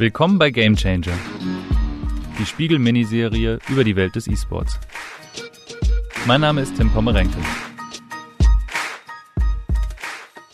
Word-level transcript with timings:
Willkommen 0.00 0.38
bei 0.38 0.50
Game 0.50 0.76
Changer, 0.76 1.12
die 2.38 2.46
Spiegel-Miniserie 2.46 3.58
über 3.68 3.84
die 3.84 3.96
Welt 3.96 4.16
des 4.16 4.28
E-Sports. 4.28 4.80
Mein 6.26 6.40
Name 6.40 6.62
ist 6.62 6.74
Tim 6.74 6.90
Pommerenke. 6.90 7.36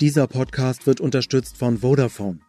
Dieser 0.01 0.27
Podcast 0.27 0.89
wird 0.89 1.01
unterstützt 1.01 1.59
von 1.59 1.79
Vodafone. 1.79 2.41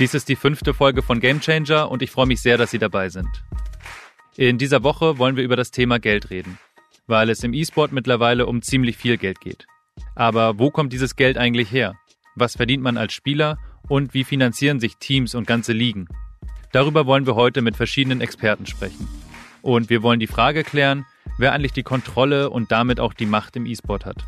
Dies 0.00 0.14
ist 0.14 0.28
die 0.28 0.34
fünfte 0.34 0.74
Folge 0.74 1.02
von 1.02 1.20
Game 1.20 1.40
Changer 1.40 1.88
und 1.90 2.02
ich 2.02 2.10
freue 2.10 2.26
mich 2.26 2.42
sehr, 2.42 2.58
dass 2.58 2.72
Sie 2.72 2.78
dabei 2.78 3.08
sind. 3.08 3.28
In 4.36 4.58
dieser 4.58 4.82
Woche 4.82 5.18
wollen 5.18 5.36
wir 5.36 5.44
über 5.44 5.54
das 5.54 5.70
Thema 5.70 6.00
Geld 6.00 6.30
reden, 6.30 6.58
weil 7.06 7.30
es 7.30 7.44
im 7.44 7.54
E-Sport 7.54 7.92
mittlerweile 7.92 8.46
um 8.46 8.62
ziemlich 8.62 8.96
viel 8.96 9.16
Geld 9.16 9.40
geht. 9.40 9.68
Aber 10.16 10.58
wo 10.58 10.72
kommt 10.72 10.92
dieses 10.92 11.14
Geld 11.14 11.38
eigentlich 11.38 11.70
her? 11.70 11.94
Was 12.34 12.56
verdient 12.56 12.82
man 12.82 12.96
als 12.96 13.12
Spieler 13.12 13.58
und 13.88 14.12
wie 14.12 14.24
finanzieren 14.24 14.80
sich 14.80 14.96
Teams 14.96 15.36
und 15.36 15.46
ganze 15.46 15.72
Ligen? 15.72 16.08
Darüber 16.74 17.06
wollen 17.06 17.24
wir 17.24 17.36
heute 17.36 17.62
mit 17.62 17.76
verschiedenen 17.76 18.20
Experten 18.20 18.66
sprechen. 18.66 19.06
Und 19.62 19.90
wir 19.90 20.02
wollen 20.02 20.18
die 20.18 20.26
Frage 20.26 20.64
klären, 20.64 21.06
wer 21.38 21.52
eigentlich 21.52 21.72
die 21.72 21.84
Kontrolle 21.84 22.50
und 22.50 22.72
damit 22.72 22.98
auch 22.98 23.14
die 23.14 23.26
Macht 23.26 23.54
im 23.54 23.64
E-Sport 23.64 24.04
hat. 24.04 24.24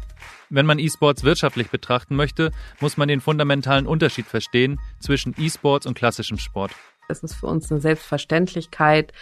Wenn 0.49 0.65
man 0.65 0.79
E-Sports 0.79 1.25
wirtschaftlich 1.25 1.71
betrachten 1.71 2.15
möchte, 2.15 2.53
muss 2.79 2.97
man 2.97 3.09
den 3.09 3.21
fundamentalen 3.21 3.89
Unterschied 3.89 4.27
verstehen 4.27 4.79
zwischen 5.01 5.35
E-Sports 5.37 5.87
und 5.87 5.99
klassischem 5.99 6.39
Sport. 6.39 6.71
Es 7.09 7.25
ist 7.25 7.35
für 7.35 7.49
uns 7.49 7.73
eine 7.73 7.81
Selbstverständlichkeit, 7.81 9.13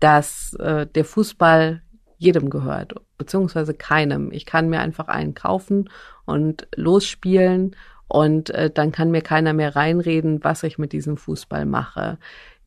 dass 0.00 0.54
äh, 0.54 0.84
der 0.88 1.04
Fußball 1.04 1.82
jedem 2.18 2.50
gehört, 2.50 2.94
beziehungsweise 3.16 3.74
keinem. 3.74 4.32
Ich 4.32 4.44
kann 4.44 4.68
mir 4.68 4.80
einfach 4.80 5.06
einen 5.06 5.34
kaufen 5.34 5.88
und 6.24 6.66
losspielen 6.74 7.76
und 8.12 8.50
äh, 8.50 8.70
dann 8.70 8.92
kann 8.92 9.10
mir 9.10 9.22
keiner 9.22 9.54
mehr 9.54 9.74
reinreden, 9.74 10.44
was 10.44 10.64
ich 10.64 10.76
mit 10.76 10.92
diesem 10.92 11.16
Fußball 11.16 11.64
mache. 11.64 12.18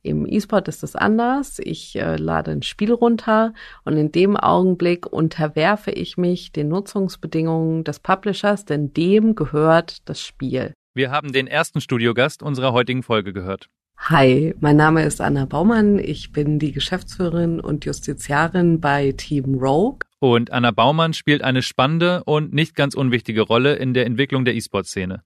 Im 0.06 0.28
E-Sport 0.28 0.68
ist 0.68 0.84
das 0.84 0.96
anders. 0.96 1.58
Ich 1.58 1.96
äh, 1.96 2.18
lade 2.18 2.52
ein 2.52 2.62
Spiel 2.62 2.94
runter 2.94 3.54
und 3.86 3.98
in 3.98 4.12
dem 4.12 4.38
Augenblick 4.38 5.12
unterwerfe 5.12 5.90
ich 5.90 6.16
mich 6.16 6.52
den 6.52 6.68
Nutzungsbedingungen 6.68 7.84
des 7.84 8.00
Publishers, 8.00 8.66
denn 8.66 8.94
dem 8.94 9.34
gehört 9.34 10.08
das 10.08 10.22
Spiel. 10.22 10.74
Wir 10.94 11.10
haben 11.10 11.34
den 11.34 11.48
ersten 11.48 11.82
Studiogast 11.82 12.44
unserer 12.44 12.72
heutigen 12.72 13.02
Folge 13.02 13.34
gehört. 13.34 13.68
Hi, 13.98 14.54
mein 14.60 14.76
Name 14.76 15.04
ist 15.04 15.22
Anna 15.22 15.46
Baumann. 15.46 15.98
Ich 15.98 16.32
bin 16.32 16.60
die 16.60 16.72
Geschäftsführerin 16.72 17.60
und 17.60 17.86
Justiziarin 17.86 18.80
bei 18.80 19.12
Team 19.14 19.56
Rogue. 19.56 20.00
Und 20.20 20.52
Anna 20.52 20.70
Baumann 20.70 21.14
spielt 21.14 21.42
eine 21.42 21.64
spannende 21.64 22.24
und 22.26 22.54
nicht 22.54 22.76
ganz 22.76 22.94
unwichtige 22.94 23.42
Rolle 23.42 23.76
in 23.76 23.96
der 23.96 24.06
Entwicklung 24.06 24.46
der 24.46 24.54
E-Sport-Szene. 24.54 25.24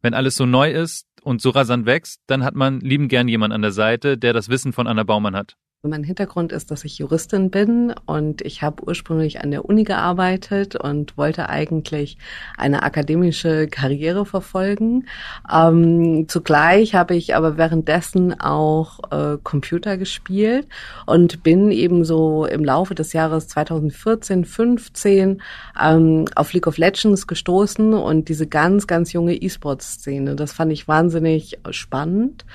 Wenn 0.00 0.14
alles 0.14 0.36
so 0.36 0.46
neu 0.46 0.70
ist, 0.70 1.06
und 1.24 1.40
so 1.40 1.50
rasant 1.50 1.86
wächst, 1.86 2.20
dann 2.26 2.44
hat 2.44 2.54
man 2.54 2.80
lieben 2.80 3.08
gern 3.08 3.28
jemand 3.28 3.52
an 3.52 3.62
der 3.62 3.72
Seite, 3.72 4.18
der 4.18 4.32
das 4.32 4.48
Wissen 4.48 4.72
von 4.72 4.86
Anna 4.86 5.02
Baumann 5.02 5.34
hat. 5.34 5.56
Mein 5.86 6.02
Hintergrund 6.02 6.50
ist, 6.52 6.70
dass 6.70 6.82
ich 6.84 6.96
Juristin 6.96 7.50
bin 7.50 7.94
und 8.06 8.40
ich 8.40 8.62
habe 8.62 8.82
ursprünglich 8.84 9.42
an 9.42 9.50
der 9.50 9.66
Uni 9.66 9.84
gearbeitet 9.84 10.76
und 10.76 11.18
wollte 11.18 11.50
eigentlich 11.50 12.16
eine 12.56 12.84
akademische 12.84 13.68
Karriere 13.68 14.24
verfolgen. 14.24 15.04
Ähm, 15.52 16.24
zugleich 16.26 16.94
habe 16.94 17.14
ich 17.14 17.36
aber 17.36 17.58
währenddessen 17.58 18.40
auch 18.40 19.00
äh, 19.10 19.36
Computer 19.42 19.98
gespielt 19.98 20.68
und 21.04 21.42
bin 21.42 21.70
eben 21.70 22.06
so 22.06 22.46
im 22.46 22.64
Laufe 22.64 22.94
des 22.94 23.12
Jahres 23.12 23.48
2014, 23.48 24.46
15 24.46 25.42
ähm, 25.78 26.24
auf 26.34 26.54
League 26.54 26.66
of 26.66 26.78
Legends 26.78 27.26
gestoßen 27.26 27.92
und 27.92 28.30
diese 28.30 28.46
ganz, 28.46 28.86
ganz 28.86 29.12
junge 29.12 29.34
E-Sports-Szene. 29.34 30.34
Das 30.34 30.54
fand 30.54 30.72
ich 30.72 30.88
wahnsinnig 30.88 31.58
spannend 31.72 32.46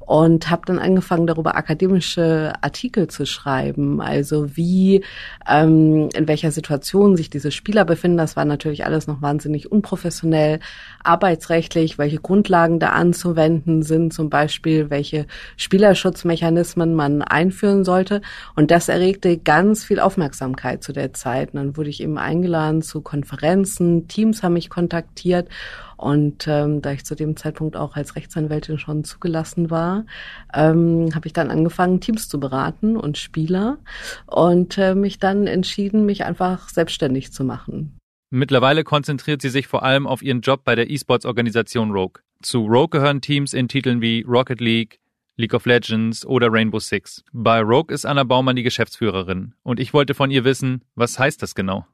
und 0.00 0.48
habe 0.48 0.62
dann 0.64 0.78
angefangen, 0.78 1.26
darüber 1.26 1.54
akademische 1.54 2.54
Artikel 2.62 2.77
Artikel 2.78 3.08
zu 3.08 3.26
schreiben. 3.26 4.00
Also 4.00 4.56
wie, 4.56 5.02
ähm, 5.48 6.10
in 6.14 6.28
welcher 6.28 6.52
Situation 6.52 7.16
sich 7.16 7.28
diese 7.28 7.50
Spieler 7.50 7.84
befinden. 7.84 8.18
Das 8.18 8.36
war 8.36 8.44
natürlich 8.44 8.84
alles 8.84 9.08
noch 9.08 9.20
wahnsinnig 9.20 9.72
unprofessionell, 9.72 10.60
arbeitsrechtlich, 11.02 11.98
welche 11.98 12.18
Grundlagen 12.18 12.78
da 12.78 12.90
anzuwenden 12.90 13.82
sind, 13.82 14.12
zum 14.12 14.30
Beispiel 14.30 14.90
welche 14.90 15.26
Spielerschutzmechanismen 15.56 16.94
man 16.94 17.22
einführen 17.22 17.84
sollte. 17.84 18.22
Und 18.54 18.70
das 18.70 18.88
erregte 18.88 19.38
ganz 19.38 19.82
viel 19.82 19.98
Aufmerksamkeit 19.98 20.84
zu 20.84 20.92
der 20.92 21.12
Zeit. 21.12 21.54
Und 21.54 21.56
dann 21.56 21.76
wurde 21.76 21.90
ich 21.90 22.00
eben 22.00 22.16
eingeladen 22.16 22.82
zu 22.82 23.00
Konferenzen, 23.00 24.06
Teams 24.06 24.44
haben 24.44 24.52
mich 24.52 24.70
kontaktiert 24.70 25.48
und 25.98 26.46
ähm, 26.46 26.80
da 26.80 26.92
ich 26.92 27.04
zu 27.04 27.16
dem 27.16 27.36
Zeitpunkt 27.36 27.76
auch 27.76 27.96
als 27.96 28.14
Rechtsanwältin 28.14 28.78
schon 28.78 29.02
zugelassen 29.02 29.68
war, 29.68 30.06
ähm, 30.54 31.10
habe 31.12 31.26
ich 31.26 31.32
dann 31.32 31.50
angefangen, 31.50 32.00
Teams 32.00 32.28
zu 32.28 32.38
beraten 32.38 32.96
und 32.96 33.18
Spieler 33.18 33.78
und 34.26 34.78
äh, 34.78 34.94
mich 34.94 35.18
dann 35.18 35.48
entschieden, 35.48 36.06
mich 36.06 36.24
einfach 36.24 36.68
selbstständig 36.68 37.32
zu 37.32 37.42
machen. 37.42 37.98
Mittlerweile 38.30 38.84
konzentriert 38.84 39.42
sie 39.42 39.48
sich 39.48 39.66
vor 39.66 39.82
allem 39.82 40.06
auf 40.06 40.22
ihren 40.22 40.40
Job 40.40 40.62
bei 40.62 40.76
der 40.76 40.88
E-Sports-Organisation 40.88 41.90
Rogue. 41.90 42.22
Zu 42.42 42.66
Rogue 42.66 42.90
gehören 42.90 43.20
Teams 43.20 43.52
in 43.52 43.66
Titeln 43.66 44.00
wie 44.00 44.22
Rocket 44.22 44.60
League, 44.60 45.00
League 45.36 45.54
of 45.54 45.66
Legends 45.66 46.24
oder 46.24 46.52
Rainbow 46.52 46.78
Six. 46.78 47.24
Bei 47.32 47.60
Rogue 47.60 47.92
ist 47.92 48.06
Anna 48.06 48.22
Baumann 48.22 48.54
die 48.54 48.62
Geschäftsführerin 48.62 49.54
und 49.64 49.80
ich 49.80 49.92
wollte 49.92 50.14
von 50.14 50.30
ihr 50.30 50.44
wissen, 50.44 50.84
was 50.94 51.18
heißt 51.18 51.42
das 51.42 51.56
genau? 51.56 51.86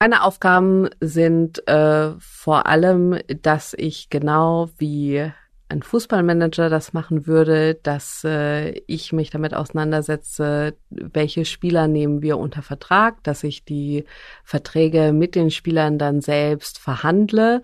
Meine 0.00 0.22
Aufgaben 0.22 0.88
sind 1.00 1.66
äh, 1.66 2.12
vor 2.20 2.66
allem, 2.66 3.18
dass 3.42 3.74
ich 3.76 4.10
genau 4.10 4.70
wie 4.78 5.32
ein 5.68 5.82
Fußballmanager 5.82 6.70
das 6.70 6.92
machen 6.92 7.26
würde, 7.26 7.74
dass 7.74 8.22
äh, 8.24 8.80
ich 8.86 9.12
mich 9.12 9.30
damit 9.30 9.54
auseinandersetze, 9.54 10.76
welche 10.88 11.44
Spieler 11.44 11.88
nehmen 11.88 12.22
wir 12.22 12.38
unter 12.38 12.62
Vertrag, 12.62 13.22
dass 13.24 13.42
ich 13.42 13.64
die 13.64 14.04
Verträge 14.44 15.12
mit 15.12 15.34
den 15.34 15.50
Spielern 15.50 15.98
dann 15.98 16.20
selbst 16.20 16.78
verhandle, 16.78 17.60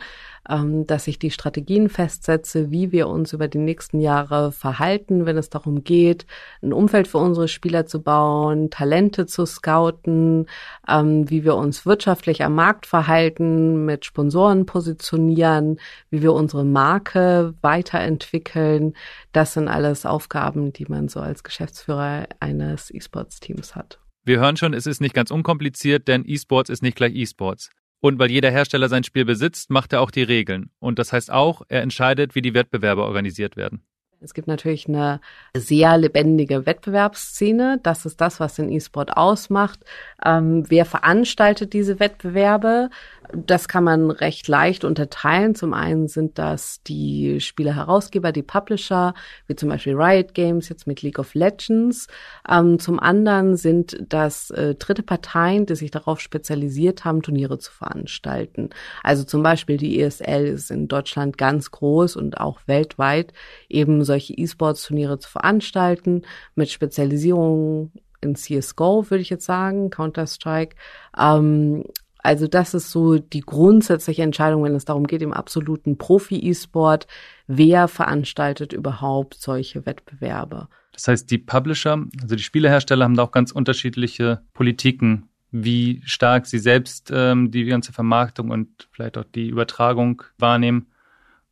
ähm, 0.48 0.86
dass 0.86 1.06
ich 1.06 1.18
die 1.18 1.30
Strategien 1.30 1.88
festsetze, 1.88 2.70
wie 2.70 2.92
wir 2.92 3.08
uns 3.08 3.32
über 3.32 3.48
die 3.48 3.58
nächsten 3.58 4.00
Jahre 4.00 4.52
verhalten, 4.52 5.26
wenn 5.26 5.36
es 5.36 5.50
darum 5.50 5.84
geht, 5.84 6.26
ein 6.62 6.72
Umfeld 6.72 7.08
für 7.08 7.18
unsere 7.18 7.48
Spieler 7.48 7.86
zu 7.86 8.02
bauen, 8.02 8.70
Talente 8.70 9.26
zu 9.26 9.46
scouten, 9.46 10.46
ähm, 10.88 11.28
wie 11.30 11.44
wir 11.44 11.56
uns 11.56 11.86
wirtschaftlich 11.86 12.44
am 12.44 12.54
Markt 12.54 12.86
verhalten, 12.86 13.84
mit 13.84 14.04
Sponsoren 14.04 14.66
positionieren, 14.66 15.78
wie 16.10 16.22
wir 16.22 16.32
unsere 16.32 16.64
Marke 16.64 17.54
weiterentwickeln. 17.62 18.94
Das 19.32 19.54
sind 19.54 19.68
alles 19.68 20.06
Aufgaben, 20.06 20.72
die 20.72 20.86
man 20.86 21.08
so 21.08 21.20
als 21.20 21.42
Geschäftsführer 21.42 22.26
eines 22.40 22.92
E-Sports-Teams 22.92 23.74
hat. 23.74 23.98
Wir 24.26 24.40
hören 24.40 24.56
schon, 24.56 24.72
es 24.72 24.86
ist 24.86 25.02
nicht 25.02 25.14
ganz 25.14 25.30
unkompliziert, 25.30 26.08
denn 26.08 26.24
E-Sports 26.26 26.70
ist 26.70 26.82
nicht 26.82 26.96
gleich 26.96 27.14
E-Sports. 27.14 27.70
Und 28.04 28.18
weil 28.18 28.30
jeder 28.30 28.50
Hersteller 28.50 28.90
sein 28.90 29.02
Spiel 29.02 29.24
besitzt, 29.24 29.70
macht 29.70 29.94
er 29.94 30.02
auch 30.02 30.10
die 30.10 30.24
Regeln. 30.24 30.68
Und 30.78 30.98
das 30.98 31.14
heißt 31.14 31.32
auch, 31.32 31.62
er 31.68 31.80
entscheidet, 31.80 32.34
wie 32.34 32.42
die 32.42 32.52
Wettbewerbe 32.52 33.02
organisiert 33.02 33.56
werden. 33.56 33.80
Es 34.20 34.34
gibt 34.34 34.46
natürlich 34.46 34.86
eine 34.88 35.22
sehr 35.56 35.96
lebendige 35.96 36.66
Wettbewerbsszene. 36.66 37.80
Das 37.82 38.04
ist 38.04 38.20
das, 38.20 38.40
was 38.40 38.56
den 38.56 38.70
E-Sport 38.70 39.16
ausmacht. 39.16 39.80
Ähm, 40.22 40.64
wer 40.68 40.84
veranstaltet 40.84 41.72
diese 41.72 41.98
Wettbewerbe? 41.98 42.90
Das 43.32 43.68
kann 43.68 43.84
man 43.84 44.10
recht 44.10 44.48
leicht 44.48 44.84
unterteilen. 44.84 45.54
Zum 45.54 45.72
einen 45.72 46.08
sind 46.08 46.38
das 46.38 46.82
die 46.82 47.40
Spieleherausgeber, 47.40 48.32
die 48.32 48.42
Publisher, 48.42 49.14
wie 49.46 49.56
zum 49.56 49.68
Beispiel 49.68 49.94
Riot 49.94 50.34
Games 50.34 50.68
jetzt 50.68 50.86
mit 50.86 51.02
League 51.02 51.18
of 51.18 51.34
Legends. 51.34 52.06
Ähm, 52.48 52.78
zum 52.78 53.00
anderen 53.00 53.56
sind 53.56 53.96
das 54.08 54.50
äh, 54.50 54.74
dritte 54.74 55.02
Parteien, 55.02 55.66
die 55.66 55.76
sich 55.76 55.90
darauf 55.90 56.20
spezialisiert 56.20 57.04
haben, 57.04 57.22
Turniere 57.22 57.58
zu 57.58 57.72
veranstalten. 57.72 58.70
Also 59.02 59.24
zum 59.24 59.42
Beispiel 59.42 59.76
die 59.76 60.00
ESL 60.00 60.46
ist 60.46 60.70
in 60.70 60.88
Deutschland 60.88 61.38
ganz 61.38 61.70
groß 61.70 62.16
und 62.16 62.38
auch 62.38 62.60
weltweit 62.66 63.32
eben 63.68 64.04
solche 64.04 64.34
E-Sports-Turniere 64.34 65.18
zu 65.18 65.30
veranstalten 65.30 66.22
mit 66.54 66.70
Spezialisierung 66.70 67.92
in 68.20 68.34
CSGO, 68.34 69.10
würde 69.10 69.22
ich 69.22 69.30
jetzt 69.30 69.44
sagen, 69.44 69.90
Counter-Strike. 69.90 70.76
Ähm, 71.16 71.84
also 72.24 72.48
das 72.48 72.72
ist 72.72 72.90
so 72.90 73.18
die 73.18 73.42
grundsätzliche 73.42 74.22
Entscheidung, 74.22 74.64
wenn 74.64 74.74
es 74.74 74.86
darum 74.86 75.06
geht, 75.06 75.20
im 75.20 75.34
absoluten 75.34 75.98
Profi-E-Sport, 75.98 77.06
wer 77.46 77.86
veranstaltet 77.86 78.72
überhaupt 78.72 79.34
solche 79.34 79.84
Wettbewerbe. 79.84 80.68
Das 80.92 81.06
heißt, 81.06 81.30
die 81.30 81.36
Publisher, 81.36 82.02
also 82.22 82.34
die 82.34 82.42
Spielehersteller 82.42 83.04
haben 83.04 83.14
da 83.14 83.24
auch 83.24 83.30
ganz 83.30 83.52
unterschiedliche 83.52 84.40
Politiken, 84.54 85.28
wie 85.50 86.00
stark 86.06 86.46
sie 86.46 86.58
selbst 86.58 87.12
ähm, 87.14 87.50
die 87.50 87.66
ganze 87.66 87.92
Vermarktung 87.92 88.50
und 88.50 88.88
vielleicht 88.90 89.18
auch 89.18 89.24
die 89.24 89.48
Übertragung 89.48 90.22
wahrnehmen 90.38 90.86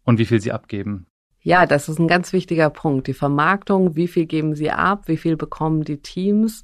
und 0.04 0.18
wie 0.18 0.24
viel 0.24 0.40
sie 0.40 0.52
abgeben. 0.52 1.06
Ja, 1.44 1.66
das 1.66 1.88
ist 1.88 1.98
ein 1.98 2.06
ganz 2.06 2.32
wichtiger 2.32 2.70
Punkt. 2.70 3.08
Die 3.08 3.14
Vermarktung, 3.14 3.96
wie 3.96 4.06
viel 4.06 4.26
geben 4.26 4.54
sie 4.54 4.70
ab, 4.70 5.08
wie 5.08 5.16
viel 5.16 5.36
bekommen 5.36 5.82
die 5.82 5.98
Teams. 5.98 6.62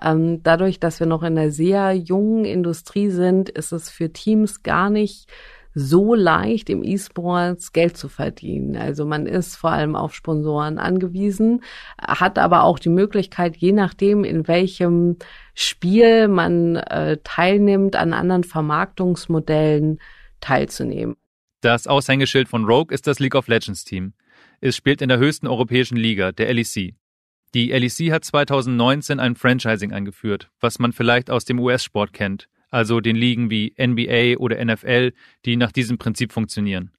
Ähm, 0.00 0.42
dadurch, 0.44 0.78
dass 0.78 1.00
wir 1.00 1.08
noch 1.08 1.24
in 1.24 1.36
einer 1.36 1.50
sehr 1.50 1.94
jungen 1.94 2.44
Industrie 2.44 3.10
sind, 3.10 3.48
ist 3.48 3.72
es 3.72 3.90
für 3.90 4.12
Teams 4.12 4.62
gar 4.62 4.88
nicht 4.88 5.28
so 5.74 6.14
leicht 6.14 6.70
im 6.70 6.84
E-Sports 6.84 7.72
Geld 7.72 7.96
zu 7.96 8.08
verdienen. 8.08 8.76
Also 8.76 9.04
man 9.04 9.26
ist 9.26 9.56
vor 9.56 9.70
allem 9.70 9.96
auf 9.96 10.14
Sponsoren 10.14 10.78
angewiesen, 10.78 11.62
hat 12.00 12.38
aber 12.38 12.64
auch 12.64 12.78
die 12.78 12.88
Möglichkeit, 12.88 13.56
je 13.56 13.72
nachdem, 13.72 14.24
in 14.24 14.48
welchem 14.48 15.16
Spiel 15.54 16.28
man 16.28 16.76
äh, 16.76 17.18
teilnimmt, 17.22 17.96
an 17.96 18.12
anderen 18.12 18.44
Vermarktungsmodellen 18.44 20.00
teilzunehmen. 20.40 21.16
Das 21.60 21.86
Aushängeschild 21.86 22.48
von 22.48 22.64
Rogue 22.64 22.92
ist 22.92 23.06
das 23.06 23.18
League 23.18 23.34
of 23.34 23.46
Legends 23.46 23.84
Team. 23.84 24.14
Es 24.60 24.76
spielt 24.76 25.02
in 25.02 25.08
der 25.08 25.18
höchsten 25.18 25.46
europäischen 25.46 25.96
Liga, 25.96 26.32
der 26.32 26.52
LEC. 26.52 26.94
Die 27.54 27.70
LEC 27.72 28.12
hat 28.12 28.24
2019 28.24 29.18
ein 29.18 29.34
Franchising 29.34 29.92
eingeführt, 29.92 30.50
was 30.60 30.78
man 30.78 30.92
vielleicht 30.92 31.30
aus 31.30 31.44
dem 31.44 31.58
US-Sport 31.58 32.12
kennt 32.12 32.48
also 32.70 33.00
den 33.00 33.16
Ligen 33.16 33.50
wie 33.50 33.74
NBA 33.78 34.38
oder 34.38 34.64
NFL, 34.64 35.12
die 35.44 35.56
nach 35.56 35.72
diesem 35.72 35.98
Prinzip 35.98 36.32
funktionieren. 36.32 36.92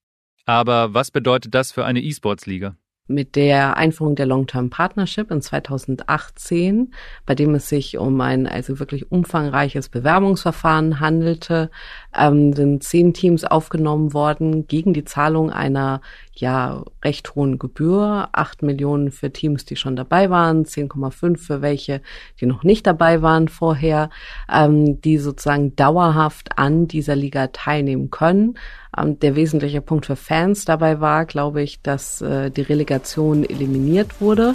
Aber 0.45 0.93
was 0.93 1.11
bedeutet 1.11 1.55
das 1.55 1.71
für 1.71 1.85
eine 1.85 2.01
E-Sports-Liga? 2.01 2.75
mit 3.07 3.35
der 3.35 3.77
Einführung 3.77 4.15
der 4.15 4.25
Long-Term 4.25 4.69
Partnership 4.69 5.31
in 5.31 5.41
2018, 5.41 6.93
bei 7.25 7.35
dem 7.35 7.53
es 7.55 7.67
sich 7.69 7.97
um 7.97 8.21
ein 8.21 8.47
also 8.47 8.79
wirklich 8.79 9.11
umfangreiches 9.11 9.89
Bewerbungsverfahren 9.89 10.99
handelte, 10.99 11.69
ähm, 12.17 12.53
sind 12.53 12.83
zehn 12.83 13.13
Teams 13.13 13.43
aufgenommen 13.43 14.13
worden 14.13 14.65
gegen 14.67 14.93
die 14.93 15.03
Zahlung 15.03 15.51
einer 15.51 16.01
ja 16.41 16.83
recht 17.03 17.35
hohen 17.35 17.57
Gebühr, 17.59 18.29
acht 18.33 18.61
Millionen 18.61 19.11
für 19.11 19.31
Teams, 19.31 19.65
die 19.65 19.75
schon 19.75 19.95
dabei 19.95 20.29
waren, 20.29 20.65
10,5 20.65 21.37
für 21.37 21.61
welche, 21.61 22.01
die 22.39 22.45
noch 22.45 22.63
nicht 22.63 22.85
dabei 22.85 23.21
waren 23.21 23.47
vorher, 23.47 24.09
ähm, 24.51 24.99
die 25.01 25.17
sozusagen 25.17 25.75
dauerhaft 25.75 26.57
an 26.57 26.87
dieser 26.87 27.15
Liga 27.15 27.47
teilnehmen 27.47 28.09
können. 28.09 28.57
Ähm, 28.97 29.19
der 29.19 29.35
wesentliche 29.35 29.81
Punkt 29.81 30.05
für 30.05 30.15
Fans 30.15 30.65
dabei 30.65 30.99
war, 30.99 31.25
glaube 31.25 31.61
ich, 31.61 31.81
dass 31.81 32.21
äh, 32.21 32.49
die 32.51 32.61
Relegation 32.61 33.43
eliminiert 33.43 34.19
wurde. 34.19 34.53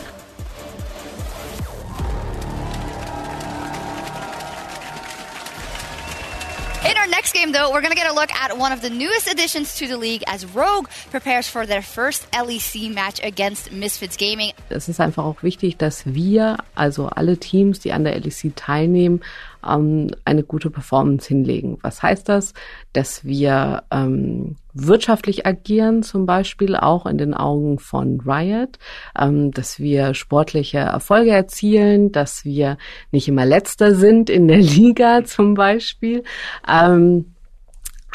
Though, 7.56 7.70
we're 7.70 7.80
going 7.80 7.92
to 7.92 7.96
get 7.96 8.10
a 8.10 8.14
look 8.14 8.32
at 8.32 8.58
one 8.58 8.72
of 8.72 8.82
the 8.82 8.90
newest 8.90 9.32
additions 9.32 9.76
to 9.76 9.86
the 9.86 9.96
league 9.96 10.22
as 10.26 10.44
Rogue 10.44 10.88
prepares 11.10 11.48
for 11.48 11.64
their 11.64 11.80
first 11.80 12.26
LEC 12.32 12.92
match 12.92 13.18
against 13.22 13.72
Misfits 13.72 14.16
Gaming. 14.16 14.52
Es 14.68 14.88
ist 14.88 15.00
einfach 15.00 15.24
auch 15.24 15.42
wichtig, 15.42 15.78
dass 15.78 16.04
wir, 16.04 16.58
also 16.74 17.06
alle 17.06 17.38
Teams, 17.38 17.80
die 17.80 17.92
an 17.92 18.04
der 18.04 18.18
LEC 18.20 18.54
teilnehmen, 18.54 19.22
ähm, 19.66 20.10
eine 20.26 20.42
gute 20.42 20.68
Performance 20.68 21.28
hinlegen. 21.28 21.78
Was 21.80 22.02
heißt 22.02 22.28
das? 22.28 22.52
Dass 22.92 23.24
wir 23.24 23.84
ähm, 23.90 24.56
wirtschaftlich 24.74 25.46
agieren, 25.46 26.02
zum 26.02 26.26
Beispiel 26.26 26.76
auch 26.76 27.06
in 27.06 27.16
den 27.16 27.32
Augen 27.32 27.78
von 27.78 28.20
Riot, 28.20 28.78
ähm, 29.18 29.50
dass 29.52 29.78
wir 29.78 30.12
sportliche 30.12 30.78
Erfolge 30.78 31.30
erzielen, 31.30 32.12
dass 32.12 32.44
wir 32.44 32.76
nicht 33.12 33.28
immer 33.28 33.46
letzter 33.46 33.94
sind 33.94 34.28
in 34.28 34.46
der 34.46 34.58
Liga 34.76 35.24
zum 35.24 35.54
Beispiel. 35.54 36.22
Ähm, 36.68 37.32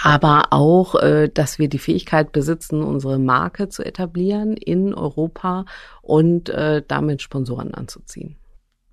aber 0.04 0.48
auch, 0.52 0.96
äh, 0.96 1.30
dass 1.30 1.60
wir 1.60 1.70
die 1.70 1.80
Fähigkeit 1.80 2.32
besitzen, 2.32 2.84
unsere 2.84 3.20
Marke 3.20 3.70
zu 3.70 3.84
etablieren 3.84 4.58
in 4.58 4.94
Europa 4.94 5.66
und 6.02 6.50
äh, 6.50 6.82
damit 6.88 7.22
Sponsoren 7.22 7.74
anzuziehen. 7.74 8.36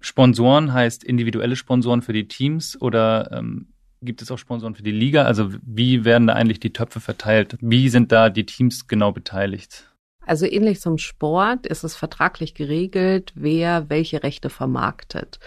Sponsoren 0.00 0.72
heißt 0.72 1.02
individuelle 1.02 1.56
Sponsoren 1.56 2.02
für 2.02 2.12
die 2.12 2.28
Teams 2.28 2.80
oder 2.80 3.30
ähm, 3.32 3.68
gibt 4.02 4.22
es 4.22 4.30
auch 4.30 4.38
Sponsoren 4.38 4.74
für 4.74 4.82
die 4.82 4.92
Liga? 4.92 5.24
Also 5.24 5.50
wie 5.62 6.04
werden 6.04 6.26
da 6.26 6.34
eigentlich 6.34 6.60
die 6.60 6.72
Töpfe 6.72 7.00
verteilt? 7.00 7.56
Wie 7.60 7.88
sind 7.88 8.12
da 8.12 8.30
die 8.30 8.46
Teams 8.46 8.86
genau 8.86 9.10
beteiligt? 9.10 9.90
Also 10.24 10.44
ähnlich 10.44 10.80
zum 10.80 10.98
Sport 10.98 11.66
ist 11.66 11.84
es 11.84 11.96
vertraglich 11.96 12.54
geregelt, 12.54 13.32
wer 13.34 13.88
welche 13.88 14.22
Rechte 14.22 14.50
vermarktet. 14.50 15.40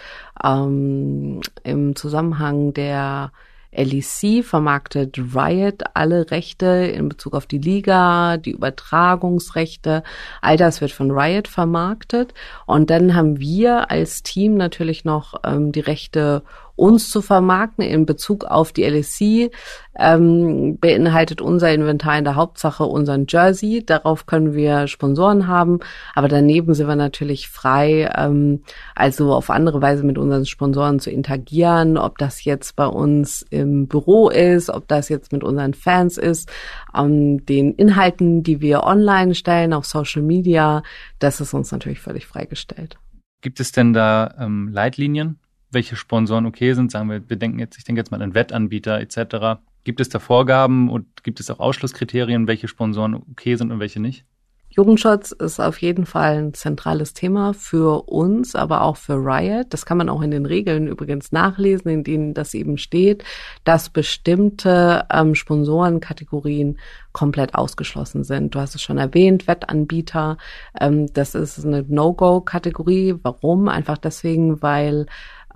Ähm, 0.44 1.42
Im 1.64 1.96
Zusammenhang 1.96 2.74
der 2.74 3.32
LEC 3.72 4.44
vermarktet 4.44 5.18
Riot 5.18 5.84
alle 5.94 6.30
Rechte 6.30 6.66
in 6.66 7.10
Bezug 7.10 7.34
auf 7.34 7.46
die 7.46 7.58
Liga, 7.58 8.38
die 8.38 8.52
Übertragungsrechte. 8.52 10.04
All 10.42 10.58
das 10.58 10.82
wird 10.82 10.92
von 10.92 11.12
Riot 11.12 11.48
vermarktet. 11.48 12.34
Und 12.66 12.90
dann 12.90 13.16
haben 13.16 13.40
wir 13.40 13.90
als 13.90 14.24
Team 14.24 14.56
natürlich 14.56 15.06
noch 15.06 15.36
ähm, 15.46 15.72
die 15.72 15.80
Rechte 15.80 16.44
uns 16.82 17.12
zu 17.12 17.22
vermarkten 17.22 17.86
in 17.86 18.08
Bezug 18.08 18.44
auf 18.44 18.72
die 18.72 18.84
LSC, 18.84 19.52
ähm, 20.00 20.80
beinhaltet 20.80 21.40
unser 21.40 21.72
Inventar 21.72 22.18
in 22.18 22.24
der 22.24 22.36
Hauptsache 22.36 22.84
unseren 22.86 23.28
Jersey. 23.30 23.84
Darauf 23.86 24.26
können 24.26 24.54
wir 24.56 24.88
Sponsoren 24.88 25.48
haben, 25.48 25.80
aber 26.16 26.28
daneben 26.28 26.74
sind 26.74 26.88
wir 26.88 26.96
natürlich 26.96 27.50
frei, 27.50 28.10
ähm, 28.18 28.64
also 28.96 29.32
auf 29.32 29.52
andere 29.52 29.80
Weise 29.82 30.04
mit 30.04 30.18
unseren 30.18 30.48
Sponsoren 30.48 31.00
zu 31.00 31.12
interagieren, 31.12 31.98
ob 31.98 32.18
das 32.18 32.44
jetzt 32.44 32.76
bei 32.76 32.88
uns 32.88 33.46
im 33.52 33.88
Büro 33.88 34.30
ist, 34.30 34.72
ob 34.72 34.88
das 34.88 35.08
jetzt 35.08 35.32
mit 35.32 35.44
unseren 35.44 35.76
Fans 35.76 36.18
ist, 36.18 36.52
ähm, 36.98 37.46
den 37.46 37.76
Inhalten, 37.76 38.42
die 38.42 38.60
wir 38.60 38.84
online 38.84 39.36
stellen 39.36 39.74
auf 39.74 39.86
Social 39.86 40.24
Media, 40.24 40.82
das 41.20 41.42
ist 41.42 41.54
uns 41.54 41.72
natürlich 41.72 42.00
völlig 42.00 42.26
freigestellt. 42.26 42.98
Gibt 43.42 43.60
es 43.60 43.72
denn 43.72 43.94
da 43.94 44.34
ähm, 44.40 44.70
Leitlinien, 44.72 45.38
welche 45.72 45.96
Sponsoren 45.96 46.46
okay 46.46 46.74
sind. 46.74 46.92
Sagen 46.92 47.10
wir, 47.10 47.30
wir 47.30 47.38
denken 47.38 47.60
jetzt, 47.60 47.78
ich 47.78 47.84
denke 47.84 48.00
jetzt 48.00 48.12
mal 48.12 48.22
an 48.22 48.34
Wettanbieter 48.34 49.00
etc. 49.00 49.62
Gibt 49.84 50.00
es 50.00 50.10
da 50.10 50.20
Vorgaben 50.20 50.90
und 50.90 51.24
gibt 51.24 51.40
es 51.40 51.50
auch 51.50 51.60
Ausschlusskriterien, 51.60 52.48
welche 52.48 52.68
Sponsoren 52.68 53.16
okay 53.16 53.56
sind 53.56 53.72
und 53.72 53.80
welche 53.80 54.00
nicht? 54.00 54.26
Jugendschutz 54.74 55.32
ist 55.32 55.60
auf 55.60 55.82
jeden 55.82 56.06
Fall 56.06 56.38
ein 56.38 56.54
zentrales 56.54 57.14
Thema 57.14 57.54
für 57.54 58.08
uns, 58.08 58.56
aber 58.56 58.84
auch 58.84 58.96
für 58.96 59.16
Riot. 59.16 59.68
Das 59.72 59.86
kann 59.86 59.98
man 59.98 60.08
auch 60.08 60.22
in 60.22 60.32
den 60.32 60.46
Regeln 60.46 60.88
übrigens 60.88 61.34
nachlesen, 61.34 61.92
in 61.92 62.06
denen 62.06 62.34
das 62.34 62.54
eben 62.54 62.78
steht, 62.78 63.26
dass 63.66 63.90
bestimmte 63.90 65.06
ähm, 65.12 65.36
Sponsorenkategorien 65.36 66.80
komplett 67.12 67.54
ausgeschlossen 67.54 68.24
sind. 68.24 68.56
Du 68.56 68.60
hast 68.62 68.74
es 68.74 68.82
schon 68.82 68.98
erwähnt, 68.98 69.46
Wettanbieter. 69.46 70.38
Ähm, 70.80 71.12
das 71.12 71.36
ist 71.36 71.66
eine 71.66 71.84
No-Go-Kategorie. 71.86 73.16
Warum? 73.24 73.68
Einfach 73.68 73.98
deswegen, 73.98 74.62
weil 74.62 75.06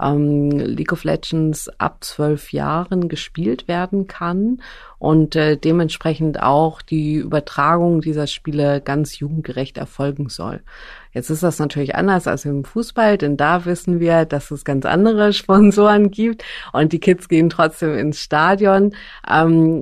ähm, 0.02 0.50
League 0.52 0.92
of 0.92 1.04
Legends 1.04 1.70
ab 1.80 2.04
zwölf 2.04 2.52
Jahren 2.52 3.10
gespielt 3.10 3.68
werden 3.68 4.08
kann 4.08 4.62
und 5.00 5.36
äh, 5.36 5.58
dementsprechend 5.58 6.42
auch 6.42 6.82
die 6.82 7.16
Übertragung 7.16 8.02
dieser 8.02 8.28
Spiele 8.28 8.82
ganz 8.82 9.20
jugendgerecht 9.20 9.78
erfolgen 9.78 10.30
soll. 10.30 10.62
Jetzt 11.12 11.30
ist 11.30 11.44
das 11.44 11.60
natürlich 11.60 11.96
anders 11.96 12.28
als 12.28 12.46
im 12.46 12.66
Fußball, 12.66 13.18
denn 13.18 13.38
da 13.38 13.66
wissen 13.66 14.00
wir, 14.00 14.26
dass 14.26 14.52
es 14.52 14.66
ganz 14.66 14.86
andere 14.86 15.34
Sponsoren 15.34 16.12
gibt 16.12 16.44
und 16.74 16.94
die 16.94 17.00
Kids 17.00 17.30
gehen 17.30 17.50
trotzdem 17.50 17.98
ins 17.98 18.20
Stadion. 18.20 18.94
Ähm, 19.30 19.82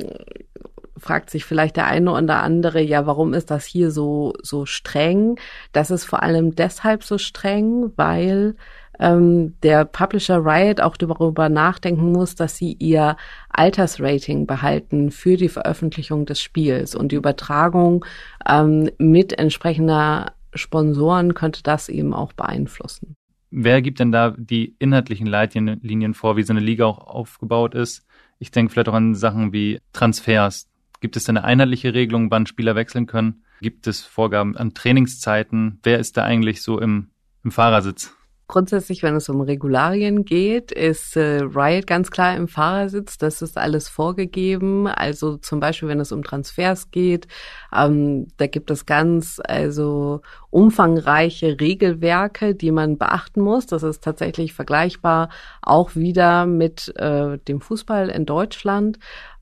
fragt 1.03 1.29
sich 1.29 1.45
vielleicht 1.45 1.75
der 1.75 1.87
eine 1.87 2.11
oder 2.11 2.41
andere, 2.41 2.81
ja, 2.81 3.05
warum 3.05 3.33
ist 3.33 3.51
das 3.51 3.65
hier 3.65 3.91
so, 3.91 4.33
so 4.41 4.65
streng? 4.65 5.37
Das 5.73 5.91
ist 5.91 6.05
vor 6.05 6.23
allem 6.23 6.55
deshalb 6.55 7.03
so 7.03 7.17
streng, 7.17 7.91
weil 7.97 8.55
ähm, 8.99 9.55
der 9.63 9.85
Publisher 9.85 10.43
Riot 10.43 10.81
auch 10.81 10.97
darüber 10.97 11.49
nachdenken 11.49 12.11
muss, 12.11 12.35
dass 12.35 12.57
sie 12.57 12.73
ihr 12.73 13.17
Altersrating 13.49 14.45
behalten 14.45 15.11
für 15.11 15.37
die 15.37 15.49
Veröffentlichung 15.49 16.25
des 16.25 16.41
Spiels 16.41 16.95
und 16.95 17.11
die 17.11 17.15
Übertragung 17.15 18.05
ähm, 18.47 18.89
mit 18.97 19.37
entsprechender 19.37 20.33
Sponsoren 20.53 21.33
könnte 21.33 21.63
das 21.63 21.89
eben 21.89 22.13
auch 22.13 22.33
beeinflussen. 22.33 23.15
Wer 23.49 23.81
gibt 23.81 23.99
denn 23.99 24.11
da 24.11 24.33
die 24.35 24.75
inhaltlichen 24.79 25.27
Leitlinien 25.27 26.13
vor, 26.13 26.37
wie 26.37 26.43
so 26.43 26.53
eine 26.53 26.59
Liga 26.59 26.85
auch 26.85 26.99
aufgebaut 26.99 27.75
ist? 27.75 28.05
Ich 28.39 28.51
denke 28.51 28.71
vielleicht 28.71 28.89
auch 28.89 28.93
an 28.93 29.13
Sachen 29.15 29.53
wie 29.53 29.79
Transfers. 29.93 30.69
Gibt 31.01 31.15
es 31.17 31.25
da 31.25 31.31
eine 31.31 31.43
einheitliche 31.43 31.93
Regelung, 31.93 32.31
wann 32.31 32.47
Spieler 32.47 32.75
wechseln 32.75 33.05
können? 33.05 33.43
Gibt 33.61 33.87
es 33.87 34.01
Vorgaben 34.01 34.57
an 34.57 34.73
Trainingszeiten? 34.73 35.79
Wer 35.83 35.99
ist 35.99 36.17
da 36.17 36.23
eigentlich 36.23 36.61
so 36.61 36.79
im, 36.79 37.09
im 37.43 37.51
Fahrersitz? 37.51 38.15
Grundsätzlich, 38.53 39.01
wenn 39.01 39.15
es 39.15 39.29
um 39.29 39.41
Regularien 39.41 40.25
geht, 40.25 40.71
ist 40.71 41.17
äh, 41.17 41.41
Riot 41.41 41.87
ganz 41.87 42.11
klar 42.11 42.37
im 42.37 42.47
Fahrersitz. 42.47 43.17
Das 43.17 43.41
ist 43.41 43.57
alles 43.57 43.89
vorgegeben. 43.89 44.87
Also 44.87 45.37
zum 45.37 45.59
Beispiel, 45.59 45.89
wenn 45.89 45.99
es 45.99 46.11
um 46.11 46.23
Transfers 46.23 46.91
geht, 46.91 47.27
ähm, 47.75 48.27
da 48.37 48.45
gibt 48.45 48.69
es 48.69 48.85
ganz 48.85 49.41
also 49.43 50.21
umfangreiche 50.51 51.59
Regelwerke, 51.59 52.53
die 52.53 52.69
man 52.69 52.99
beachten 52.99 53.41
muss. 53.41 53.65
Das 53.65 53.81
ist 53.81 54.03
tatsächlich 54.03 54.53
vergleichbar 54.53 55.29
auch 55.63 55.95
wieder 55.95 56.45
mit 56.45 56.95
äh, 56.95 57.39
dem 57.39 57.59
Fußball 57.59 58.09
in 58.09 58.27
Deutschland. 58.27 58.99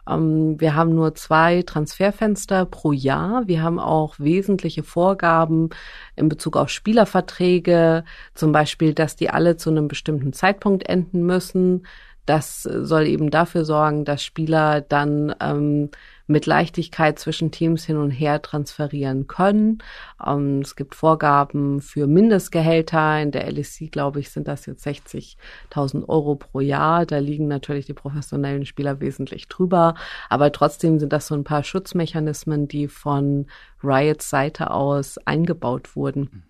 Ähm, 0.08 0.60
wir 0.60 0.75
haben 0.75 0.96
nur 0.96 1.15
zwei 1.15 1.62
Transferfenster 1.63 2.65
pro 2.65 2.91
Jahr. 2.91 3.48
Wir 3.48 3.63
haben 3.63 3.79
auch 3.79 4.20
wesentliche 4.20 4.84
Vorgaben 4.84 5.70
in 6.15 6.29
Bezug 6.29 6.58
auf 6.58 6.70
Spielerverträge, 6.70 8.03
zum 8.34 8.51
Beispiel, 8.51 8.93
dass 8.93 9.15
die 9.15 9.29
alle 9.29 9.58
zu 9.58 9.70
einem 9.70 9.88
bestimmten 9.88 10.34
Zeitpunkt 10.34 10.88
enden 10.88 11.25
müssen. 11.25 11.86
Das 12.25 12.63
soll 12.63 13.08
eben 13.08 13.31
dafür 13.31 13.65
sorgen, 13.65 14.05
dass 14.05 14.24
Spieler 14.24 14.81
dann 14.81 15.36
ähm, 15.41 15.89
mit 16.32 16.46
Leichtigkeit 16.46 17.20
zwischen 17.20 17.52
Teams 17.52 17.86
hin 17.86 17.98
und 17.98 18.12
her 18.12 18.42
transferieren 18.42 19.28
können. 19.28 19.80
Ähm, 20.26 20.60
es 20.62 20.76
gibt 20.76 20.96
Vorgaben 20.96 21.82
für 21.82 22.08
Mindestgehälter. 22.08 23.22
In 23.22 23.32
der 23.32 23.48
LSC, 23.52 23.88
glaube 23.90 24.20
ich, 24.20 24.32
sind 24.32 24.48
das 24.48 24.66
jetzt 24.66 24.86
60.000 24.86 26.08
Euro 26.10 26.36
pro 26.36 26.60
Jahr. 26.60 27.06
Da 27.06 27.20
liegen 27.20 27.48
natürlich 27.48 27.86
die 27.86 27.94
professionellen 27.94 28.66
Spieler 28.66 29.00
wesentlich 29.00 29.48
drüber. 29.48 29.96
Aber 30.30 30.52
trotzdem 30.52 31.00
sind 31.00 31.14
das 31.14 31.28
so 31.28 31.36
ein 31.36 31.44
paar 31.44 31.64
Schutzmechanismen, 31.64 32.68
die 32.68 32.88
von 32.88 33.48
Riots 33.84 34.30
Seite 34.30 34.72
aus 34.72 35.18
eingebaut 35.20 35.96
wurden. 35.96 36.44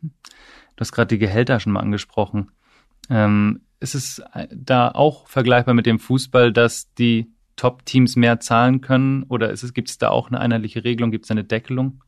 Du 0.75 0.81
hast 0.81 0.91
gerade 0.91 1.07
die 1.07 1.19
Gehälter 1.19 1.59
schon 1.59 1.73
mal 1.73 1.81
angesprochen. 1.81 2.51
Ähm, 3.09 3.61
ist 3.79 3.95
es 3.95 4.21
da 4.51 4.89
auch 4.89 5.27
vergleichbar 5.27 5.73
mit 5.73 5.85
dem 5.85 5.99
Fußball, 5.99 6.53
dass 6.53 6.93
die 6.93 7.31
Top-Teams 7.55 8.15
mehr 8.15 8.39
zahlen 8.39 8.81
können? 8.81 9.23
Oder 9.23 9.53
gibt 9.53 9.89
es 9.89 9.97
da 9.97 10.09
auch 10.09 10.29
eine 10.29 10.39
einheitliche 10.39 10.83
Regelung? 10.83 11.11
Gibt 11.11 11.25
es 11.25 11.31
eine 11.31 11.43
Deckelung? 11.43 12.01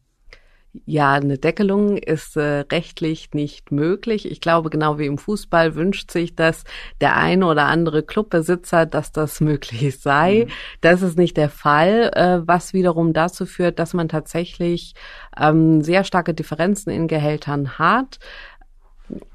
Ja, 0.86 1.14
eine 1.14 1.38
Deckelung 1.38 1.98
ist 1.98 2.36
äh, 2.36 2.62
rechtlich 2.72 3.30
nicht 3.34 3.72
möglich. 3.72 4.30
Ich 4.30 4.42
glaube, 4.42 4.72
genau 4.72 4.98
wie 4.98 5.06
im 5.06 5.20
Fußball 5.20 5.76
wünscht 5.76 6.10
sich 6.10 6.36
das 6.36 6.64
der 7.00 7.16
eine 7.16 7.46
oder 7.46 7.66
andere 7.66 8.02
Clubbesitzer, 8.02 8.88
dass 8.88 9.12
das 9.12 9.40
möglich 9.42 10.00
sei. 10.00 10.48
Mhm. 10.48 10.52
Das 10.82 11.04
ist 11.04 11.16
nicht 11.16 11.38
der 11.38 11.50
Fall, 11.50 12.12
äh, 12.16 12.48
was 12.48 12.74
wiederum 12.74 13.14
dazu 13.14 13.46
führt, 13.46 13.78
dass 13.78 13.94
man 13.94 14.10
tatsächlich 14.10 14.96
ähm, 15.40 15.84
sehr 15.84 16.04
starke 16.04 16.34
Differenzen 16.34 16.90
in 16.90 17.08
Gehältern 17.08 17.78
hat. 17.78 18.18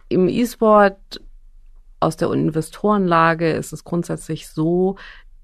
Im 0.09 0.29
E-Sport 0.29 1.21
aus 2.01 2.17
der 2.17 2.33
Investorenlage 2.33 3.53
ist 3.53 3.73
es 3.73 3.85
grundsätzlich 3.85 4.49
so, 4.49 4.97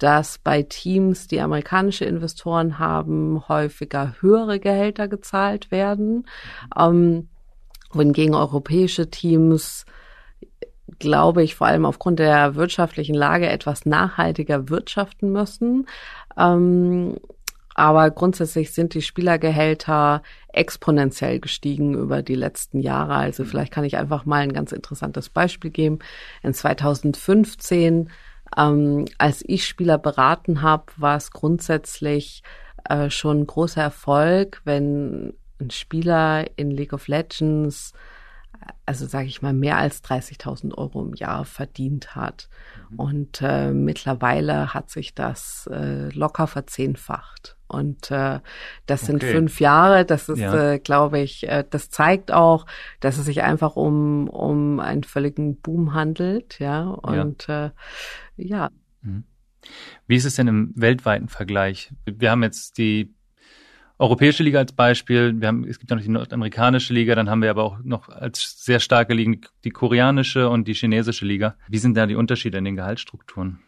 dass 0.04 0.36
bei 0.36 0.62
Teams, 0.62 1.28
die 1.28 1.40
amerikanische 1.40 2.04
Investoren 2.04 2.78
haben, 2.78 3.42
häufiger 3.48 4.14
höhere 4.20 4.60
Gehälter 4.60 5.08
gezahlt 5.08 5.70
werden. 5.70 6.26
Ähm, 6.78 7.30
wohingegen 7.90 8.34
europäische 8.34 9.08
Teams, 9.08 9.86
glaube 10.98 11.42
ich, 11.42 11.54
vor 11.54 11.68
allem 11.68 11.86
aufgrund 11.86 12.18
der 12.18 12.54
wirtschaftlichen 12.54 13.14
Lage 13.14 13.48
etwas 13.48 13.86
nachhaltiger 13.86 14.68
wirtschaften 14.68 15.32
müssen. 15.32 15.86
Ähm, 16.36 17.16
aber 17.74 18.10
grundsätzlich 18.10 18.74
sind 18.74 18.92
die 18.92 19.00
Spielergehälter 19.00 20.22
exponentiell 20.48 21.40
gestiegen 21.40 21.94
über 21.94 22.20
die 22.20 22.34
letzten 22.34 22.78
Jahre. 22.78 23.14
Also 23.14 23.46
vielleicht 23.46 23.72
kann 23.72 23.84
ich 23.84 23.96
einfach 23.96 24.26
mal 24.26 24.42
ein 24.42 24.52
ganz 24.52 24.70
interessantes 24.70 25.30
Beispiel 25.30 25.70
geben. 25.70 26.00
In 26.42 26.52
2015 26.52 28.10
ähm, 28.56 29.06
als 29.18 29.42
ich 29.46 29.66
Spieler 29.66 29.98
beraten 29.98 30.62
habe, 30.62 30.84
war 30.96 31.16
es 31.16 31.30
grundsätzlich 31.30 32.42
äh, 32.88 33.10
schon 33.10 33.40
ein 33.40 33.46
großer 33.46 33.82
Erfolg, 33.82 34.60
wenn 34.64 35.34
ein 35.60 35.70
Spieler 35.70 36.44
in 36.56 36.70
League 36.70 36.92
of 36.92 37.08
Legends 37.08 37.92
also 38.86 39.06
sage 39.06 39.26
ich 39.26 39.42
mal, 39.42 39.52
mehr 39.52 39.78
als 39.78 40.02
30.000 40.04 40.74
Euro 40.74 41.02
im 41.02 41.14
Jahr 41.14 41.44
verdient 41.44 42.14
hat. 42.14 42.48
Mhm. 42.90 42.98
Und 42.98 43.42
äh, 43.42 43.72
mittlerweile 43.72 44.74
hat 44.74 44.90
sich 44.90 45.14
das 45.14 45.68
äh, 45.72 46.08
locker 46.10 46.46
verzehnfacht. 46.46 47.56
Und 47.66 48.10
äh, 48.10 48.40
das 48.86 49.02
okay. 49.02 49.06
sind 49.06 49.24
fünf 49.24 49.60
Jahre. 49.60 50.04
Das 50.04 50.28
ist, 50.28 50.38
ja. 50.38 50.72
äh, 50.72 50.78
glaube 50.78 51.20
ich, 51.20 51.48
äh, 51.48 51.64
das 51.68 51.90
zeigt 51.90 52.30
auch, 52.32 52.66
dass 53.00 53.18
es 53.18 53.24
sich 53.24 53.42
einfach 53.42 53.76
um 53.76 54.28
um 54.28 54.80
einen 54.80 55.04
völligen 55.04 55.56
Boom 55.56 55.94
handelt. 55.94 56.58
Ja 56.58 56.84
und 56.84 57.46
ja. 57.46 57.66
Äh, 57.66 57.70
ja. 58.36 58.70
Mhm. 59.02 59.24
Wie 60.06 60.16
ist 60.16 60.26
es 60.26 60.34
denn 60.34 60.48
im 60.48 60.72
weltweiten 60.76 61.28
Vergleich? 61.28 61.92
Wir 62.04 62.30
haben 62.30 62.42
jetzt 62.42 62.76
die 62.76 63.14
europäische 64.04 64.42
Liga 64.42 64.58
als 64.58 64.72
Beispiel. 64.72 65.40
Wir 65.40 65.48
haben, 65.48 65.64
es 65.64 65.78
gibt 65.78 65.90
ja 65.90 65.96
noch 65.96 66.02
die 66.02 66.10
nordamerikanische 66.10 66.92
Liga, 66.92 67.14
dann 67.14 67.30
haben 67.30 67.42
wir 67.42 67.50
aber 67.50 67.64
auch 67.64 67.78
noch 67.82 68.08
als 68.10 68.62
sehr 68.62 68.78
starke 68.78 69.14
Ligen 69.14 69.40
die 69.64 69.70
koreanische 69.70 70.48
und 70.48 70.68
die 70.68 70.74
chinesische 70.74 71.24
Liga. 71.24 71.56
Wie 71.68 71.78
sind 71.78 71.96
da 71.96 72.06
die 72.06 72.14
Unterschiede 72.14 72.58
in 72.58 72.64
den 72.64 72.76
Gehaltsstrukturen? 72.76 73.60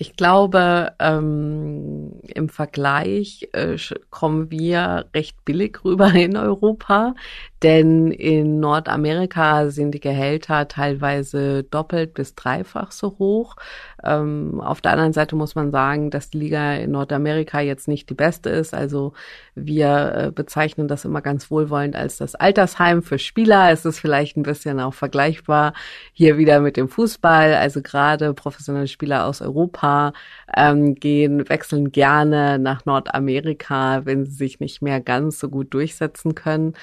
Ich 0.00 0.14
glaube, 0.14 0.92
ähm, 1.00 2.20
im 2.22 2.48
Vergleich 2.48 3.48
äh, 3.52 3.76
kommen 4.10 4.48
wir 4.48 5.06
recht 5.12 5.44
billig 5.44 5.84
rüber 5.84 6.12
in 6.14 6.36
Europa, 6.36 7.16
denn 7.64 8.12
in 8.12 8.60
Nordamerika 8.60 9.70
sind 9.70 9.90
die 9.90 10.00
Gehälter 10.00 10.68
teilweise 10.68 11.64
doppelt 11.64 12.14
bis 12.14 12.36
dreifach 12.36 12.92
so 12.92 13.18
hoch. 13.18 13.56
Ähm, 14.04 14.60
auf 14.60 14.80
der 14.80 14.92
anderen 14.92 15.12
Seite 15.12 15.34
muss 15.36 15.54
man 15.54 15.70
sagen, 15.70 16.10
dass 16.10 16.30
die 16.30 16.38
Liga 16.38 16.74
in 16.74 16.92
Nordamerika 16.92 17.60
jetzt 17.60 17.88
nicht 17.88 18.08
die 18.10 18.14
beste 18.14 18.50
ist. 18.50 18.74
Also 18.74 19.12
wir 19.54 20.14
äh, 20.14 20.30
bezeichnen 20.30 20.88
das 20.88 21.04
immer 21.04 21.20
ganz 21.20 21.50
wohlwollend 21.50 21.96
als 21.96 22.18
das 22.18 22.34
Altersheim 22.34 23.02
für 23.02 23.18
Spieler. 23.18 23.72
Es 23.72 23.84
ist 23.84 23.98
vielleicht 23.98 24.36
ein 24.36 24.42
bisschen 24.44 24.80
auch 24.80 24.94
vergleichbar 24.94 25.72
hier 26.12 26.38
wieder 26.38 26.60
mit 26.60 26.76
dem 26.76 26.88
Fußball. 26.88 27.54
Also 27.54 27.82
gerade 27.82 28.34
professionelle 28.34 28.88
Spieler 28.88 29.26
aus 29.26 29.42
Europa 29.42 30.12
ähm, 30.56 30.94
gehen, 30.94 31.48
wechseln 31.48 31.90
gerne 31.90 32.58
nach 32.58 32.84
Nordamerika, 32.84 34.04
wenn 34.04 34.26
sie 34.26 34.32
sich 34.32 34.60
nicht 34.60 34.80
mehr 34.82 35.00
ganz 35.00 35.40
so 35.40 35.48
gut 35.48 35.74
durchsetzen 35.74 36.34
können. 36.34 36.74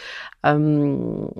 Ähm, 0.44 1.32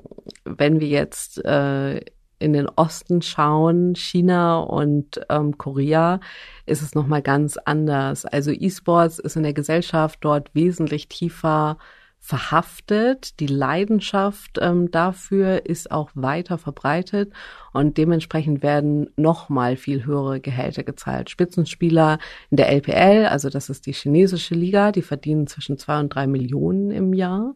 wenn 0.44 0.80
wir 0.80 0.88
jetzt 0.88 1.44
äh, 1.44 2.00
in 2.38 2.52
den 2.52 2.68
Osten 2.68 3.22
schauen, 3.22 3.94
China 3.94 4.58
und 4.58 5.20
ähm, 5.28 5.56
Korea, 5.58 6.20
ist 6.66 6.82
es 6.82 6.94
nochmal 6.94 7.22
ganz 7.22 7.56
anders. 7.56 8.24
Also 8.24 8.50
E-Sports 8.50 9.18
ist 9.18 9.36
in 9.36 9.42
der 9.42 9.54
Gesellschaft 9.54 10.18
dort 10.22 10.54
wesentlich 10.54 11.08
tiefer 11.08 11.78
verhaftet. 12.26 13.38
Die 13.38 13.46
Leidenschaft 13.46 14.58
ähm, 14.60 14.90
dafür 14.90 15.64
ist 15.66 15.92
auch 15.92 16.10
weiter 16.14 16.58
verbreitet 16.58 17.32
und 17.72 17.98
dementsprechend 17.98 18.64
werden 18.64 19.10
nochmal 19.16 19.76
viel 19.76 20.04
höhere 20.04 20.40
Gehälter 20.40 20.82
gezahlt. 20.82 21.30
Spitzenspieler 21.30 22.18
in 22.50 22.56
der 22.56 22.68
LPL, 22.70 23.26
also 23.26 23.48
das 23.48 23.70
ist 23.70 23.86
die 23.86 23.92
chinesische 23.92 24.56
Liga, 24.56 24.90
die 24.90 25.02
verdienen 25.02 25.46
zwischen 25.46 25.78
zwei 25.78 26.00
und 26.00 26.08
drei 26.08 26.26
Millionen 26.26 26.90
im 26.90 27.12
Jahr. 27.12 27.54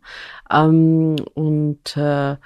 Ähm, 0.49 1.17
und 1.35 1.97
äh, 1.97 2.37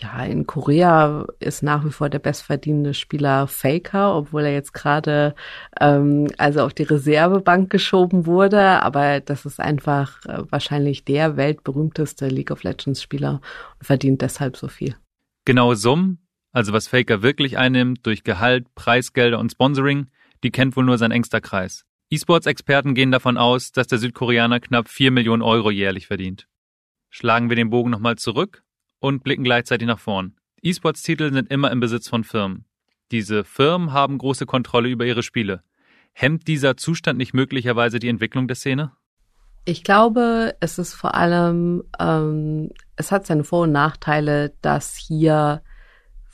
ja, 0.00 0.24
in 0.24 0.46
Korea 0.46 1.26
ist 1.40 1.62
nach 1.62 1.84
wie 1.84 1.90
vor 1.90 2.10
der 2.10 2.18
bestverdienende 2.18 2.92
Spieler 2.92 3.46
Faker, 3.46 4.14
obwohl 4.14 4.42
er 4.42 4.52
jetzt 4.52 4.74
gerade 4.74 5.34
ähm, 5.80 6.28
also 6.36 6.60
auf 6.62 6.74
die 6.74 6.82
Reservebank 6.82 7.70
geschoben 7.70 8.26
wurde. 8.26 8.82
Aber 8.82 9.20
das 9.20 9.46
ist 9.46 9.58
einfach 9.58 10.24
äh, 10.26 10.42
wahrscheinlich 10.50 11.04
der 11.04 11.36
weltberühmteste 11.36 12.28
League 12.28 12.50
of 12.50 12.62
Legends 12.62 13.02
Spieler 13.02 13.40
und 13.78 13.86
verdient 13.86 14.20
deshalb 14.20 14.56
so 14.56 14.68
viel. 14.68 14.96
Genaue 15.46 15.76
Summen, 15.76 16.26
also 16.52 16.74
was 16.74 16.88
Faker 16.88 17.22
wirklich 17.22 17.56
einnimmt 17.56 18.04
durch 18.04 18.22
Gehalt, 18.22 18.74
Preisgelder 18.74 19.38
und 19.38 19.52
Sponsoring, 19.52 20.08
die 20.44 20.50
kennt 20.50 20.76
wohl 20.76 20.84
nur 20.84 20.98
sein 20.98 21.10
engster 21.10 21.40
Kreis. 21.40 21.86
E-Sports-Experten 22.10 22.94
gehen 22.94 23.10
davon 23.10 23.38
aus, 23.38 23.72
dass 23.72 23.86
der 23.86 23.98
Südkoreaner 23.98 24.60
knapp 24.60 24.88
4 24.88 25.10
Millionen 25.10 25.42
Euro 25.42 25.70
jährlich 25.70 26.06
verdient. 26.06 26.46
Schlagen 27.08 27.48
wir 27.48 27.56
den 27.56 27.70
Bogen 27.70 27.90
nochmal 27.90 28.16
zurück 28.16 28.62
und 28.98 29.22
blicken 29.22 29.44
gleichzeitig 29.44 29.86
nach 29.86 29.98
vorn. 29.98 30.36
E-Sports-Titel 30.62 31.32
sind 31.32 31.50
immer 31.50 31.70
im 31.70 31.80
Besitz 31.80 32.08
von 32.08 32.24
Firmen. 32.24 32.64
Diese 33.10 33.44
Firmen 33.44 33.92
haben 33.92 34.18
große 34.18 34.46
Kontrolle 34.46 34.88
über 34.88 35.06
ihre 35.06 35.22
Spiele. 35.22 35.62
Hemmt 36.12 36.48
dieser 36.48 36.76
Zustand 36.76 37.18
nicht 37.18 37.34
möglicherweise 37.34 37.98
die 37.98 38.08
Entwicklung 38.08 38.48
der 38.48 38.56
Szene? 38.56 38.92
Ich 39.64 39.84
glaube, 39.84 40.56
es 40.60 40.78
ist 40.78 40.94
vor 40.94 41.14
allem, 41.14 41.84
ähm, 41.98 42.70
es 42.96 43.12
hat 43.12 43.26
seine 43.26 43.44
Vor- 43.44 43.64
und 43.64 43.72
Nachteile, 43.72 44.54
dass 44.62 44.96
hier 44.96 45.62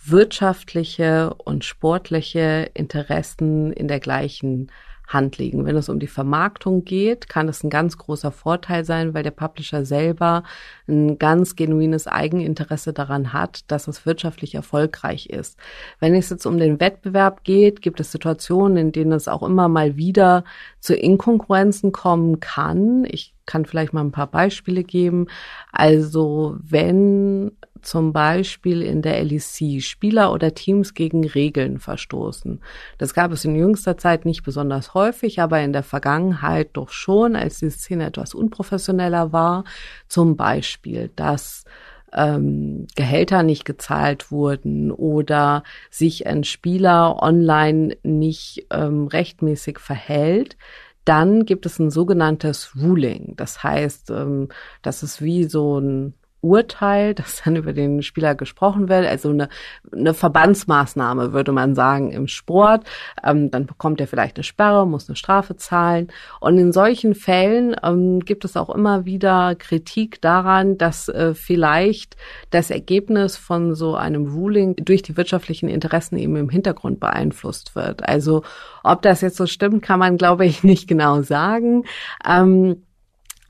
wirtschaftliche 0.04 1.34
und 1.34 1.64
sportliche 1.64 2.70
Interessen 2.74 3.72
in 3.72 3.88
der 3.88 4.00
gleichen 4.00 4.70
Hand 5.08 5.38
liegen. 5.38 5.66
Wenn 5.66 5.76
es 5.76 5.88
um 5.88 5.98
die 5.98 6.06
Vermarktung 6.06 6.84
geht, 6.84 7.28
kann 7.28 7.48
es 7.48 7.62
ein 7.62 7.70
ganz 7.70 7.98
großer 7.98 8.32
Vorteil 8.32 8.84
sein, 8.84 9.14
weil 9.14 9.22
der 9.22 9.30
Publisher 9.30 9.84
selber 9.84 10.42
ein 10.88 11.18
ganz 11.18 11.56
genuines 11.56 12.06
Eigeninteresse 12.06 12.92
daran 12.92 13.32
hat, 13.32 13.70
dass 13.70 13.88
es 13.88 14.06
wirtschaftlich 14.06 14.54
erfolgreich 14.54 15.26
ist. 15.26 15.58
Wenn 16.00 16.14
es 16.14 16.30
jetzt 16.30 16.46
um 16.46 16.58
den 16.58 16.80
Wettbewerb 16.80 17.44
geht, 17.44 17.82
gibt 17.82 18.00
es 18.00 18.12
Situationen, 18.12 18.76
in 18.76 18.92
denen 18.92 19.12
es 19.12 19.28
auch 19.28 19.42
immer 19.42 19.68
mal 19.68 19.96
wieder 19.96 20.44
zu 20.80 20.94
Inkonkurrenzen 20.94 21.92
kommen 21.92 22.40
kann. 22.40 23.04
Ich 23.04 23.34
kann 23.46 23.64
vielleicht 23.64 23.92
mal 23.92 24.02
ein 24.02 24.12
paar 24.12 24.30
Beispiele 24.30 24.84
geben. 24.84 25.26
Also 25.72 26.56
wenn 26.62 27.52
zum 27.82 28.12
Beispiel 28.12 28.82
in 28.82 29.02
der 29.02 29.22
LEC 29.24 29.82
Spieler 29.82 30.32
oder 30.32 30.54
Teams 30.54 30.94
gegen 30.94 31.26
Regeln 31.26 31.78
verstoßen. 31.78 32.60
Das 32.98 33.14
gab 33.14 33.32
es 33.32 33.44
in 33.44 33.56
jüngster 33.56 33.96
Zeit 33.96 34.24
nicht 34.24 34.42
besonders 34.42 34.94
häufig, 34.94 35.40
aber 35.40 35.60
in 35.60 35.72
der 35.72 35.82
Vergangenheit 35.82 36.70
doch 36.74 36.90
schon, 36.90 37.36
als 37.36 37.58
die 37.58 37.70
Szene 37.70 38.06
etwas 38.06 38.34
unprofessioneller 38.34 39.32
war. 39.32 39.64
Zum 40.08 40.36
Beispiel, 40.36 41.10
dass 41.16 41.64
ähm, 42.12 42.86
Gehälter 42.94 43.42
nicht 43.42 43.64
gezahlt 43.64 44.30
wurden 44.30 44.90
oder 44.90 45.62
sich 45.90 46.26
ein 46.26 46.44
Spieler 46.44 47.22
online 47.22 47.96
nicht 48.02 48.66
ähm, 48.70 49.06
rechtmäßig 49.06 49.78
verhält, 49.78 50.56
dann 51.04 51.44
gibt 51.44 51.66
es 51.66 51.78
ein 51.78 51.90
sogenanntes 51.90 52.76
Ruling. 52.80 53.34
Das 53.36 53.62
heißt, 53.62 54.10
ähm, 54.10 54.48
das 54.82 55.02
ist 55.02 55.22
wie 55.22 55.44
so 55.44 55.80
ein 55.80 56.14
Urteil, 56.42 57.14
das 57.22 57.42
dann 57.44 57.56
über 57.56 57.72
den 57.72 58.02
Spieler 58.02 58.34
gesprochen 58.34 58.88
wird, 58.88 59.06
also 59.06 59.30
eine, 59.30 59.48
eine 59.90 60.12
Verbandsmaßnahme, 60.12 61.32
würde 61.32 61.52
man 61.52 61.74
sagen, 61.74 62.12
im 62.12 62.28
Sport. 62.28 62.84
Ähm, 63.24 63.50
dann 63.50 63.66
bekommt 63.66 64.00
er 64.00 64.06
vielleicht 64.06 64.36
eine 64.36 64.44
Sperre, 64.44 64.86
muss 64.86 65.08
eine 65.08 65.16
Strafe 65.16 65.56
zahlen. 65.56 66.08
Und 66.40 66.58
in 66.58 66.72
solchen 66.72 67.14
Fällen 67.14 67.74
ähm, 67.82 68.20
gibt 68.20 68.44
es 68.44 68.56
auch 68.56 68.70
immer 68.70 69.04
wieder 69.04 69.54
Kritik 69.54 70.20
daran, 70.20 70.76
dass 70.76 71.08
äh, 71.08 71.34
vielleicht 71.34 72.16
das 72.50 72.70
Ergebnis 72.70 73.36
von 73.36 73.74
so 73.74 73.94
einem 73.94 74.26
Ruling 74.26 74.76
durch 74.76 75.02
die 75.02 75.16
wirtschaftlichen 75.16 75.68
Interessen 75.68 76.18
eben 76.18 76.36
im 76.36 76.48
Hintergrund 76.48 77.00
beeinflusst 77.00 77.74
wird. 77.74 78.08
Also 78.08 78.42
ob 78.82 79.02
das 79.02 79.20
jetzt 79.20 79.36
so 79.36 79.46
stimmt, 79.46 79.82
kann 79.82 79.98
man, 79.98 80.16
glaube 80.16 80.44
ich, 80.44 80.62
nicht 80.64 80.88
genau 80.88 81.22
sagen. 81.22 81.84
Ähm, 82.26 82.82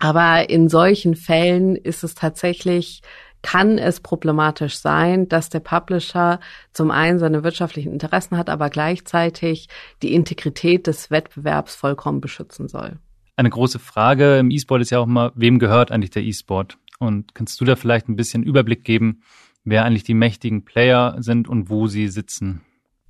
aber 0.02 0.50
in 0.50 0.68
solchen 0.68 1.14
Fällen 1.14 1.76
ist 1.76 2.02
es 2.02 2.16
tatsächlich, 2.16 3.02
kann 3.40 3.78
es 3.78 4.00
problematisch 4.00 4.76
sein, 4.78 5.28
dass 5.28 5.48
der 5.48 5.60
Publisher 5.60 6.40
zum 6.72 6.90
einen 6.90 7.20
seine 7.20 7.44
wirtschaftlichen 7.44 7.92
Interessen 7.92 8.36
hat, 8.36 8.50
aber 8.50 8.68
gleichzeitig 8.68 9.68
die 10.02 10.12
Integrität 10.12 10.88
des 10.88 11.12
Wettbewerbs 11.12 11.76
vollkommen 11.76 12.20
beschützen 12.20 12.66
soll. 12.66 12.98
Eine 13.36 13.50
große 13.50 13.78
Frage 13.78 14.38
im 14.38 14.50
E-Sport 14.50 14.82
ist 14.82 14.90
ja 14.90 14.98
auch 14.98 15.06
mal, 15.06 15.30
wem 15.36 15.60
gehört 15.60 15.92
eigentlich 15.92 16.10
der 16.10 16.24
E-Sport? 16.24 16.78
Und 16.98 17.36
kannst 17.36 17.60
du 17.60 17.64
da 17.64 17.76
vielleicht 17.76 18.08
ein 18.08 18.16
bisschen 18.16 18.42
Überblick 18.42 18.82
geben, 18.82 19.22
wer 19.62 19.84
eigentlich 19.84 20.02
die 20.02 20.14
mächtigen 20.14 20.64
Player 20.64 21.14
sind 21.20 21.46
und 21.46 21.70
wo 21.70 21.86
sie 21.86 22.08
sitzen? 22.08 22.62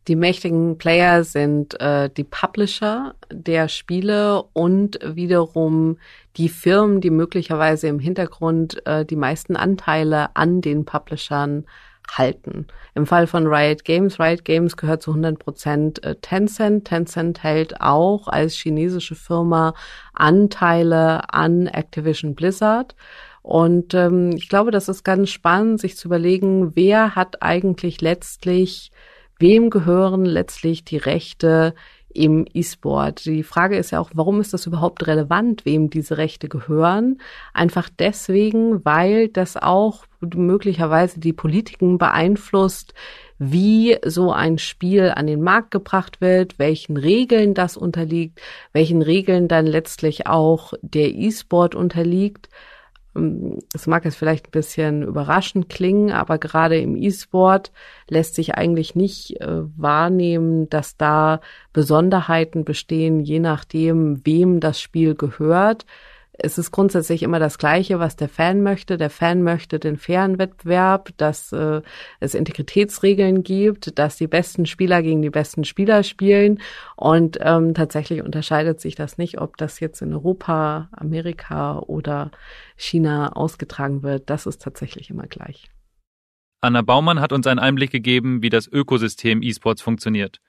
Die 0.08 0.16
mächtigen 0.16 0.78
Player 0.78 1.22
sind 1.22 1.80
äh, 1.80 2.10
die 2.10 2.24
Publisher 2.24 3.14
der 3.30 3.68
Spiele 3.68 4.42
und 4.52 4.98
wiederum 5.02 5.98
die 6.36 6.48
Firmen, 6.48 7.00
die 7.00 7.10
möglicherweise 7.10 7.86
im 7.86 8.00
Hintergrund 8.00 8.84
äh, 8.86 9.04
die 9.04 9.16
meisten 9.16 9.54
Anteile 9.54 10.34
an 10.34 10.60
den 10.60 10.84
Publishern 10.84 11.66
halten. 12.10 12.66
Im 12.94 13.06
Fall 13.06 13.28
von 13.28 13.46
Riot 13.46 13.84
Games, 13.84 14.18
Riot 14.18 14.44
Games 14.44 14.76
gehört 14.76 15.02
zu 15.02 15.12
100 15.12 15.38
Prozent 15.38 16.04
äh, 16.04 16.16
Tencent. 16.16 16.86
Tencent 16.86 17.42
hält 17.44 17.80
auch 17.80 18.26
als 18.26 18.54
chinesische 18.54 19.14
Firma 19.14 19.74
Anteile 20.12 21.32
an 21.32 21.68
Activision 21.68 22.34
Blizzard. 22.34 22.96
Und 23.42 23.94
ähm, 23.94 24.32
ich 24.36 24.48
glaube, 24.48 24.72
das 24.72 24.88
ist 24.88 25.04
ganz 25.04 25.30
spannend, 25.30 25.80
sich 25.80 25.96
zu 25.96 26.08
überlegen, 26.08 26.74
wer 26.74 27.14
hat 27.14 27.42
eigentlich 27.42 28.00
letztlich 28.00 28.90
wem 29.42 29.68
gehören 29.68 30.24
letztlich 30.24 30.84
die 30.84 30.96
Rechte 30.96 31.74
im 32.14 32.46
E-Sport. 32.52 33.24
Die 33.24 33.42
Frage 33.42 33.76
ist 33.76 33.90
ja 33.90 34.00
auch, 34.00 34.10
warum 34.14 34.40
ist 34.40 34.52
das 34.52 34.66
überhaupt 34.66 35.06
relevant, 35.06 35.64
wem 35.64 35.90
diese 35.90 36.18
Rechte 36.18 36.48
gehören? 36.48 37.20
Einfach 37.52 37.88
deswegen, 37.98 38.84
weil 38.84 39.28
das 39.28 39.56
auch 39.56 40.04
möglicherweise 40.20 41.20
die 41.20 41.32
Politiken 41.32 41.98
beeinflusst, 41.98 42.94
wie 43.38 43.98
so 44.04 44.30
ein 44.30 44.58
Spiel 44.58 45.12
an 45.14 45.26
den 45.26 45.42
Markt 45.42 45.72
gebracht 45.72 46.20
wird, 46.20 46.58
welchen 46.58 46.96
Regeln 46.96 47.54
das 47.54 47.76
unterliegt, 47.76 48.40
welchen 48.72 49.02
Regeln 49.02 49.48
dann 49.48 49.66
letztlich 49.66 50.26
auch 50.26 50.74
der 50.82 51.12
E-Sport 51.12 51.74
unterliegt. 51.74 52.48
Ähm, 53.16 53.58
es 53.74 53.86
mag 53.86 54.04
jetzt 54.04 54.16
vielleicht 54.16 54.48
ein 54.48 54.52
bisschen 54.52 55.02
überraschend 55.02 55.68
klingen, 55.68 56.10
aber 56.10 56.38
gerade 56.38 56.78
im 56.78 56.96
E-Sport 56.96 57.72
lässt 58.08 58.34
sich 58.34 58.54
eigentlich 58.54 58.94
nicht 58.94 59.40
äh, 59.40 59.62
wahrnehmen, 59.76 60.68
dass 60.70 60.96
da 60.96 61.40
Besonderheiten 61.72 62.64
bestehen, 62.64 63.20
je 63.20 63.40
nachdem, 63.40 64.20
wem 64.24 64.60
das 64.60 64.80
Spiel 64.80 65.14
gehört 65.14 65.86
es 66.42 66.56
ist 66.56 66.70
grundsätzlich 66.70 67.22
immer 67.22 67.38
das 67.38 67.58
Gleiche, 67.58 67.98
was 67.98 68.16
der 68.16 68.28
Fan 68.28 68.62
möchte. 68.62 68.96
Der 68.96 69.10
Fan 69.10 69.42
möchte 69.42 69.78
den 69.78 69.98
fairen 69.98 70.38
Wettbewerb, 70.38 71.10
dass 71.18 71.52
äh, 71.52 71.82
es 72.20 72.34
Integritätsregeln 72.34 73.42
gibt, 73.42 73.98
dass 73.98 74.16
die 74.16 74.26
besten 74.26 74.64
Spieler 74.64 75.02
gegen 75.02 75.20
die 75.20 75.30
besten 75.30 75.64
Spieler 75.64 76.02
spielen. 76.02 76.60
Und 76.96 77.38
ähm, 77.42 77.74
tatsächlich 77.74 78.22
unterscheidet 78.22 78.80
sich 78.80 78.94
das 78.94 79.18
nicht, 79.18 79.40
ob 79.40 79.58
das 79.58 79.78
jetzt 79.80 80.00
in 80.00 80.14
Europa, 80.14 80.88
Amerika 80.92 81.78
oder 81.78 82.30
China 82.82 83.32
ausgetragen 83.32 84.02
wird. 84.02 84.30
Das 84.30 84.46
ist 84.46 84.62
tatsächlich 84.62 85.10
immer 85.10 85.26
gleich. 85.26 85.70
Anna 86.60 86.82
Baumann 86.82 87.20
hat 87.20 87.32
uns 87.32 87.46
einen 87.46 87.58
Einblick 87.58 87.90
gegeben, 87.90 88.42
wie 88.42 88.50
das 88.50 88.68
Ökosystem 88.68 89.42
E-Sports 89.42 89.82
funktioniert 89.82 90.40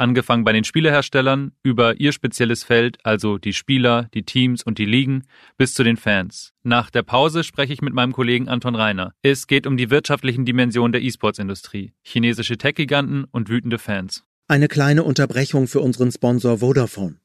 angefangen 0.00 0.44
bei 0.44 0.52
den 0.52 0.64
Spieleherstellern 0.64 1.52
über 1.62 2.00
ihr 2.00 2.12
spezielles 2.12 2.64
Feld, 2.64 2.98
also 3.04 3.38
die 3.38 3.52
Spieler, 3.52 4.08
die 4.14 4.22
Teams 4.22 4.62
und 4.62 4.78
die 4.78 4.86
Ligen, 4.86 5.24
bis 5.56 5.74
zu 5.74 5.84
den 5.84 5.96
Fans. 5.96 6.52
Nach 6.62 6.90
der 6.90 7.02
Pause 7.02 7.44
spreche 7.44 7.72
ich 7.72 7.82
mit 7.82 7.92
meinem 7.92 8.12
Kollegen 8.12 8.48
Anton 8.48 8.74
Reiner. 8.74 9.12
Es 9.22 9.46
geht 9.46 9.66
um 9.66 9.76
die 9.76 9.90
wirtschaftlichen 9.90 10.44
Dimensionen 10.44 10.92
der 10.92 11.02
E-Sports-Industrie, 11.02 11.92
chinesische 12.02 12.56
Tech-Giganten 12.56 13.24
und 13.24 13.48
wütende 13.48 13.78
Fans. 13.78 14.24
Eine 14.48 14.68
kleine 14.68 15.04
Unterbrechung 15.04 15.68
für 15.68 15.80
unseren 15.80 16.10
Sponsor 16.10 16.58
Vodafone. 16.58 17.16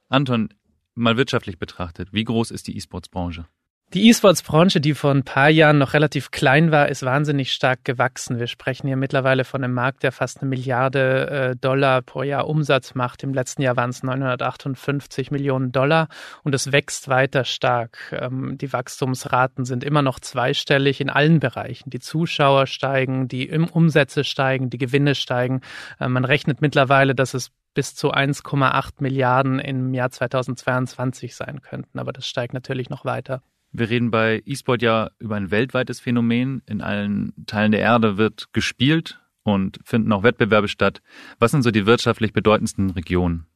Anton, 0.08 0.50
mal 0.94 1.16
wirtschaftlich 1.16 1.58
betrachtet, 1.58 2.12
wie 2.12 2.24
groß 2.24 2.50
ist 2.50 2.68
die 2.68 2.76
E-Sports-Branche? 2.76 3.46
Die 3.94 4.08
E-Sports-Branche, 4.08 4.80
die 4.80 4.94
vor 4.94 5.10
ein 5.10 5.22
paar 5.22 5.50
Jahren 5.50 5.76
noch 5.76 5.92
relativ 5.92 6.30
klein 6.30 6.70
war, 6.70 6.88
ist 6.88 7.02
wahnsinnig 7.02 7.52
stark 7.52 7.84
gewachsen. 7.84 8.38
Wir 8.38 8.46
sprechen 8.46 8.86
hier 8.86 8.96
mittlerweile 8.96 9.44
von 9.44 9.62
einem 9.62 9.74
Markt, 9.74 10.02
der 10.02 10.12
fast 10.12 10.40
eine 10.40 10.48
Milliarde 10.48 11.28
äh, 11.28 11.56
Dollar 11.56 12.00
pro 12.00 12.22
Jahr 12.22 12.48
Umsatz 12.48 12.94
macht. 12.94 13.22
Im 13.22 13.34
letzten 13.34 13.60
Jahr 13.60 13.76
waren 13.76 13.90
es 13.90 14.02
958 14.02 15.30
Millionen 15.30 15.72
Dollar 15.72 16.08
und 16.42 16.54
es 16.54 16.72
wächst 16.72 17.08
weiter 17.08 17.44
stark. 17.44 18.16
Ähm, 18.18 18.56
die 18.56 18.72
Wachstumsraten 18.72 19.66
sind 19.66 19.84
immer 19.84 20.00
noch 20.00 20.20
zweistellig 20.20 21.02
in 21.02 21.10
allen 21.10 21.38
Bereichen. 21.38 21.90
Die 21.90 22.00
Zuschauer 22.00 22.66
steigen, 22.66 23.28
die 23.28 23.50
Umsätze 23.50 24.24
steigen, 24.24 24.70
die 24.70 24.78
Gewinne 24.78 25.14
steigen. 25.14 25.60
Äh, 26.00 26.08
man 26.08 26.24
rechnet 26.24 26.62
mittlerweile, 26.62 27.14
dass 27.14 27.34
es 27.34 27.50
bis 27.74 27.94
zu 27.94 28.10
1,8 28.10 28.92
Milliarden 29.00 29.58
im 29.58 29.92
Jahr 29.92 30.10
2022 30.10 31.36
sein 31.36 31.60
könnten. 31.60 31.98
Aber 31.98 32.14
das 32.14 32.26
steigt 32.26 32.54
natürlich 32.54 32.88
noch 32.88 33.04
weiter. 33.04 33.42
Wir 33.72 33.88
reden 33.88 34.10
bei 34.10 34.42
E-Sport 34.44 34.82
ja 34.82 35.10
über 35.18 35.36
ein 35.36 35.50
weltweites 35.50 35.98
Phänomen. 35.98 36.62
In 36.66 36.82
allen 36.82 37.32
Teilen 37.46 37.72
der 37.72 37.80
Erde 37.80 38.18
wird 38.18 38.52
gespielt 38.52 39.18
und 39.44 39.80
finden 39.84 40.12
auch 40.12 40.22
Wettbewerbe 40.22 40.68
statt. 40.68 41.00
Was 41.38 41.52
sind 41.52 41.62
so 41.62 41.70
die 41.70 41.86
wirtschaftlich 41.86 42.32
bedeutendsten 42.34 42.90
Regionen? 42.90 43.46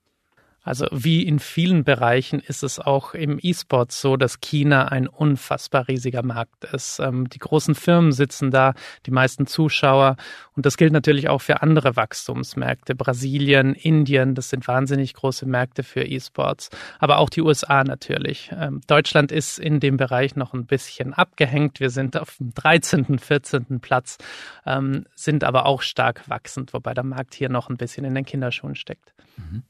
Also 0.66 0.86
wie 0.90 1.22
in 1.22 1.38
vielen 1.38 1.84
Bereichen 1.84 2.40
ist 2.40 2.64
es 2.64 2.80
auch 2.80 3.14
im 3.14 3.38
E-Sport 3.40 3.92
so, 3.92 4.16
dass 4.16 4.40
China 4.40 4.88
ein 4.88 5.06
unfassbar 5.06 5.86
riesiger 5.86 6.24
Markt 6.24 6.64
ist. 6.64 6.98
Ähm, 6.98 7.28
die 7.28 7.38
großen 7.38 7.76
Firmen 7.76 8.10
sitzen 8.10 8.50
da, 8.50 8.74
die 9.06 9.12
meisten 9.12 9.46
Zuschauer. 9.46 10.16
Und 10.56 10.66
das 10.66 10.76
gilt 10.76 10.92
natürlich 10.92 11.28
auch 11.28 11.40
für 11.40 11.62
andere 11.62 11.94
Wachstumsmärkte. 11.94 12.96
Brasilien, 12.96 13.74
Indien, 13.74 14.34
das 14.34 14.50
sind 14.50 14.66
wahnsinnig 14.66 15.14
große 15.14 15.46
Märkte 15.46 15.84
für 15.84 16.02
E-Sports. 16.02 16.70
Aber 16.98 17.18
auch 17.18 17.30
die 17.30 17.42
USA 17.42 17.84
natürlich. 17.84 18.50
Ähm, 18.52 18.80
Deutschland 18.88 19.30
ist 19.30 19.60
in 19.60 19.78
dem 19.78 19.96
Bereich 19.96 20.34
noch 20.34 20.52
ein 20.52 20.66
bisschen 20.66 21.14
abgehängt. 21.14 21.78
Wir 21.78 21.90
sind 21.90 22.16
auf 22.16 22.38
dem 22.38 22.52
13., 22.54 23.20
14. 23.20 23.78
Platz, 23.80 24.18
ähm, 24.66 25.06
sind 25.14 25.44
aber 25.44 25.66
auch 25.66 25.82
stark 25.82 26.28
wachsend, 26.28 26.74
wobei 26.74 26.92
der 26.92 27.04
Markt 27.04 27.34
hier 27.34 27.50
noch 27.50 27.68
ein 27.68 27.76
bisschen 27.76 28.04
in 28.04 28.16
den 28.16 28.24
Kinderschuhen 28.24 28.74
steckt. 28.74 29.14
Mhm. 29.36 29.62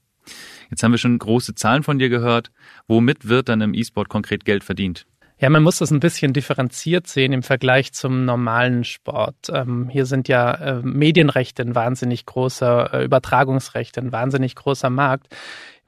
Jetzt 0.70 0.82
haben 0.82 0.92
wir 0.92 0.98
schon 0.98 1.18
große 1.18 1.54
Zahlen 1.54 1.82
von 1.82 1.98
dir 1.98 2.08
gehört. 2.08 2.50
Womit 2.86 3.28
wird 3.28 3.48
dann 3.48 3.60
im 3.60 3.74
E-Sport 3.74 4.08
konkret 4.08 4.44
Geld 4.44 4.64
verdient? 4.64 5.06
Ja, 5.38 5.50
man 5.50 5.62
muss 5.62 5.78
das 5.78 5.90
ein 5.90 6.00
bisschen 6.00 6.32
differenziert 6.32 7.06
sehen 7.08 7.34
im 7.34 7.42
Vergleich 7.42 7.92
zum 7.92 8.24
normalen 8.24 8.84
Sport. 8.84 9.50
Ähm, 9.52 9.90
hier 9.90 10.06
sind 10.06 10.28
ja 10.28 10.54
äh, 10.54 10.80
Medienrechte 10.82 11.62
ein 11.62 11.74
wahnsinnig 11.74 12.24
großer, 12.24 12.94
äh, 12.94 13.04
Übertragungsrechte 13.04 14.00
ein 14.00 14.12
wahnsinnig 14.12 14.54
großer 14.54 14.88
Markt. 14.88 15.28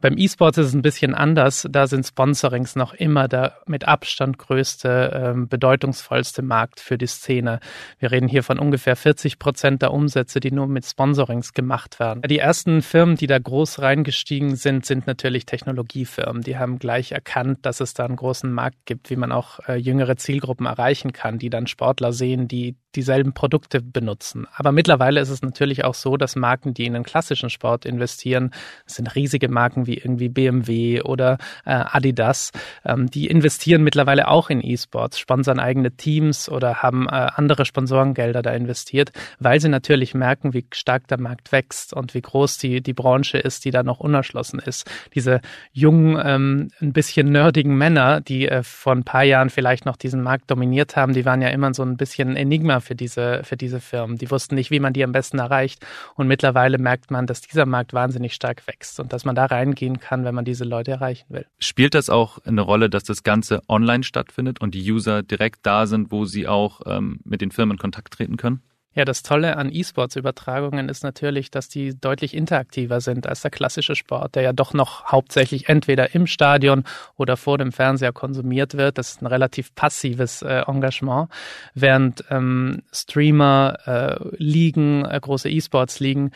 Beim 0.00 0.16
E-Sport 0.16 0.58
ist 0.58 0.66
es 0.66 0.74
ein 0.74 0.82
bisschen 0.82 1.12
anders. 1.12 1.66
Da 1.68 1.88
sind 1.88 2.06
Sponsorings 2.06 2.76
noch 2.76 2.94
immer 2.94 3.26
der 3.26 3.54
mit 3.66 3.88
Abstand 3.88 4.38
größte, 4.38 5.10
ähm, 5.12 5.48
bedeutungsvollste 5.48 6.42
Markt 6.42 6.78
für 6.78 6.96
die 6.96 7.08
Szene. 7.08 7.58
Wir 7.98 8.12
reden 8.12 8.28
hier 8.28 8.44
von 8.44 8.60
ungefähr 8.60 8.94
40 8.94 9.40
Prozent 9.40 9.82
der 9.82 9.92
Umsätze, 9.92 10.38
die 10.38 10.52
nur 10.52 10.68
mit 10.68 10.86
Sponsorings 10.86 11.52
gemacht 11.52 11.98
werden. 11.98 12.22
Die 12.22 12.38
ersten 12.38 12.80
Firmen, 12.82 13.16
die 13.16 13.26
da 13.26 13.40
groß 13.40 13.80
reingestiegen 13.80 14.54
sind, 14.54 14.86
sind 14.86 15.08
natürlich 15.08 15.46
Technologiefirmen. 15.46 16.42
Die 16.42 16.58
haben 16.58 16.78
gleich 16.78 17.10
erkannt, 17.10 17.58
dass 17.62 17.80
es 17.80 17.92
da 17.92 18.04
einen 18.04 18.14
großen 18.14 18.52
Markt 18.52 18.86
gibt, 18.86 19.10
wie 19.10 19.16
man 19.16 19.32
auch 19.32 19.58
äh, 19.66 19.74
jüngere 19.74 20.16
Zielgruppen 20.16 20.66
erreichen 20.66 21.12
kann, 21.12 21.40
die 21.40 21.50
dann 21.50 21.66
Sportler 21.66 22.12
sehen, 22.12 22.46
die 22.46 22.76
dieselben 22.94 23.32
Produkte 23.32 23.82
benutzen. 23.82 24.46
Aber 24.54 24.72
mittlerweile 24.72 25.20
ist 25.20 25.28
es 25.28 25.42
natürlich 25.42 25.84
auch 25.84 25.94
so, 25.94 26.16
dass 26.16 26.36
Marken, 26.36 26.72
die 26.72 26.86
in 26.86 26.94
den 26.94 27.02
klassischen 27.02 27.50
Sport 27.50 27.84
investieren, 27.84 28.52
sind 28.86 29.14
riesige 29.14 29.48
Marken 29.48 29.86
wie 29.88 29.98
irgendwie 29.98 30.28
BMW 30.28 31.02
oder 31.02 31.38
äh, 31.64 31.70
Adidas, 31.72 32.52
ähm, 32.84 33.10
die 33.10 33.26
investieren 33.26 33.82
mittlerweile 33.82 34.28
auch 34.28 34.50
in 34.50 34.62
E-Sports, 34.62 35.18
sponsern 35.18 35.58
eigene 35.58 35.90
Teams 35.90 36.48
oder 36.48 36.82
haben 36.82 37.08
äh, 37.08 37.10
andere 37.34 37.64
Sponsorengelder 37.64 38.42
da 38.42 38.52
investiert, 38.52 39.10
weil 39.40 39.60
sie 39.60 39.68
natürlich 39.68 40.14
merken, 40.14 40.54
wie 40.54 40.66
stark 40.72 41.08
der 41.08 41.18
Markt 41.18 41.50
wächst 41.50 41.92
und 41.92 42.14
wie 42.14 42.22
groß 42.22 42.58
die, 42.58 42.80
die 42.80 42.92
Branche 42.92 43.38
ist, 43.38 43.64
die 43.64 43.72
da 43.72 43.82
noch 43.82 43.98
unerschlossen 43.98 44.60
ist. 44.60 44.88
Diese 45.14 45.40
jungen, 45.72 46.20
ähm, 46.24 46.70
ein 46.80 46.92
bisschen 46.92 47.32
nerdigen 47.32 47.76
Männer, 47.76 48.20
die 48.20 48.46
äh, 48.46 48.62
vor 48.62 48.92
ein 48.92 49.04
paar 49.04 49.24
Jahren 49.24 49.50
vielleicht 49.50 49.86
noch 49.86 49.96
diesen 49.96 50.22
Markt 50.22 50.50
dominiert 50.50 50.96
haben, 50.96 51.14
die 51.14 51.24
waren 51.24 51.42
ja 51.42 51.48
immer 51.48 51.72
so 51.74 51.82
ein 51.82 51.96
bisschen 51.96 52.36
Enigma 52.36 52.80
für 52.80 52.94
diese, 52.94 53.42
für 53.44 53.56
diese 53.56 53.80
Firmen. 53.80 54.18
Die 54.18 54.30
wussten 54.30 54.54
nicht, 54.54 54.70
wie 54.70 54.80
man 54.80 54.92
die 54.92 55.02
am 55.02 55.12
besten 55.12 55.38
erreicht. 55.38 55.84
Und 56.14 56.28
mittlerweile 56.28 56.78
merkt 56.78 57.10
man, 57.10 57.26
dass 57.26 57.40
dieser 57.40 57.66
Markt 57.66 57.92
wahnsinnig 57.92 58.34
stark 58.34 58.66
wächst 58.66 59.00
und 59.00 59.12
dass 59.12 59.24
man 59.24 59.34
da 59.34 59.46
reingehen 59.78 60.00
kann, 60.00 60.24
wenn 60.24 60.34
man 60.34 60.44
diese 60.44 60.64
Leute 60.64 60.90
erreichen 60.92 61.26
will. 61.28 61.46
Spielt 61.58 61.94
das 61.94 62.10
auch 62.10 62.38
eine 62.44 62.62
Rolle, 62.62 62.90
dass 62.90 63.04
das 63.04 63.22
Ganze 63.22 63.62
online 63.68 64.02
stattfindet 64.02 64.60
und 64.60 64.74
die 64.74 64.90
User 64.90 65.22
direkt 65.22 65.60
da 65.64 65.86
sind, 65.86 66.10
wo 66.10 66.24
sie 66.24 66.46
auch 66.48 66.80
ähm, 66.86 67.20
mit 67.24 67.40
den 67.40 67.50
Firmen 67.50 67.76
in 67.76 67.78
Kontakt 67.78 68.14
treten 68.14 68.36
können? 68.36 68.62
Ja, 68.94 69.04
das 69.04 69.22
Tolle 69.22 69.56
an 69.56 69.70
E-Sports-Übertragungen 69.72 70.88
ist 70.88 71.04
natürlich, 71.04 71.52
dass 71.52 71.68
die 71.68 71.94
deutlich 72.00 72.34
interaktiver 72.34 73.00
sind 73.00 73.28
als 73.28 73.42
der 73.42 73.52
klassische 73.52 73.94
Sport, 73.94 74.34
der 74.34 74.42
ja 74.42 74.52
doch 74.52 74.74
noch 74.74 75.04
hauptsächlich 75.04 75.68
entweder 75.68 76.16
im 76.16 76.26
Stadion 76.26 76.82
oder 77.16 77.36
vor 77.36 77.58
dem 77.58 77.70
Fernseher 77.70 78.12
konsumiert 78.12 78.76
wird. 78.76 78.98
Das 78.98 79.10
ist 79.10 79.22
ein 79.22 79.26
relativ 79.26 79.72
passives 79.76 80.42
äh, 80.42 80.62
Engagement, 80.66 81.28
während 81.74 82.24
ähm, 82.30 82.82
Streamer, 82.90 83.78
äh, 83.86 84.16
Ligen, 84.36 85.04
äh, 85.04 85.20
große 85.22 85.48
E-Sports-Ligen 85.48 86.32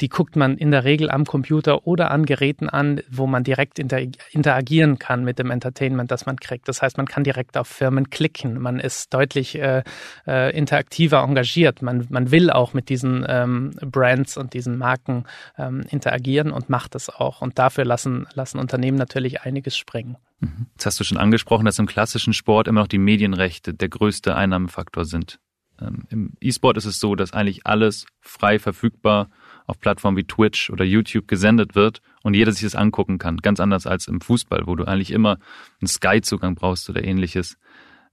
die 0.00 0.08
guckt 0.08 0.36
man 0.36 0.56
in 0.56 0.70
der 0.70 0.84
Regel 0.84 1.10
am 1.10 1.24
Computer 1.24 1.86
oder 1.86 2.10
an 2.10 2.24
Geräten 2.24 2.68
an, 2.68 3.00
wo 3.10 3.26
man 3.26 3.44
direkt 3.44 3.78
inter 3.78 4.00
interagieren 4.30 4.98
kann 4.98 5.24
mit 5.24 5.38
dem 5.38 5.50
Entertainment, 5.50 6.10
das 6.10 6.26
man 6.26 6.36
kriegt. 6.36 6.68
Das 6.68 6.82
heißt, 6.82 6.96
man 6.96 7.06
kann 7.06 7.24
direkt 7.24 7.56
auf 7.56 7.68
Firmen 7.68 8.10
klicken. 8.10 8.60
Man 8.60 8.80
ist 8.80 9.12
deutlich 9.12 9.58
äh, 9.58 9.82
äh, 10.26 10.56
interaktiver 10.56 11.22
engagiert. 11.22 11.82
Man, 11.82 12.06
man 12.10 12.30
will 12.30 12.50
auch 12.50 12.72
mit 12.72 12.88
diesen 12.88 13.24
ähm, 13.28 13.72
Brands 13.80 14.36
und 14.36 14.54
diesen 14.54 14.78
Marken 14.78 15.24
ähm, 15.58 15.84
interagieren 15.90 16.50
und 16.50 16.70
macht 16.70 16.94
es 16.94 17.10
auch. 17.10 17.42
Und 17.42 17.58
dafür 17.58 17.84
lassen, 17.84 18.26
lassen 18.34 18.58
Unternehmen 18.58 18.96
natürlich 18.96 19.42
einiges 19.42 19.76
springen. 19.76 20.16
Mhm. 20.40 20.66
Jetzt 20.72 20.86
hast 20.86 21.00
du 21.00 21.04
schon 21.04 21.18
angesprochen, 21.18 21.66
dass 21.66 21.78
im 21.78 21.86
klassischen 21.86 22.32
Sport 22.32 22.68
immer 22.68 22.80
noch 22.80 22.88
die 22.88 22.98
Medienrechte 22.98 23.74
der 23.74 23.88
größte 23.88 24.34
Einnahmefaktor 24.34 25.04
sind. 25.04 25.38
Ähm, 25.80 26.04
Im 26.08 26.32
E-Sport 26.40 26.76
ist 26.76 26.86
es 26.86 27.00
so, 27.00 27.14
dass 27.14 27.32
eigentlich 27.32 27.66
alles 27.66 28.06
frei 28.20 28.58
verfügbar 28.58 29.28
auf 29.70 29.80
Plattformen 29.80 30.16
wie 30.16 30.24
Twitch 30.24 30.70
oder 30.70 30.84
YouTube 30.84 31.28
gesendet 31.28 31.74
wird 31.74 32.02
und 32.22 32.34
jeder 32.34 32.52
sich 32.52 32.62
das 32.62 32.74
angucken 32.74 33.18
kann. 33.18 33.38
Ganz 33.38 33.60
anders 33.60 33.86
als 33.86 34.08
im 34.08 34.20
Fußball, 34.20 34.66
wo 34.66 34.76
du 34.76 34.84
eigentlich 34.84 35.12
immer 35.12 35.38
einen 35.80 35.88
Sky-Zugang 35.88 36.54
brauchst 36.54 36.90
oder 36.90 37.02
ähnliches. 37.02 37.56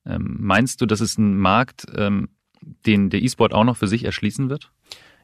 Ähm, 0.06 0.38
meinst 0.40 0.82
du, 0.82 0.86
das 0.86 1.02
ist 1.02 1.18
ein 1.18 1.38
Markt, 1.38 1.86
ähm, 1.96 2.30
den 2.62 3.10
der 3.10 3.22
E-Sport 3.22 3.54
auch 3.54 3.64
noch 3.64 3.78
für 3.78 3.88
sich 3.88 4.06
erschließen 4.06 4.50
wird? 4.50 4.72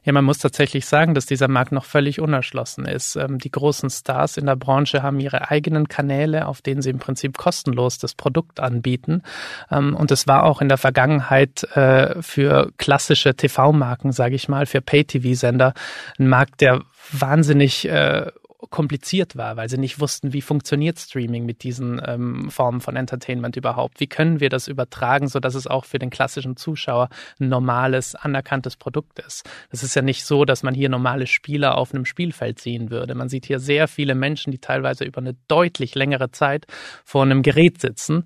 Ja, 0.04 0.12
man 0.12 0.24
muss 0.24 0.38
tatsächlich 0.38 0.84
sagen, 0.86 1.14
dass 1.14 1.24
dieser 1.24 1.48
Markt 1.48 1.72
noch 1.72 1.86
völlig 1.86 2.20
unerschlossen 2.20 2.84
ist. 2.84 3.16
Ähm, 3.16 3.38
die 3.38 3.50
großen 3.50 3.88
Stars 3.88 4.36
in 4.36 4.46
der 4.46 4.56
Branche 4.56 5.02
haben 5.02 5.18
ihre 5.18 5.50
eigenen 5.50 5.88
Kanäle, 5.88 6.46
auf 6.46 6.60
denen 6.60 6.82
sie 6.82 6.90
im 6.90 6.98
Prinzip 6.98 7.38
kostenlos 7.38 7.98
das 7.98 8.14
Produkt 8.14 8.60
anbieten. 8.60 9.22
Ähm, 9.70 9.96
und 9.96 10.10
es 10.10 10.26
war 10.26 10.44
auch 10.44 10.60
in 10.60 10.68
der 10.68 10.78
Vergangenheit 10.78 11.64
äh, 11.74 12.20
für 12.22 12.70
klassische 12.76 13.34
TV-Marken, 13.34 14.12
sage 14.12 14.34
ich 14.34 14.48
mal, 14.48 14.66
für 14.66 14.82
Pay-TV-Sender 14.82 15.72
ein 16.18 16.28
Markt, 16.28 16.60
der 16.60 16.82
wahnsinnig 17.10 17.88
äh, 17.88 18.30
kompliziert 18.70 19.36
war, 19.36 19.56
weil 19.56 19.68
sie 19.68 19.78
nicht 19.78 20.00
wussten, 20.00 20.32
wie 20.32 20.42
funktioniert 20.42 20.98
Streaming 20.98 21.46
mit 21.46 21.62
diesen 21.62 22.00
ähm, 22.04 22.50
Formen 22.50 22.80
von 22.80 22.96
Entertainment 22.96 23.56
überhaupt. 23.56 24.00
Wie 24.00 24.06
können 24.06 24.40
wir 24.40 24.48
das 24.48 24.68
übertragen, 24.68 25.28
so 25.28 25.40
dass 25.40 25.54
es 25.54 25.66
auch 25.66 25.84
für 25.84 25.98
den 25.98 26.10
klassischen 26.10 26.56
Zuschauer 26.56 27.08
ein 27.40 27.48
normales, 27.48 28.14
anerkanntes 28.14 28.76
Produkt 28.76 29.18
ist. 29.20 29.48
Es 29.70 29.82
ist 29.82 29.94
ja 29.94 30.02
nicht 30.02 30.24
so, 30.24 30.44
dass 30.44 30.62
man 30.62 30.74
hier 30.74 30.88
normale 30.88 31.26
Spieler 31.26 31.76
auf 31.76 31.94
einem 31.94 32.04
Spielfeld 32.04 32.60
sehen 32.60 32.90
würde. 32.90 33.14
Man 33.14 33.28
sieht 33.28 33.46
hier 33.46 33.58
sehr 33.58 33.88
viele 33.88 34.14
Menschen, 34.14 34.50
die 34.50 34.58
teilweise 34.58 35.04
über 35.04 35.18
eine 35.18 35.36
deutlich 35.48 35.94
längere 35.94 36.30
Zeit 36.30 36.66
vor 37.04 37.22
einem 37.22 37.42
Gerät 37.42 37.80
sitzen 37.80 38.24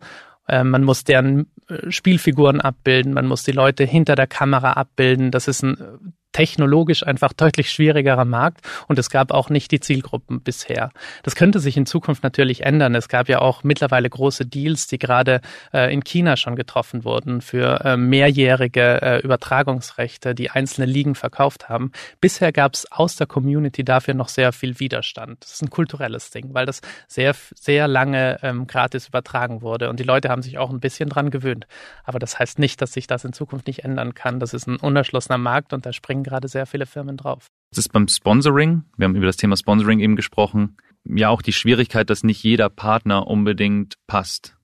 ähm, 0.51 0.71
man 0.71 0.83
muss 0.83 1.05
deren 1.05 1.51
äh, 1.69 1.91
Spielfiguren 1.91 2.63
abbilden, 2.63 3.13
man 3.13 3.27
muss 3.27 3.43
die 3.43 3.53
Leute 3.53 3.85
hinter 3.85 4.15
der 4.15 4.27
Kamera 4.27 4.73
abbilden. 4.73 5.31
Das 5.31 5.47
ist 5.47 5.63
ein 5.63 6.15
technologisch 6.33 7.07
einfach 7.07 7.33
deutlich 7.33 7.71
schwierigerer 7.71 8.25
Markt 8.25 8.61
und 8.87 8.99
es 8.99 9.11
gab 9.11 9.33
auch 9.33 9.51
nicht 9.51 9.71
die 9.71 9.81
Zielgruppen 9.81 10.41
bisher. 10.41 10.91
Das 11.23 11.35
könnte 11.35 11.61
sich 11.61 11.77
in 11.77 11.87
Zukunft 11.87 12.23
natürlich 12.23 12.65
ändern. 12.65 12.95
Es 12.95 13.09
gab 13.09 13.29
ja 13.29 13.41
auch 13.41 13.65
mittlerweile 13.65 14.09
große 14.09 14.47
Deals, 14.47 14.87
die 14.87 14.99
gerade 14.99 15.41
äh, 15.73 15.93
in 15.93 16.05
China 16.05 16.37
schon 16.37 16.57
getroffen 16.57 17.05
wurden 17.05 17.41
für 17.41 17.85
äh, 17.85 17.97
mehrjährige 17.97 19.03
äh, 19.03 19.19
Übertragungsrechte, 19.21 20.35
die 20.35 20.51
einzelne 20.51 20.87
Ligen 20.87 21.15
verkauft 21.15 21.69
haben. 21.69 21.93
Bisher 22.21 22.53
gab 22.53 22.75
es 22.75 22.91
aus 22.93 23.17
der 23.17 23.27
Community 23.27 23.85
dafür 23.85 24.15
noch 24.15 24.29
sehr 24.29 24.53
viel 24.53 24.79
Widerstand. 24.79 25.43
Das 25.43 25.55
ist 25.55 25.63
ein 25.63 25.71
kulturelles 25.71 26.31
Ding, 26.31 26.55
weil 26.55 26.67
das 26.67 26.81
sehr, 27.09 27.35
sehr 27.55 27.89
lange 27.89 28.39
ähm, 28.43 28.67
gratis 28.67 29.09
übertragen 29.09 29.63
wurde 29.63 29.89
und 29.89 29.99
die 29.99 30.05
Leute 30.05 30.29
haben 30.29 30.43
sich 30.43 30.59
auch 30.59 30.71
ein 30.71 30.81
bisschen 30.81 31.09
dran 31.09 31.31
gewöhnt. 31.31 31.67
Aber 32.05 32.19
das 32.19 32.39
heißt 32.39 32.59
nicht, 32.59 32.81
dass 32.81 32.93
sich 32.93 33.07
das 33.07 33.25
in 33.25 33.33
Zukunft 33.33 33.67
nicht 33.67 33.85
ändern 33.85 34.15
kann. 34.15 34.41
Das 34.41 34.55
ist 34.55 34.67
ein 34.67 34.77
unerschlossener 34.77 35.39
Markt 35.39 35.73
und 35.73 35.87
da 35.87 35.93
springen 35.93 36.18
springen 36.19 36.25
gerade 36.25 36.49
sehr 36.49 36.67
viele 36.67 36.87
Firmen 36.87 37.17
drauf. 37.17 37.49
Das 37.71 37.79
ist 37.79 37.93
beim 37.93 38.09
Sponsoring, 38.09 38.85
wir 38.97 39.05
haben 39.05 39.17
über 39.17 39.27
das 39.27 39.37
Thema 39.37 39.57
Sponsoring 39.57 40.01
eben 40.01 40.17
gesprochen, 40.17 40.77
ja 41.05 41.29
auch 41.29 41.43
die 41.43 41.53
Schwierigkeit, 41.53 42.11
dass 42.11 42.25
nicht 42.25 42.43
jeder 42.43 42.69
Partner 42.69 43.27
unbedingt 43.27 43.95
passt. 44.07 44.57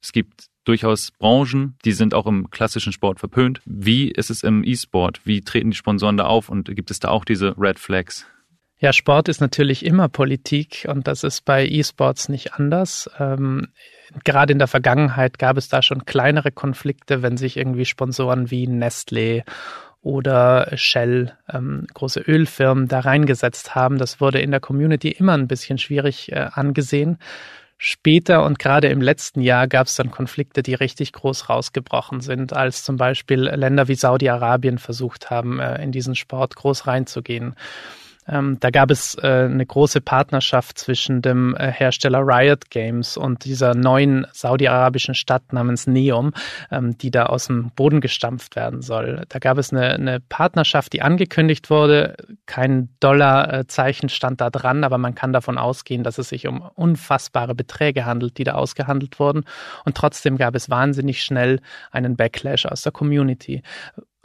Es 0.00 0.12
gibt 0.12 0.46
durchaus 0.64 1.10
Branchen, 1.12 1.76
die 1.84 1.92
sind 1.92 2.14
auch 2.14 2.26
im 2.26 2.50
klassischen 2.50 2.92
Sport 2.92 3.18
verpönt. 3.18 3.60
Wie 3.64 4.10
ist 4.10 4.30
es 4.30 4.42
im 4.42 4.64
E-Sport? 4.64 5.20
Wie 5.24 5.40
treten 5.40 5.70
die 5.70 5.76
Sponsoren 5.76 6.16
da 6.16 6.26
auf 6.26 6.48
und 6.48 6.74
gibt 6.74 6.90
es 6.90 7.00
da 7.00 7.08
auch 7.08 7.24
diese 7.24 7.54
Red 7.58 7.78
Flags? 7.78 8.26
Ja, 8.78 8.92
Sport 8.92 9.28
ist 9.28 9.40
natürlich 9.40 9.84
immer 9.84 10.08
Politik 10.08 10.86
und 10.88 11.06
das 11.06 11.22
ist 11.22 11.44
bei 11.44 11.66
E-Sports 11.66 12.28
nicht 12.28 12.54
anders. 12.54 13.08
Ähm, 13.18 13.68
gerade 14.24 14.52
in 14.52 14.58
der 14.58 14.68
Vergangenheit 14.68 15.38
gab 15.38 15.56
es 15.56 15.68
da 15.68 15.82
schon 15.82 16.04
kleinere 16.04 16.50
Konflikte, 16.50 17.22
wenn 17.22 17.36
sich 17.36 17.56
irgendwie 17.56 17.84
Sponsoren 17.84 18.50
wie 18.50 18.66
Nestlé 18.66 19.44
oder 20.02 20.68
Shell, 20.74 21.32
ähm, 21.52 21.86
große 21.94 22.20
Ölfirmen 22.20 22.88
da 22.88 23.00
reingesetzt 23.00 23.74
haben. 23.74 23.98
Das 23.98 24.20
wurde 24.20 24.40
in 24.40 24.50
der 24.50 24.60
Community 24.60 25.10
immer 25.10 25.34
ein 25.34 25.48
bisschen 25.48 25.78
schwierig 25.78 26.32
äh, 26.32 26.48
angesehen. 26.52 27.18
Später 27.78 28.44
und 28.44 28.60
gerade 28.60 28.88
im 28.88 29.00
letzten 29.00 29.40
Jahr 29.40 29.66
gab 29.66 29.88
es 29.88 29.96
dann 29.96 30.12
Konflikte, 30.12 30.62
die 30.62 30.74
richtig 30.74 31.12
groß 31.12 31.48
rausgebrochen 31.48 32.20
sind, 32.20 32.52
als 32.52 32.84
zum 32.84 32.96
Beispiel 32.96 33.40
Länder 33.40 33.88
wie 33.88 33.96
Saudi-Arabien 33.96 34.78
versucht 34.78 35.30
haben, 35.30 35.58
äh, 35.58 35.82
in 35.82 35.90
diesen 35.90 36.14
Sport 36.14 36.54
groß 36.56 36.86
reinzugehen. 36.86 37.54
Ähm, 38.28 38.58
da 38.60 38.70
gab 38.70 38.90
es 38.90 39.16
äh, 39.16 39.26
eine 39.26 39.66
große 39.66 40.00
Partnerschaft 40.00 40.78
zwischen 40.78 41.22
dem 41.22 41.56
äh, 41.56 41.72
Hersteller 41.72 42.20
Riot 42.20 42.70
Games 42.70 43.16
und 43.16 43.44
dieser 43.44 43.74
neuen 43.74 44.26
saudi-arabischen 44.32 45.14
Stadt 45.14 45.52
namens 45.52 45.86
Neom, 45.86 46.32
ähm, 46.70 46.96
die 46.98 47.10
da 47.10 47.26
aus 47.26 47.48
dem 47.48 47.70
Boden 47.74 48.00
gestampft 48.00 48.54
werden 48.54 48.80
soll. 48.80 49.24
Da 49.28 49.38
gab 49.38 49.58
es 49.58 49.72
eine, 49.72 49.94
eine 49.94 50.20
Partnerschaft, 50.20 50.92
die 50.92 51.02
angekündigt 51.02 51.68
wurde. 51.68 52.16
Kein 52.46 52.90
Dollarzeichen 53.00 54.08
stand 54.08 54.40
da 54.40 54.50
dran, 54.50 54.84
aber 54.84 54.98
man 54.98 55.14
kann 55.14 55.32
davon 55.32 55.58
ausgehen, 55.58 56.04
dass 56.04 56.18
es 56.18 56.28
sich 56.28 56.46
um 56.46 56.60
unfassbare 56.60 57.54
Beträge 57.54 58.04
handelt, 58.04 58.38
die 58.38 58.44
da 58.44 58.52
ausgehandelt 58.52 59.18
wurden. 59.18 59.44
Und 59.84 59.96
trotzdem 59.96 60.36
gab 60.36 60.54
es 60.54 60.70
wahnsinnig 60.70 61.22
schnell 61.22 61.60
einen 61.90 62.16
Backlash 62.16 62.66
aus 62.66 62.82
der 62.82 62.92
Community 62.92 63.62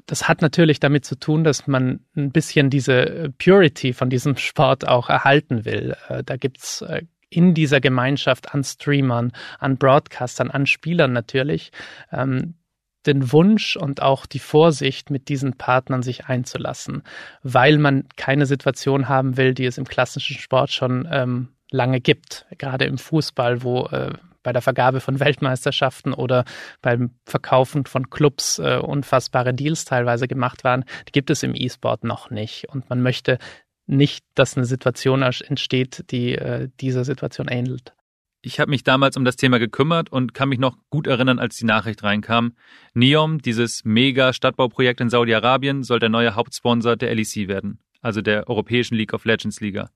das 0.08 0.28
hat 0.28 0.42
natürlich 0.42 0.80
damit 0.80 1.06
zu 1.06 1.20
tun, 1.20 1.44
dass 1.44 1.68
man 1.68 2.00
ein 2.16 2.32
bisschen 2.32 2.70
diese 2.70 3.32
Purity 3.38 3.94
von 3.94 4.10
diesem 4.10 4.38
Sport 4.38 4.88
auch 4.88 5.10
erhalten 5.10 5.66
will. 5.66 5.96
Äh, 6.10 6.24
da 6.24 6.38
gibt's 6.38 6.82
äh, 6.82 7.04
in 7.30 7.54
dieser 7.54 7.82
Gemeinschaft 7.82 8.56
an 8.56 8.64
Streamern, 8.64 9.34
an 9.60 9.78
Broadcastern, 9.78 10.50
an 10.50 10.66
Spielern 10.66 11.12
natürlich 11.12 11.72
ähm, 12.12 12.56
den 13.06 13.32
Wunsch 13.32 13.76
und 13.76 14.02
auch 14.02 14.26
die 14.26 14.40
Vorsicht, 14.40 15.10
mit 15.10 15.30
diesen 15.30 15.54
Partnern 15.54 16.04
sich 16.04 16.26
einzulassen, 16.26 17.04
weil 17.44 17.78
man 17.78 18.08
keine 18.16 18.46
Situation 18.46 19.10
haben 19.10 19.38
will, 19.38 19.54
die 19.54 19.66
es 19.66 19.78
im 19.78 19.86
klassischen 19.86 20.38
Sport 20.38 20.72
schon 20.72 21.08
ähm, 21.12 21.50
lange 21.70 22.00
gibt, 22.00 22.46
gerade 22.58 22.86
im 22.86 22.98
Fußball, 22.98 23.62
wo 23.64 23.88
äh, 23.88 24.14
bei 24.48 24.54
der 24.54 24.62
Vergabe 24.62 25.02
von 25.02 25.20
Weltmeisterschaften 25.20 26.14
oder 26.14 26.46
beim 26.82 27.12
Verkaufen 27.26 27.86
von 27.86 28.10
Clubs 28.10 28.60
äh, 28.60 28.78
unfassbare 28.82 29.54
Deals 29.54 29.84
teilweise 29.84 30.26
gemacht 30.26 30.64
waren, 30.64 30.86
die 31.06 31.12
gibt 31.12 31.30
es 31.30 31.44
im 31.44 31.54
E-Sport 31.54 32.06
noch 32.06 32.30
nicht. 32.30 32.70
Und 32.70 32.90
man 32.90 33.02
möchte 33.02 33.40
nicht, 33.88 34.24
dass 34.36 34.56
eine 34.56 34.66
Situation 34.66 35.22
entsteht, 35.22 36.06
die 36.12 36.36
äh, 36.36 36.70
dieser 36.80 37.04
Situation 37.04 37.50
ähnelt. 37.50 37.94
Ich 38.42 38.62
habe 38.62 38.70
mich 38.70 38.86
damals 38.86 39.18
um 39.18 39.26
das 39.26 39.36
Thema 39.36 39.60
gekümmert 39.60 40.10
und 40.14 40.34
kann 40.34 40.48
mich 40.48 40.60
noch 40.60 40.78
gut 40.90 41.08
erinnern, 41.08 41.40
als 41.40 41.58
die 41.58 41.66
Nachricht 41.66 42.04
reinkam. 42.04 42.54
NEOM, 42.94 43.40
dieses 43.40 43.84
Mega-Stadtbauprojekt 43.84 45.02
in 45.02 45.10
Saudi-Arabien, 45.10 45.84
soll 45.84 46.00
der 46.00 46.08
neue 46.08 46.36
Hauptsponsor 46.36 46.96
der 46.96 47.14
LEC 47.14 47.50
werden, 47.50 47.80
also 48.00 48.22
der 48.22 48.48
Europäischen 48.48 48.96
League 48.96 49.14
of 49.14 49.26
Legends 49.26 49.60
Liga. 49.60 49.90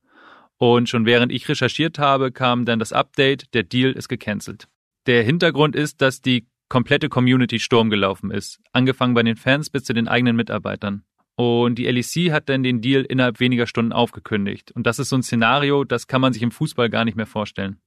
Und 0.62 0.88
schon 0.88 1.06
während 1.06 1.32
ich 1.32 1.48
recherchiert 1.48 1.98
habe, 1.98 2.30
kam 2.30 2.64
dann 2.64 2.78
das 2.78 2.92
Update, 2.92 3.52
der 3.52 3.64
Deal 3.64 3.90
ist 3.90 4.06
gecancelt. 4.06 4.68
Der 5.06 5.24
Hintergrund 5.24 5.74
ist, 5.74 6.00
dass 6.00 6.20
die 6.20 6.46
komplette 6.68 7.08
Community 7.08 7.58
Sturm 7.58 7.90
gelaufen 7.90 8.30
ist, 8.30 8.60
angefangen 8.72 9.14
bei 9.14 9.24
den 9.24 9.34
Fans 9.34 9.70
bis 9.70 9.82
zu 9.82 9.92
den 9.92 10.06
eigenen 10.06 10.36
Mitarbeitern. 10.36 11.02
Und 11.34 11.80
die 11.80 11.86
LEC 11.86 12.30
hat 12.30 12.48
dann 12.48 12.62
den 12.62 12.80
Deal 12.80 13.02
innerhalb 13.02 13.40
weniger 13.40 13.66
Stunden 13.66 13.92
aufgekündigt. 13.92 14.70
Und 14.70 14.86
das 14.86 15.00
ist 15.00 15.08
so 15.08 15.16
ein 15.16 15.24
Szenario, 15.24 15.82
das 15.82 16.06
kann 16.06 16.20
man 16.20 16.32
sich 16.32 16.44
im 16.44 16.52
Fußball 16.52 16.88
gar 16.90 17.04
nicht 17.04 17.16
mehr 17.16 17.26
vorstellen. 17.26 17.80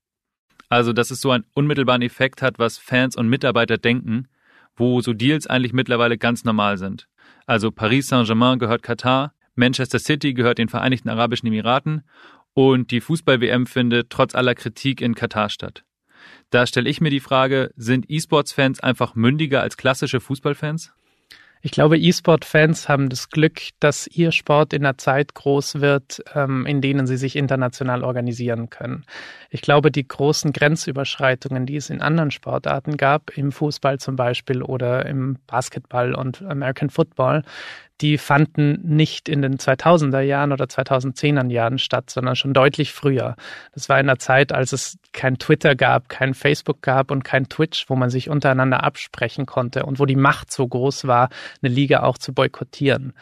Also, 0.68 0.92
dass 0.92 1.12
es 1.12 1.22
so 1.22 1.32
einen 1.32 1.46
unmittelbaren 1.54 2.02
Effekt 2.02 2.42
hat, 2.42 2.60
was 2.60 2.78
Fans 2.78 3.16
und 3.16 3.30
Mitarbeiter 3.30 3.78
denken, 3.78 4.28
wo 4.76 5.00
so 5.00 5.14
Deals 5.14 5.48
eigentlich 5.48 5.72
mittlerweile 5.72 6.18
ganz 6.18 6.44
normal 6.44 6.78
sind. 6.78 7.08
Also 7.46 7.72
Paris 7.72 8.10
Saint-Germain 8.10 8.60
gehört 8.60 8.84
Katar, 8.84 9.34
Manchester 9.56 10.00
City 10.00 10.34
gehört 10.34 10.58
den 10.58 10.68
Vereinigten 10.68 11.08
Arabischen 11.08 11.48
Emiraten 11.48 12.04
und 12.56 12.90
die 12.90 13.02
Fußball-WM 13.02 13.68
findet 13.68 14.10
trotz 14.10 14.34
aller 14.34 14.56
Kritik 14.56 15.02
in 15.02 15.14
Katar 15.14 15.50
statt. 15.50 15.84
Da 16.50 16.66
stelle 16.66 16.90
ich 16.90 17.02
mir 17.02 17.12
die 17.12 17.20
Frage, 17.20 17.72
sind 17.76 18.10
E-Sports-Fans 18.10 18.80
einfach 18.80 19.14
mündiger 19.14 19.62
als 19.62 19.78
klassische 19.78 20.20
Fußballfans? 20.20 20.94
Ich 21.66 21.72
glaube, 21.72 21.98
E-Sport-Fans 21.98 22.88
haben 22.90 23.10
das 23.10 23.32
Glück, 23.32 23.60
dass 23.80 24.06
ihr 24.06 24.32
Sport 24.32 24.72
in 24.72 24.86
einer 24.86 25.00
Zeit 25.00 25.34
groß 25.34 25.82
wird, 25.82 26.24
ähm, 26.36 26.68
in 26.68 26.80
denen 26.80 27.08
sie 27.08 27.18
sich 27.18 27.36
international 27.36 28.04
organisieren 28.04 28.70
können. 28.70 29.04
Ich 29.50 29.62
glaube, 29.62 29.90
die 29.90 30.08
großen 30.08 30.54
Grenzüberschreitungen, 30.54 31.66
die 31.66 31.78
es 31.78 31.90
in 31.90 32.02
anderen 32.02 32.30
Sportarten 32.30 32.98
gab, 32.98 33.36
im 33.36 33.52
Fußball 33.52 34.00
zum 34.00 34.16
Beispiel 34.16 34.62
oder 34.62 35.08
im 35.08 35.40
Basketball 35.48 36.14
und 36.14 36.44
American 36.44 36.92
Football, 36.92 37.42
die 38.02 38.18
fanden 38.18 38.82
nicht 38.84 39.30
in 39.30 39.42
den 39.42 39.58
2000er 39.58 40.20
Jahren 40.20 40.52
oder 40.52 40.66
2010er 40.66 41.50
Jahren 41.50 41.78
statt, 41.78 42.10
sondern 42.10 42.36
schon 42.36 42.54
deutlich 42.54 42.92
früher. 42.92 43.36
Das 43.74 43.88
war 43.88 44.00
in 44.00 44.08
der 44.08 44.20
Zeit, 44.20 44.52
als 44.52 44.74
es 44.74 44.98
kein 45.14 45.38
Twitter 45.38 45.76
gab, 45.76 46.10
kein 46.10 46.34
Facebook 46.34 46.82
gab 46.82 47.10
und 47.10 47.24
kein 47.24 47.48
Twitch, 47.48 47.90
wo 47.90 47.96
man 47.96 48.10
sich 48.10 48.30
untereinander 48.30 48.84
absprechen 48.84 49.46
konnte 49.46 49.86
und 49.86 50.00
wo 50.00 50.06
die 50.06 50.18
Macht 50.18 50.52
so 50.52 50.68
groß 50.68 51.08
war, 51.08 51.30
eine 51.62 51.74
Liga 51.74 52.04
auch 52.04 52.18
zu 52.18 52.34
boykottieren. 52.34 53.14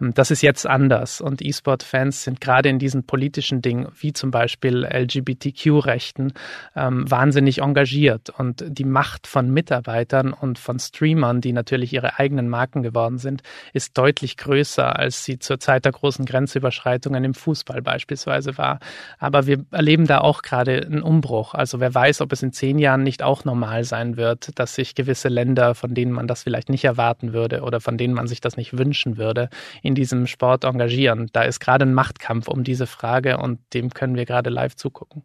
Das 0.00 0.32
ist 0.32 0.42
jetzt 0.42 0.66
anders 0.66 1.20
und 1.20 1.42
E-Sport-Fans 1.42 2.24
sind 2.24 2.40
gerade 2.40 2.68
in 2.68 2.80
diesen 2.80 3.04
politischen 3.04 3.62
Dingen, 3.62 3.86
wie 4.00 4.12
zum 4.12 4.32
Beispiel 4.32 4.84
LGBTQ-Rechten, 4.84 6.32
ähm, 6.74 7.08
wahnsinnig 7.08 7.58
engagiert 7.58 8.30
und 8.30 8.64
die 8.66 8.84
Macht 8.84 9.28
von 9.28 9.52
Mitarbeitern 9.52 10.32
und 10.32 10.58
von 10.58 10.80
Streamern, 10.80 11.40
die 11.40 11.52
natürlich 11.52 11.92
ihre 11.92 12.18
eigenen 12.18 12.48
Marken 12.48 12.82
geworden 12.82 13.18
sind, 13.18 13.42
ist 13.74 13.96
deutlich 13.96 14.21
größer, 14.36 14.98
als 14.98 15.24
sie 15.24 15.38
zur 15.38 15.60
Zeit 15.60 15.84
der 15.84 15.92
großen 15.92 16.24
Grenzüberschreitungen 16.24 17.22
im 17.22 17.34
Fußball 17.34 17.80
beispielsweise 17.80 18.58
war. 18.58 18.80
Aber 19.18 19.46
wir 19.46 19.64
erleben 19.70 20.08
da 20.08 20.18
auch 20.18 20.42
gerade 20.42 20.84
einen 20.84 21.02
Umbruch. 21.02 21.54
Also 21.54 21.78
wer 21.78 21.94
weiß, 21.94 22.20
ob 22.22 22.32
es 22.32 22.42
in 22.42 22.52
zehn 22.52 22.80
Jahren 22.80 23.04
nicht 23.04 23.22
auch 23.22 23.44
normal 23.44 23.84
sein 23.84 24.16
wird, 24.16 24.58
dass 24.58 24.74
sich 24.74 24.96
gewisse 24.96 25.28
Länder, 25.28 25.76
von 25.76 25.94
denen 25.94 26.10
man 26.10 26.26
das 26.26 26.42
vielleicht 26.42 26.70
nicht 26.70 26.84
erwarten 26.84 27.32
würde 27.32 27.62
oder 27.62 27.80
von 27.80 27.96
denen 27.96 28.14
man 28.14 28.26
sich 28.26 28.40
das 28.40 28.56
nicht 28.56 28.76
wünschen 28.76 29.16
würde, 29.16 29.48
in 29.82 29.92
in 29.92 29.94
diesem 29.94 30.26
Sport 30.26 30.64
engagieren. 30.64 31.28
Da 31.34 31.42
ist 31.42 31.60
gerade 31.60 31.84
ein 31.84 31.92
Machtkampf 31.92 32.48
um 32.48 32.64
diese 32.64 32.86
Frage 32.86 33.36
und 33.36 33.60
dem 33.74 33.90
können 33.90 34.16
wir 34.16 34.24
gerade 34.24 34.48
live 34.48 34.74
zugucken. 34.74 35.22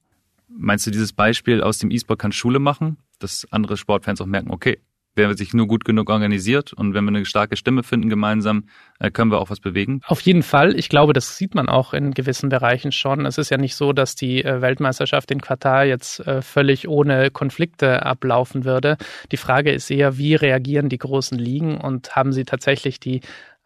Meinst 0.49 0.85
du, 0.85 0.91
dieses 0.91 1.13
Beispiel 1.13 1.63
aus 1.63 1.77
dem 1.77 1.89
E-Sport 1.89 2.19
kann 2.19 2.31
Schule 2.33 2.59
machen, 2.59 2.97
dass 3.19 3.47
andere 3.49 3.77
Sportfans 3.77 4.19
auch 4.19 4.25
merken, 4.25 4.51
okay, 4.51 4.79
wer 5.17 5.35
sich 5.35 5.53
nur 5.53 5.67
gut 5.67 5.83
genug 5.83 6.09
organisiert 6.09 6.73
und 6.73 6.93
wenn 6.93 7.03
wir 7.03 7.09
eine 7.09 7.25
starke 7.25 7.57
Stimme 7.57 7.83
finden 7.83 8.09
gemeinsam, 8.09 8.65
äh, 8.99 9.11
können 9.11 9.31
wir 9.31 9.39
auch 9.39 9.49
was 9.49 9.59
bewegen? 9.59 10.01
Auf 10.05 10.21
jeden 10.21 10.43
Fall. 10.43 10.77
Ich 10.77 10.89
glaube, 10.89 11.13
das 11.13 11.37
sieht 11.37 11.55
man 11.55 11.67
auch 11.67 11.93
in 11.93 12.13
gewissen 12.13 12.49
Bereichen 12.49 12.91
schon. 12.91 13.25
Es 13.25 13.37
ist 13.37 13.49
ja 13.49 13.57
nicht 13.57 13.75
so, 13.75 13.93
dass 13.93 14.15
die 14.15 14.43
äh, 14.43 14.61
Weltmeisterschaft 14.61 15.31
in 15.31 15.41
Katar 15.41 15.85
jetzt 15.85 16.19
äh, 16.25 16.41
völlig 16.41 16.87
ohne 16.87 17.31
Konflikte 17.31 18.05
ablaufen 18.05 18.63
würde. 18.63 18.97
Die 19.31 19.37
Frage 19.37 19.71
ist 19.71 19.89
eher, 19.89 20.17
wie 20.17 20.35
reagieren 20.35 20.89
die 20.89 20.97
großen 20.97 21.37
Ligen 21.37 21.77
und 21.77 22.15
haben 22.15 22.31
sie 22.31 22.45
tatsächlich 22.45 22.99
die 22.99 23.21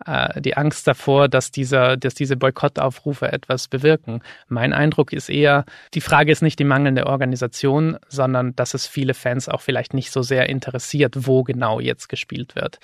äh, 0.06 0.42
die 0.42 0.58
Angst 0.58 0.88
davor, 0.88 1.28
dass 1.28 1.52
dieser, 1.52 1.98
dass 1.98 2.14
diese 2.14 2.38
Boykottaufrufe 2.38 3.32
etwas 3.32 3.68
bewirken. 3.68 4.22
Mein 4.48 4.74
Eindruck 4.74 5.14
ist 5.14 5.30
eher, 5.30 5.66
die 5.94 6.02
Frage 6.02 6.32
ist 6.32 6.42
nicht 6.42 6.60
die 6.60 6.64
mangelnde 6.64 7.08
Organisation, 7.08 7.98
sondern 8.08 8.56
dass 8.56 8.74
es 8.74 8.88
viele 8.88 9.14
Fans 9.14 9.50
auch 9.50 9.62
vielleicht 9.62 9.94
nicht 9.94 10.12
so 10.12 10.22
sehr 10.22 10.50
interessiert, 10.50 11.28
wo 11.28 11.44
genau 11.44 11.80
jetzt 11.80 12.10
gespielt 12.10 12.56
wird. 12.56 12.80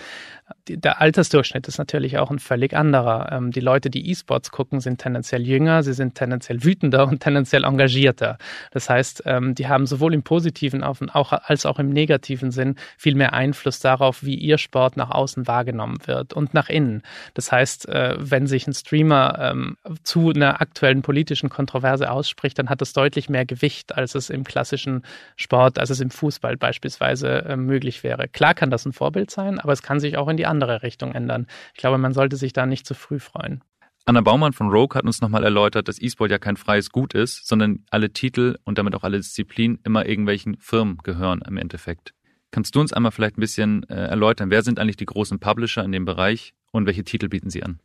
Der 0.69 1.01
Altersdurchschnitt 1.01 1.67
ist 1.67 1.77
natürlich 1.77 2.17
auch 2.17 2.31
ein 2.31 2.39
völlig 2.39 2.75
anderer. 2.75 3.31
Ähm, 3.31 3.51
die 3.51 3.59
Leute, 3.59 3.89
die 3.89 4.09
E-Sports 4.09 4.51
gucken, 4.51 4.79
sind 4.79 4.99
tendenziell 4.99 5.41
jünger, 5.41 5.83
sie 5.83 5.93
sind 5.93 6.15
tendenziell 6.15 6.63
wütender 6.63 7.07
und 7.07 7.21
tendenziell 7.21 7.63
engagierter. 7.63 8.37
Das 8.71 8.89
heißt, 8.89 9.23
ähm, 9.25 9.55
die 9.55 9.67
haben 9.67 9.85
sowohl 9.85 10.13
im 10.13 10.23
positiven 10.23 10.83
als 10.83 11.65
auch 11.65 11.79
im 11.79 11.89
negativen 11.89 12.51
Sinn 12.51 12.75
viel 12.97 13.15
mehr 13.15 13.33
Einfluss 13.33 13.79
darauf, 13.79 14.23
wie 14.23 14.35
ihr 14.35 14.57
Sport 14.57 14.97
nach 14.97 15.09
außen 15.09 15.47
wahrgenommen 15.47 15.97
wird 16.05 16.33
und 16.33 16.53
nach 16.53 16.69
innen. 16.69 17.01
Das 17.33 17.51
heißt, 17.51 17.87
äh, 17.89 18.15
wenn 18.17 18.47
sich 18.47 18.67
ein 18.67 18.73
Streamer 18.73 19.37
ähm, 19.39 19.77
zu 20.03 20.29
einer 20.29 20.61
aktuellen 20.61 21.01
politischen 21.01 21.49
Kontroverse 21.49 22.11
ausspricht, 22.11 22.57
dann 22.59 22.69
hat 22.69 22.81
das 22.81 22.93
deutlich 22.93 23.29
mehr 23.29 23.45
Gewicht, 23.45 23.95
als 23.95 24.15
es 24.15 24.29
im 24.29 24.43
klassischen 24.43 25.03
Sport, 25.35 25.79
als 25.79 25.89
es 25.89 25.99
im 25.99 26.09
Fußball 26.09 26.57
beispielsweise 26.57 27.45
äh, 27.45 27.55
möglich 27.57 28.03
wäre. 28.03 28.27
Klar 28.27 28.53
kann 28.53 28.69
das 28.69 28.85
ein 28.85 28.93
Vorbild 28.93 29.31
sein, 29.31 29.59
aber 29.59 29.73
es 29.73 29.81
kann 29.81 29.99
sich 29.99 30.17
auch 30.17 30.27
in 30.27 30.37
die 30.37 30.45
andere 30.45 30.83
Richtung 30.83 31.13
ändern. 31.13 31.47
Ich 31.73 31.79
glaube, 31.79 31.97
man 31.97 32.13
sollte 32.13 32.35
sich 32.35 32.53
da 32.53 32.65
nicht 32.65 32.85
zu 32.85 32.93
früh 32.93 33.19
freuen. 33.19 33.61
Anna 34.07 34.21
Baumann 34.21 34.53
von 34.53 34.69
Rogue 34.69 34.95
hat 34.97 35.03
uns 35.03 35.19
nochmal 35.19 35.43
erläutert, 35.43 35.89
dass 35.89 36.01
E-Sport 36.01 36.31
ja 36.31 36.37
kein 36.37 36.55
freies 36.55 36.91
Gut 36.91 37.13
ist, 37.13 37.45
sondern 37.45 37.83
alle 37.89 38.13
Titel 38.13 38.57
und 38.63 38.77
damit 38.77 38.95
auch 38.95 39.03
alle 39.03 39.17
Disziplinen 39.17 39.79
immer 39.83 40.05
irgendwelchen 40.05 40.55
Firmen 40.61 40.97
gehören 41.03 41.41
im 41.45 41.57
Endeffekt. 41.57 42.13
Kannst 42.51 42.73
du 42.73 42.79
uns 42.79 42.93
einmal 42.93 43.11
vielleicht 43.11 43.37
ein 43.37 43.41
bisschen 43.41 43.83
äh, 43.89 43.95
erläutern, 43.95 44.49
wer 44.49 44.63
sind 44.63 44.79
eigentlich 44.79 44.95
die 44.95 45.05
großen 45.05 45.39
Publisher 45.39 45.83
in 45.83 45.91
dem 45.91 46.05
Bereich 46.05 46.53
und 46.71 46.85
welche 46.85 47.03
Titel 47.03 47.29
bieten 47.29 47.49
sie 47.49 47.63
an? 47.63 47.79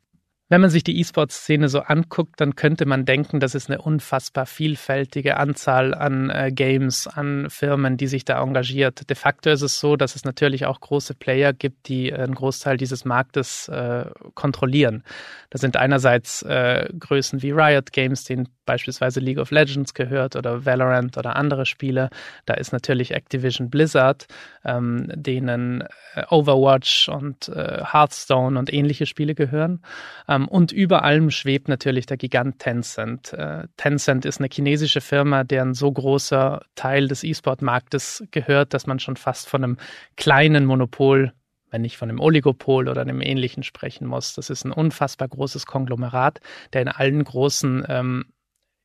Wenn 0.52 0.60
man 0.60 0.68
sich 0.68 0.84
die 0.84 1.00
E-Sport-Szene 1.00 1.70
so 1.70 1.80
anguckt, 1.80 2.38
dann 2.38 2.56
könnte 2.56 2.84
man 2.84 3.06
denken, 3.06 3.40
das 3.40 3.54
ist 3.54 3.70
eine 3.70 3.80
unfassbar 3.80 4.44
vielfältige 4.44 5.38
Anzahl 5.38 5.94
an 5.94 6.28
äh, 6.28 6.52
Games, 6.52 7.06
an 7.06 7.48
Firmen, 7.48 7.96
die 7.96 8.06
sich 8.06 8.26
da 8.26 8.38
engagiert. 8.42 9.08
De 9.08 9.16
facto 9.16 9.48
ist 9.48 9.62
es 9.62 9.80
so, 9.80 9.96
dass 9.96 10.14
es 10.14 10.26
natürlich 10.26 10.66
auch 10.66 10.78
große 10.78 11.14
Player 11.14 11.54
gibt, 11.54 11.88
die 11.88 12.10
äh, 12.10 12.16
einen 12.16 12.34
Großteil 12.34 12.76
dieses 12.76 13.06
Marktes 13.06 13.68
äh, 13.68 14.04
kontrollieren. 14.34 15.04
Das 15.48 15.62
sind 15.62 15.78
einerseits 15.78 16.42
äh, 16.42 16.86
Größen 16.98 17.40
wie 17.40 17.52
Riot 17.52 17.90
Games, 17.92 18.24
den 18.24 18.46
beispielsweise 18.64 19.20
League 19.20 19.38
of 19.38 19.50
Legends 19.50 19.94
gehört 19.94 20.36
oder 20.36 20.64
Valorant 20.64 21.16
oder 21.18 21.36
andere 21.36 21.66
Spiele. 21.66 22.10
Da 22.46 22.54
ist 22.54 22.72
natürlich 22.72 23.12
Activision 23.12 23.70
Blizzard, 23.70 24.26
ähm, 24.64 25.10
denen 25.14 25.82
äh, 26.14 26.24
Overwatch 26.30 27.08
und 27.08 27.48
äh, 27.48 27.82
Hearthstone 27.84 28.58
und 28.58 28.72
ähnliche 28.72 29.06
Spiele 29.06 29.34
gehören. 29.34 29.82
Ähm, 30.28 30.41
und 30.48 30.72
über 30.72 31.04
allem 31.04 31.30
schwebt 31.30 31.68
natürlich 31.68 32.06
der 32.06 32.16
Gigant 32.16 32.58
Tencent. 32.58 33.32
Äh, 33.32 33.68
Tencent 33.76 34.24
ist 34.24 34.40
eine 34.40 34.48
chinesische 34.52 35.00
Firma, 35.00 35.44
deren 35.44 35.74
so 35.74 35.90
großer 35.90 36.62
Teil 36.74 37.08
des 37.08 37.24
E-Sport-Marktes 37.24 38.24
gehört, 38.30 38.74
dass 38.74 38.86
man 38.86 38.98
schon 38.98 39.16
fast 39.16 39.48
von 39.48 39.64
einem 39.64 39.76
kleinen 40.16 40.64
Monopol 40.64 41.32
wenn 41.72 41.84
ich 41.84 41.96
von 41.96 42.10
einem 42.10 42.20
Oligopol 42.20 42.86
oder 42.88 43.00
einem 43.00 43.22
ähnlichen 43.22 43.62
sprechen 43.62 44.06
muss. 44.06 44.34
Das 44.34 44.50
ist 44.50 44.64
ein 44.64 44.72
unfassbar 44.72 45.26
großes 45.28 45.66
Konglomerat, 45.66 46.40
der 46.74 46.82
in 46.82 46.88
allen 46.88 47.24
großen 47.24 47.84
ähm, 47.88 48.26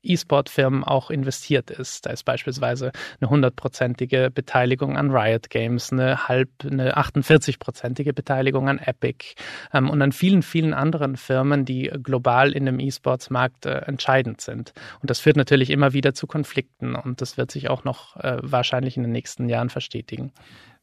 E-Sport-Firmen 0.08 0.84
auch 0.84 1.10
investiert 1.10 1.72
ist. 1.72 2.06
Da 2.06 2.12
ist 2.12 2.24
beispielsweise 2.24 2.92
eine 3.20 3.30
hundertprozentige 3.30 4.32
Beteiligung 4.34 4.98
an 4.98 5.12
Riot 5.12 5.50
Games, 5.50 5.92
eine 5.92 6.28
halb, 6.28 6.50
eine 6.64 6.98
48-prozentige 6.98 8.14
Beteiligung 8.14 8.70
an 8.70 8.80
Epic 8.80 9.36
ähm, 9.74 9.90
und 9.90 10.02
an 10.02 10.12
vielen, 10.12 10.42
vielen 10.42 10.74
anderen 10.74 11.16
Firmen, 11.16 11.66
die 11.66 11.92
global 12.02 12.52
in 12.52 12.66
dem 12.66 12.80
E-Sports-Markt 12.80 13.66
äh, 13.66 13.80
entscheidend 13.80 14.42
sind. 14.42 14.74
Und 15.02 15.10
das 15.10 15.20
führt 15.20 15.38
natürlich 15.38 15.70
immer 15.70 15.94
wieder 15.94 16.14
zu 16.14 16.28
Konflikten 16.28 16.96
und 16.96 17.22
das 17.22 17.38
wird 17.38 17.52
sich 17.52 17.70
auch 17.70 17.84
noch 17.84 18.16
äh, 18.18 18.38
wahrscheinlich 18.42 18.98
in 18.98 19.04
den 19.04 19.12
nächsten 19.12 19.50
Jahren 19.50 19.70
verstetigen. 19.70 20.32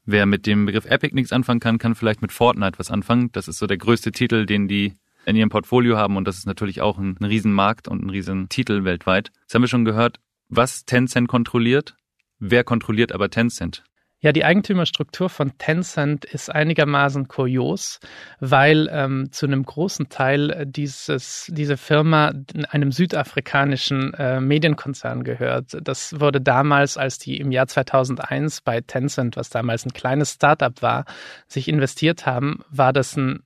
Wer 0.06 0.26
mit 0.26 0.46
dem 0.46 0.66
Begriff 0.66 0.84
Epic 0.84 1.14
nichts 1.14 1.32
anfangen 1.32 1.60
kann, 1.60 1.78
kann 1.78 1.94
vielleicht 1.94 2.20
mit 2.20 2.30
Fortnite 2.30 2.78
was 2.78 2.90
anfangen. 2.90 3.30
Das 3.32 3.48
ist 3.48 3.58
so 3.58 3.66
der 3.66 3.78
größte 3.78 4.12
Titel, 4.12 4.44
den 4.44 4.68
die 4.68 4.96
in 5.26 5.36
ihrem 5.36 5.48
Portfolio 5.48 5.96
haben 5.96 6.16
und 6.16 6.26
das 6.26 6.38
ist 6.38 6.46
natürlich 6.46 6.80
auch 6.80 6.98
ein, 6.98 7.16
ein 7.20 7.24
Riesenmarkt 7.24 7.88
und 7.88 8.04
ein 8.04 8.10
Riesentitel 8.10 8.84
weltweit. 8.84 9.30
Jetzt 9.42 9.54
haben 9.54 9.62
wir 9.62 9.68
schon 9.68 9.84
gehört, 9.84 10.20
was 10.48 10.84
Tencent 10.84 11.28
kontrolliert. 11.28 11.96
Wer 12.38 12.64
kontrolliert 12.64 13.12
aber 13.12 13.30
Tencent? 13.30 13.84
Ja, 14.24 14.32
die 14.32 14.46
Eigentümerstruktur 14.46 15.28
von 15.28 15.58
Tencent 15.58 16.24
ist 16.24 16.50
einigermaßen 16.50 17.28
kurios, 17.28 18.00
weil 18.40 18.88
ähm, 18.90 19.30
zu 19.32 19.44
einem 19.44 19.66
großen 19.66 20.08
Teil 20.08 20.64
dieses, 20.66 21.50
diese 21.52 21.76
Firma 21.76 22.32
einem 22.70 22.90
südafrikanischen 22.90 24.14
äh, 24.14 24.40
Medienkonzern 24.40 25.24
gehört. 25.24 25.76
Das 25.82 26.20
wurde 26.20 26.40
damals, 26.40 26.96
als 26.96 27.18
die 27.18 27.36
im 27.36 27.52
Jahr 27.52 27.66
2001 27.66 28.62
bei 28.62 28.80
Tencent, 28.80 29.36
was 29.36 29.50
damals 29.50 29.84
ein 29.84 29.92
kleines 29.92 30.32
Startup 30.32 30.80
war, 30.80 31.04
sich 31.46 31.68
investiert 31.68 32.24
haben, 32.24 32.60
war 32.70 32.94
das 32.94 33.18
ein 33.18 33.42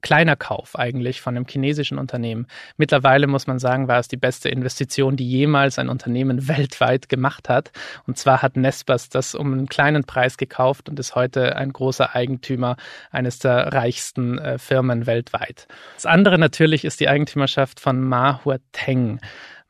kleiner 0.00 0.36
Kauf 0.36 0.78
eigentlich 0.78 1.20
von 1.20 1.36
einem 1.36 1.46
chinesischen 1.46 1.98
Unternehmen. 1.98 2.46
Mittlerweile 2.76 3.26
muss 3.26 3.46
man 3.46 3.58
sagen, 3.58 3.88
war 3.88 3.98
es 3.98 4.08
die 4.08 4.16
beste 4.16 4.48
Investition, 4.48 5.16
die 5.16 5.28
jemals 5.28 5.78
ein 5.78 5.88
Unternehmen 5.88 6.48
weltweit 6.48 7.08
gemacht 7.08 7.48
hat. 7.48 7.72
Und 8.06 8.18
zwar 8.18 8.42
hat 8.42 8.56
Nespers 8.56 9.08
das 9.08 9.34
um 9.34 9.52
einen 9.52 9.68
kleinen 9.68 10.04
Preis 10.04 10.36
gekauft 10.36 10.88
und 10.88 10.98
ist 10.98 11.14
heute 11.14 11.56
ein 11.56 11.72
großer 11.72 12.14
Eigentümer 12.14 12.76
eines 13.10 13.38
der 13.38 13.72
reichsten 13.72 14.38
äh, 14.38 14.58
Firmen 14.58 15.06
weltweit. 15.06 15.66
Das 15.94 16.06
andere 16.06 16.38
natürlich 16.38 16.84
ist 16.84 17.00
die 17.00 17.08
Eigentümerschaft 17.08 17.80
von 17.80 18.00
Ma 18.00 18.44
Huateng. 18.44 19.20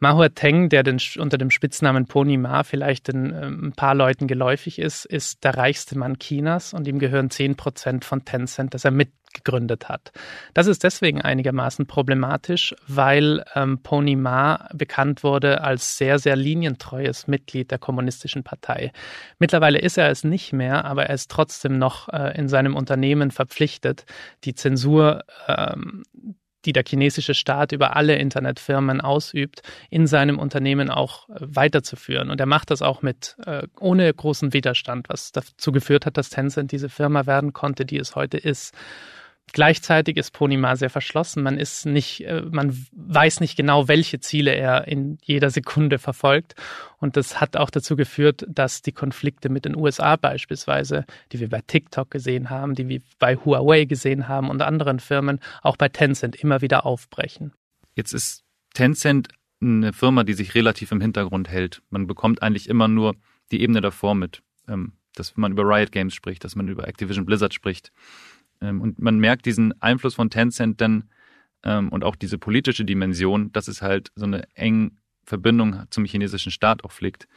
Ma 0.00 0.14
Huateng, 0.14 0.68
der 0.68 0.84
den, 0.84 1.00
unter 1.18 1.38
dem 1.38 1.50
Spitznamen 1.50 2.06
Pony 2.06 2.36
Ma 2.36 2.62
vielleicht 2.62 3.08
den, 3.08 3.32
äh, 3.32 3.46
ein 3.46 3.72
paar 3.72 3.96
Leuten 3.96 4.28
geläufig 4.28 4.78
ist, 4.78 5.04
ist 5.04 5.42
der 5.42 5.56
reichste 5.56 5.98
Mann 5.98 6.18
Chinas 6.20 6.72
und 6.72 6.86
ihm 6.86 7.00
gehören 7.00 7.30
zehn 7.30 7.56
Prozent 7.56 8.04
von 8.04 8.24
Tencent, 8.24 8.74
das 8.74 8.84
er 8.84 8.92
mitgegründet 9.28 9.88
hat. 9.88 10.12
Das 10.54 10.66
ist 10.66 10.84
deswegen 10.84 11.22
einigermaßen 11.22 11.86
problematisch, 11.86 12.74
weil 12.86 13.44
ähm, 13.54 13.82
Pony 13.82 14.16
Ma 14.16 14.68
bekannt 14.74 15.22
wurde 15.22 15.62
als 15.62 15.96
sehr, 15.96 16.18
sehr 16.18 16.36
linientreues 16.36 17.26
Mitglied 17.26 17.70
der 17.70 17.78
Kommunistischen 17.78 18.42
Partei. 18.42 18.92
Mittlerweile 19.38 19.78
ist 19.78 19.98
er 19.98 20.10
es 20.10 20.24
nicht 20.24 20.52
mehr, 20.52 20.84
aber 20.84 21.06
er 21.06 21.14
ist 21.14 21.30
trotzdem 21.30 21.78
noch 21.78 22.08
äh, 22.08 22.36
in 22.36 22.48
seinem 22.48 22.76
Unternehmen 22.76 23.30
verpflichtet, 23.30 24.04
die 24.44 24.54
Zensur 24.54 25.24
ähm, 25.46 26.04
die 26.64 26.72
der 26.72 26.82
chinesische 26.86 27.34
Staat 27.34 27.70
über 27.72 27.96
alle 27.96 28.16
Internetfirmen 28.16 29.00
ausübt, 29.00 29.62
in 29.90 30.06
seinem 30.06 30.38
Unternehmen 30.38 30.90
auch 30.90 31.28
äh, 31.28 31.34
weiterzuführen. 31.38 32.30
Und 32.30 32.40
er 32.40 32.46
macht 32.46 32.70
das 32.70 32.82
auch 32.82 33.00
mit 33.00 33.36
äh, 33.46 33.66
ohne 33.78 34.12
großen 34.12 34.52
Widerstand, 34.52 35.08
was 35.08 35.30
dazu 35.30 35.70
geführt 35.70 36.04
hat, 36.04 36.16
dass 36.16 36.30
Tencent 36.30 36.72
diese 36.72 36.88
Firma 36.88 37.26
werden 37.26 37.52
konnte, 37.52 37.86
die 37.86 37.96
es 37.96 38.16
heute 38.16 38.38
ist. 38.38 38.74
Gleichzeitig 39.52 40.16
ist 40.16 40.32
Ponima 40.32 40.76
sehr 40.76 40.90
verschlossen. 40.90 41.42
Man 41.42 41.58
ist 41.58 41.87
nicht, 41.87 42.24
äh, 42.24 42.42
man 42.50 42.76
weiß 42.92 43.40
nicht 43.40 43.56
genau, 43.56 43.88
welche 43.88 44.20
Ziele 44.20 44.52
er 44.52 44.88
in 44.88 45.18
jeder 45.22 45.50
Sekunde 45.50 45.98
verfolgt. 45.98 46.54
Und 46.98 47.16
das 47.16 47.40
hat 47.40 47.56
auch 47.56 47.70
dazu 47.70 47.96
geführt, 47.96 48.44
dass 48.48 48.82
die 48.82 48.92
Konflikte 48.92 49.48
mit 49.48 49.64
den 49.64 49.76
USA 49.76 50.16
beispielsweise, 50.16 51.06
die 51.32 51.40
wir 51.40 51.48
bei 51.48 51.62
TikTok 51.66 52.11
gesehen 52.11 52.50
haben, 52.50 52.74
die 52.74 52.88
wir 52.88 53.00
bei 53.18 53.37
Huawei 53.37 53.84
gesehen 53.84 54.28
haben 54.28 54.50
und 54.50 54.62
anderen 54.62 55.00
Firmen, 55.00 55.40
auch 55.62 55.76
bei 55.76 55.88
Tencent 55.88 56.37
immer 56.37 56.61
wieder 56.61 56.84
aufbrechen. 56.84 57.52
Jetzt 57.94 58.12
ist 58.12 58.44
Tencent 58.74 59.28
eine 59.61 59.92
Firma, 59.92 60.24
die 60.24 60.34
sich 60.34 60.54
relativ 60.54 60.92
im 60.92 61.00
Hintergrund 61.00 61.48
hält. 61.48 61.82
Man 61.90 62.06
bekommt 62.06 62.42
eigentlich 62.42 62.68
immer 62.68 62.88
nur 62.88 63.16
die 63.50 63.61
Ebene 63.62 63.80
davor 63.80 64.14
mit, 64.14 64.42
ähm, 64.68 64.92
dass 65.14 65.37
man 65.37 65.52
über 65.52 65.64
Riot 65.64 65.92
Games 65.92 66.14
spricht, 66.14 66.44
dass 66.44 66.54
man 66.54 66.68
über 66.68 66.87
Activision 66.87 67.26
Blizzard 67.26 67.54
spricht. 67.54 67.92
Ähm, 68.61 68.81
und 68.81 68.99
man 68.99 69.18
merkt 69.18 69.47
diesen 69.47 69.81
Einfluss 69.81 70.14
von 70.14 70.31
Tencent 70.31 70.81
dann 70.81 71.05
ähm, 71.64 71.88
und 71.90 72.05
auch 72.05 72.16
diese 72.16 72.38
politische 72.38 72.85
Dimension, 72.85 73.53
dass 73.53 73.68
es 73.68 73.83
halt 73.83 74.11
so 74.14 74.27
eine 74.27 74.49
enge 74.55 74.92
Verbindung 75.25 75.85
zum 75.90 76.05
chinesischen 76.05 76.51
Staat 76.51 76.85
auch 76.85 76.92
pflegt. 76.92 77.29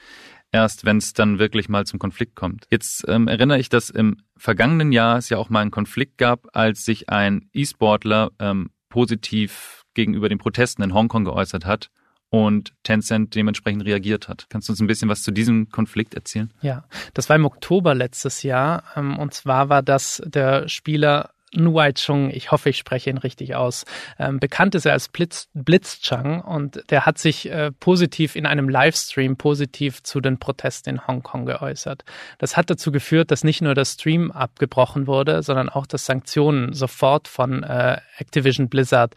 Erst 0.52 0.86
wenn 0.86 0.98
es 0.98 1.14
dann 1.14 1.40
wirklich 1.40 1.70
mal 1.70 1.86
zum 1.86 2.00
Konflikt 2.00 2.36
kommt. 2.36 2.66
Jetzt 2.70 3.06
ähm, 3.08 3.28
erinnere 3.28 3.60
ich, 3.60 3.70
dass 3.70 3.90
im 3.90 4.18
vergangenen 4.38 4.92
Jahr 4.92 5.18
es 5.18 5.30
ja 5.30 5.38
auch 5.38 5.50
mal 5.50 5.62
einen 5.62 5.72
Konflikt 5.72 6.18
gab, 6.18 6.48
als 6.54 6.86
sich 6.86 7.10
ein 7.10 7.50
E-Sportler 7.54 8.32
ähm, 8.40 8.72
positiv 8.90 9.84
gegenüber 9.94 10.30
den 10.30 10.38
Protesten 10.38 10.84
in 10.84 10.94
Hongkong 10.94 11.26
geäußert 11.26 11.66
hat 11.66 11.90
und 12.32 12.74
Tencent 12.84 13.36
dementsprechend 13.36 13.86
reagiert 13.86 14.30
hat. 14.30 14.48
Kannst 14.50 14.70
du 14.70 14.74
uns 14.74 14.80
ein 14.80 14.88
bisschen 14.88 15.10
was 15.10 15.22
zu 15.22 15.32
diesem 15.32 15.70
Konflikt 15.70 16.16
erzählen? 16.16 16.50
Ja, 16.62 16.86
das 17.14 17.30
war 17.30 17.36
im 17.36 17.46
Oktober 17.46 17.94
letztes 17.94 18.42
Jahr 18.42 18.84
ähm, 18.96 19.20
und 19.20 19.34
zwar 19.34 19.70
war 19.70 19.84
das 19.84 20.24
der 20.26 20.68
Spieler 20.68 21.32
Nuai 21.54 21.92
Chung, 21.92 22.30
ich 22.32 22.52
hoffe, 22.52 22.70
ich 22.70 22.78
spreche 22.78 23.10
ihn 23.10 23.18
richtig 23.18 23.56
aus. 23.56 23.84
Ähm, 24.18 24.40
bekannt 24.40 24.74
ist 24.74 24.86
er 24.86 24.94
als 24.94 25.10
Blitz, 25.10 25.50
Blitzchang 25.54 26.42
und 26.42 26.82
der 26.90 27.06
hat 27.06 27.18
sich 27.18 27.50
äh, 27.52 27.72
positiv 27.72 28.36
in 28.36 28.46
einem 28.46 28.70
Livestream 28.70 29.36
positiv 29.36 30.02
zu 30.02 30.22
den 30.22 30.40
Protesten 30.40 30.92
in 30.92 31.08
Hongkong 31.08 31.46
geäußert. 31.46 32.06
Das 32.38 32.56
hat 32.56 32.70
dazu 32.70 32.92
geführt, 32.92 33.32
dass 33.32 33.44
nicht 33.44 33.62
nur 33.62 33.76
der 33.76 33.86
Stream 33.86 34.32
abgebrochen 34.32 35.08
wurde, 35.08 35.44
sondern 35.44 35.68
auch, 35.68 35.86
dass 35.86 36.06
Sanktionen 36.06 36.72
sofort 36.74 37.28
von 37.28 37.64
äh, 37.64 38.00
Activision 38.18 38.70
Blizzard 38.70 39.16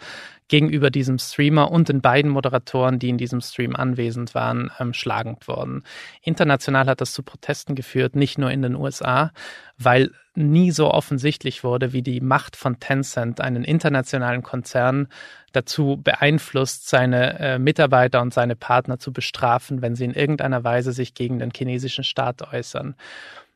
gegenüber 0.54 0.92
diesem 0.92 1.18
Streamer 1.18 1.72
und 1.72 1.88
den 1.88 2.00
beiden 2.00 2.30
Moderatoren, 2.30 3.00
die 3.00 3.08
in 3.08 3.18
diesem 3.18 3.40
Stream 3.40 3.74
anwesend 3.74 4.36
waren, 4.36 4.70
ähm, 4.78 4.92
schlagend 4.92 5.48
worden. 5.48 5.82
International 6.22 6.86
hat 6.86 7.00
das 7.00 7.12
zu 7.12 7.24
Protesten 7.24 7.74
geführt, 7.74 8.14
nicht 8.14 8.38
nur 8.38 8.52
in 8.52 8.62
den 8.62 8.76
USA, 8.76 9.32
weil 9.78 10.12
nie 10.36 10.70
so 10.70 10.92
offensichtlich 10.92 11.64
wurde, 11.64 11.92
wie 11.92 12.02
die 12.02 12.20
Macht 12.20 12.54
von 12.54 12.78
Tencent, 12.78 13.40
einen 13.40 13.64
internationalen 13.64 14.44
Konzern, 14.44 15.08
dazu 15.50 16.00
beeinflusst, 16.00 16.88
seine 16.88 17.38
äh, 17.40 17.58
Mitarbeiter 17.58 18.22
und 18.22 18.32
seine 18.32 18.54
Partner 18.54 19.00
zu 19.00 19.12
bestrafen, 19.12 19.82
wenn 19.82 19.96
sie 19.96 20.04
in 20.04 20.14
irgendeiner 20.14 20.62
Weise 20.62 20.92
sich 20.92 21.14
gegen 21.14 21.40
den 21.40 21.50
chinesischen 21.50 22.04
Staat 22.04 22.42
äußern. 22.52 22.94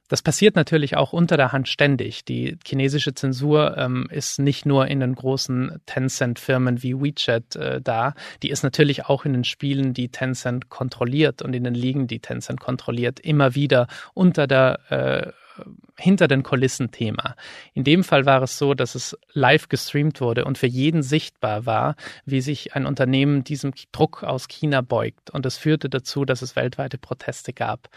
Das 0.09 0.23
passiert 0.23 0.57
natürlich 0.57 0.97
auch 0.97 1.13
unter 1.13 1.37
der 1.37 1.53
Hand 1.53 1.69
ständig. 1.69 2.25
Die 2.25 2.59
chinesische 2.67 3.15
Zensur 3.15 3.77
ähm, 3.77 4.09
ist 4.11 4.39
nicht 4.39 4.67
nur 4.67 4.89
in 4.89 5.01
den 5.01 5.15
großen 5.15 5.81
Tencent-Firmen 5.87 6.83
wie 6.83 6.95
WeChat 6.95 7.57
äh, 7.57 7.81
da, 7.81 8.15
die 8.43 8.51
ist 8.51 8.63
natürlich 8.63 9.07
auch 9.07 9.25
in 9.25 9.35
den 9.35 9.45
Spielen, 9.45 9.93
die 9.93 10.09
Tencent 10.09 10.71
kontrolliert 10.71 11.43
und 11.43 11.55
in 11.55 11.65
den 11.65 11.75
Ligen, 11.75 12.07
die 12.07 12.21
Tencent 12.21 12.61
kontrolliert, 12.61 13.21
immer 13.21 13.55
wieder 13.55 13.87
unter 14.15 14.47
der 14.47 14.81
äh, 14.91 15.33
hinter 15.97 16.29
den 16.29 16.45
Kulissen 16.45 16.91
Thema. 16.93 17.35
In 17.75 17.83
dem 17.85 18.05
Fall 18.05 18.27
war 18.27 18.43
es 18.43 18.59
so, 18.59 18.75
dass 18.75 18.95
es 18.95 19.19
live 19.33 19.69
gestreamt 19.69 20.21
wurde 20.21 20.45
und 20.45 20.57
für 20.57 20.69
jeden 20.69 21.03
sichtbar 21.03 21.67
war, 21.67 21.97
wie 22.25 22.41
sich 22.41 22.75
ein 22.75 22.87
Unternehmen 22.87 23.43
diesem 23.43 23.73
Druck 23.93 24.23
aus 24.23 24.47
China 24.47 24.81
beugt. 24.81 25.31
Und 25.31 25.45
das 25.45 25.57
führte 25.57 25.89
dazu, 25.89 26.25
dass 26.25 26.43
es 26.43 26.55
weltweite 26.55 26.99
Proteste 26.99 27.53
gab 27.53 27.89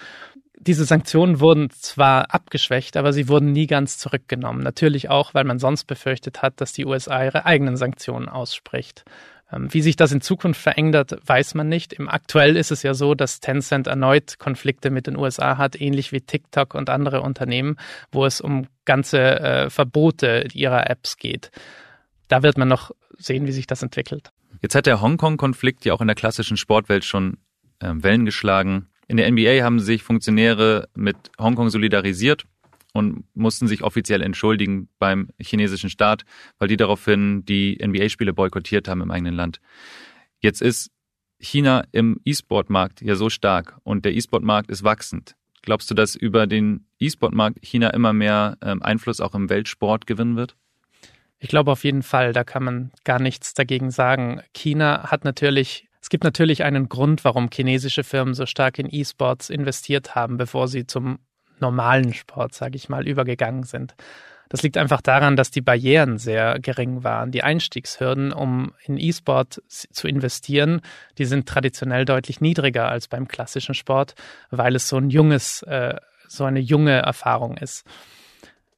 diese 0.67 0.85
Sanktionen 0.85 1.39
wurden 1.39 1.69
zwar 1.71 2.33
abgeschwächt, 2.33 2.95
aber 2.95 3.13
sie 3.13 3.27
wurden 3.27 3.51
nie 3.51 3.67
ganz 3.67 3.97
zurückgenommen. 3.97 4.61
Natürlich 4.61 5.09
auch, 5.09 5.33
weil 5.33 5.43
man 5.43 5.57
sonst 5.57 5.85
befürchtet 5.85 6.41
hat, 6.41 6.61
dass 6.61 6.71
die 6.73 6.85
USA 6.85 7.23
ihre 7.23 7.45
eigenen 7.45 7.77
Sanktionen 7.77 8.29
ausspricht. 8.29 9.03
Ähm, 9.51 9.73
wie 9.73 9.81
sich 9.81 9.95
das 9.95 10.11
in 10.11 10.21
Zukunft 10.21 10.61
verändert, 10.61 11.17
weiß 11.25 11.55
man 11.55 11.67
nicht. 11.67 11.93
Im 11.93 12.07
aktuell 12.07 12.55
ist 12.55 12.71
es 12.71 12.83
ja 12.83 12.93
so, 12.93 13.15
dass 13.15 13.39
Tencent 13.39 13.87
erneut 13.87 14.37
Konflikte 14.37 14.91
mit 14.91 15.07
den 15.07 15.17
USA 15.17 15.57
hat, 15.57 15.79
ähnlich 15.79 16.11
wie 16.11 16.21
TikTok 16.21 16.75
und 16.75 16.89
andere 16.89 17.21
Unternehmen, 17.21 17.77
wo 18.11 18.25
es 18.25 18.39
um 18.39 18.67
ganze 18.85 19.19
äh, 19.19 19.69
Verbote 19.69 20.47
ihrer 20.53 20.89
Apps 20.89 21.17
geht. 21.17 21.51
Da 22.27 22.43
wird 22.43 22.57
man 22.57 22.67
noch 22.67 22.91
sehen, 23.17 23.47
wie 23.47 23.51
sich 23.51 23.67
das 23.67 23.81
entwickelt. 23.83 24.31
Jetzt 24.61 24.75
hat 24.75 24.85
der 24.85 25.01
Hongkong-Konflikt 25.01 25.85
ja 25.85 25.93
auch 25.93 26.01
in 26.01 26.07
der 26.07 26.15
klassischen 26.15 26.55
Sportwelt 26.55 27.03
schon 27.03 27.37
äh, 27.79 27.91
Wellen 27.93 28.25
geschlagen. 28.25 28.87
In 29.07 29.17
der 29.17 29.29
NBA 29.29 29.63
haben 29.63 29.79
sich 29.79 30.03
Funktionäre 30.03 30.87
mit 30.95 31.17
Hongkong 31.39 31.69
solidarisiert 31.69 32.45
und 32.93 33.23
mussten 33.33 33.67
sich 33.67 33.83
offiziell 33.83 34.21
entschuldigen 34.21 34.89
beim 34.99 35.29
chinesischen 35.39 35.89
Staat, 35.89 36.23
weil 36.59 36.67
die 36.67 36.77
daraufhin 36.77 37.45
die 37.45 37.79
NBA-Spiele 37.83 38.33
boykottiert 38.33 38.87
haben 38.87 39.01
im 39.01 39.11
eigenen 39.11 39.35
Land. 39.35 39.59
Jetzt 40.39 40.61
ist 40.61 40.91
China 41.39 41.83
im 41.91 42.19
E-Sport-Markt 42.25 43.01
ja 43.01 43.15
so 43.15 43.29
stark 43.29 43.77
und 43.83 44.05
der 44.05 44.13
E-Sport-Markt 44.13 44.69
ist 44.69 44.83
wachsend. 44.83 45.35
Glaubst 45.63 45.89
du, 45.91 45.95
dass 45.95 46.15
über 46.15 46.47
den 46.47 46.87
E-Sport-Markt 46.99 47.59
China 47.61 47.89
immer 47.91 48.13
mehr 48.13 48.57
ähm, 48.61 48.81
Einfluss 48.81 49.21
auch 49.21 49.35
im 49.35 49.49
Weltsport 49.49 50.07
gewinnen 50.07 50.35
wird? 50.35 50.55
Ich 51.37 51.49
glaube 51.49 51.71
auf 51.71 51.83
jeden 51.83 52.03
Fall, 52.03 52.33
da 52.33 52.43
kann 52.43 52.63
man 52.63 52.91
gar 53.03 53.19
nichts 53.19 53.53
dagegen 53.53 53.89
sagen. 53.89 54.41
China 54.53 55.09
hat 55.09 55.23
natürlich, 55.23 55.87
es 56.01 56.09
gibt 56.09 56.23
natürlich 56.23 56.63
einen 56.63 56.89
Grund, 56.89 57.23
warum 57.23 57.49
chinesische 57.53 58.03
Firmen 58.03 58.33
so 58.33 58.45
stark 58.45 58.79
in 58.79 58.87
E-Sports 58.89 59.49
investiert 59.49 60.15
haben, 60.15 60.37
bevor 60.37 60.67
sie 60.67 60.87
zum 60.87 61.19
normalen 61.59 62.13
Sport, 62.13 62.53
sage 62.55 62.75
ich 62.75 62.89
mal, 62.89 63.07
übergegangen 63.07 63.63
sind. 63.63 63.95
Das 64.49 64.63
liegt 64.63 64.75
einfach 64.75 64.99
daran, 64.99 65.37
dass 65.37 65.49
die 65.49 65.61
Barrieren 65.61 66.17
sehr 66.17 66.59
gering 66.59 67.05
waren. 67.05 67.31
Die 67.31 67.43
Einstiegshürden, 67.43 68.33
um 68.33 68.73
in 68.83 68.97
E-Sport 68.97 69.61
zu 69.67 70.07
investieren, 70.09 70.81
die 71.17 71.25
sind 71.25 71.47
traditionell 71.47 72.03
deutlich 72.03 72.41
niedriger 72.41 72.89
als 72.89 73.07
beim 73.07 73.29
klassischen 73.29 73.75
Sport, 73.75 74.15
weil 74.49 74.75
es 74.75 74.89
so 74.89 74.97
ein 74.97 75.09
junges, 75.09 75.61
äh, 75.61 75.95
so 76.27 76.43
eine 76.43 76.59
junge 76.59 76.97
Erfahrung 76.97 77.55
ist. 77.55 77.85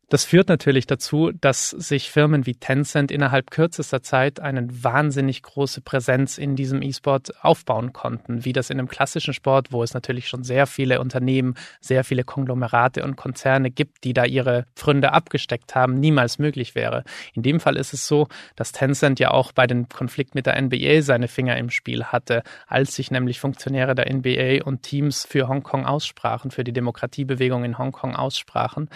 Das 0.10 0.26
führt 0.26 0.50
natürlich 0.50 0.86
dazu, 0.86 1.32
dass 1.32 1.70
sich 1.70 2.12
Firmen 2.12 2.46
wie 2.46 2.56
Tencent 2.56 3.10
innerhalb 3.10 3.50
kürzester 3.50 4.04
Zeit 4.04 4.40
eine 4.40 4.68
wahnsinnig 4.84 5.42
große 5.42 5.82
Präsenz 5.82 6.38
in 6.38 6.56
diesem 6.56 6.82
E-Sport 6.82 7.44
aufbauen 7.44 7.94
konnten, 7.94 8.46
wie 8.46 8.54
das 8.54 8.70
in 8.70 8.78
einem 8.78 8.90
klassischen 8.90 9.34
Sport, 9.34 9.72
wo 9.72 9.82
es 9.82 9.94
natürlich 9.94 10.28
schon 10.28 10.44
sehr 10.44 10.68
viele 10.68 11.00
Unternehmen, 11.00 11.56
sehr 11.80 12.04
viele 12.04 12.24
Konglomerate 12.24 13.04
und 13.04 13.16
Konzerne 13.16 13.72
gibt, 13.72 14.04
die 14.04 14.14
da 14.14 14.26
ihre 14.26 14.66
Pfründe 14.76 15.14
abgesteckt 15.14 15.74
haben, 15.74 15.96
niemals 15.96 16.38
möglich 16.38 16.76
wäre. 16.76 17.04
In 17.34 17.42
dem 17.42 17.60
Fall 17.60 17.78
ist 17.78 17.94
es 17.94 18.06
so, 18.06 18.28
dass 18.56 18.72
Tencent 18.72 19.20
ja 19.20 19.32
auch 19.32 19.52
bei 19.52 19.68
dem 19.68 19.90
Konflikt 19.90 20.36
mit 20.36 20.46
der 20.46 20.62
NBA 20.62 21.02
seine 21.02 21.28
Finger 21.28 21.58
im 21.58 21.70
Spiel 21.70 22.06
hatte, 22.06 22.44
als 22.68 22.96
sich 22.96 23.10
nämlich 23.10 23.40
Funktionäre 23.40 23.96
der 23.96 24.14
NBA 24.14 24.64
und 24.64 24.84
Teams 24.84 25.26
für 25.26 25.48
Hongkong 25.48 25.86
aussprachen, 25.86 26.52
für 26.52 26.64
die 26.64 26.74
Demokratiebewegung 26.74 27.64
in 27.64 27.78
Hongkong 27.78 28.16
aussprachen 28.16 28.90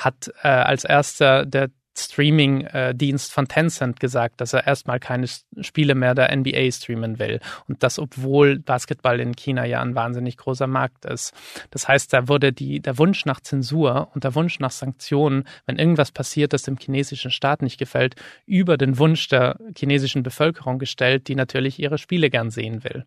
hat 0.00 0.32
äh, 0.42 0.48
als 0.48 0.84
erster 0.84 1.46
der 1.46 1.70
Streaming-Dienst 1.96 3.32
von 3.32 3.48
Tencent 3.48 4.00
gesagt, 4.00 4.40
dass 4.40 4.52
er 4.52 4.66
erstmal 4.66 5.00
keine 5.00 5.26
Spiele 5.60 5.94
mehr 5.94 6.14
der 6.14 6.34
NBA 6.34 6.70
streamen 6.70 7.18
will. 7.18 7.40
Und 7.68 7.82
das, 7.82 7.98
obwohl 7.98 8.58
Basketball 8.58 9.20
in 9.20 9.34
China 9.36 9.64
ja 9.64 9.82
ein 9.82 9.94
wahnsinnig 9.94 10.36
großer 10.36 10.66
Markt 10.66 11.04
ist. 11.04 11.34
Das 11.70 11.88
heißt, 11.88 12.12
da 12.12 12.28
wurde 12.28 12.52
die, 12.52 12.80
der 12.80 12.98
Wunsch 12.98 13.26
nach 13.26 13.40
Zensur 13.40 14.08
und 14.14 14.24
der 14.24 14.34
Wunsch 14.34 14.60
nach 14.60 14.70
Sanktionen, 14.70 15.44
wenn 15.66 15.78
irgendwas 15.78 16.12
passiert, 16.12 16.52
das 16.52 16.62
dem 16.62 16.78
chinesischen 16.78 17.30
Staat 17.30 17.62
nicht 17.62 17.78
gefällt, 17.78 18.14
über 18.46 18.76
den 18.76 18.98
Wunsch 18.98 19.28
der 19.28 19.58
chinesischen 19.76 20.22
Bevölkerung 20.22 20.78
gestellt, 20.78 21.28
die 21.28 21.34
natürlich 21.34 21.78
ihre 21.78 21.98
Spiele 21.98 22.30
gern 22.30 22.50
sehen 22.50 22.84
will. 22.84 23.04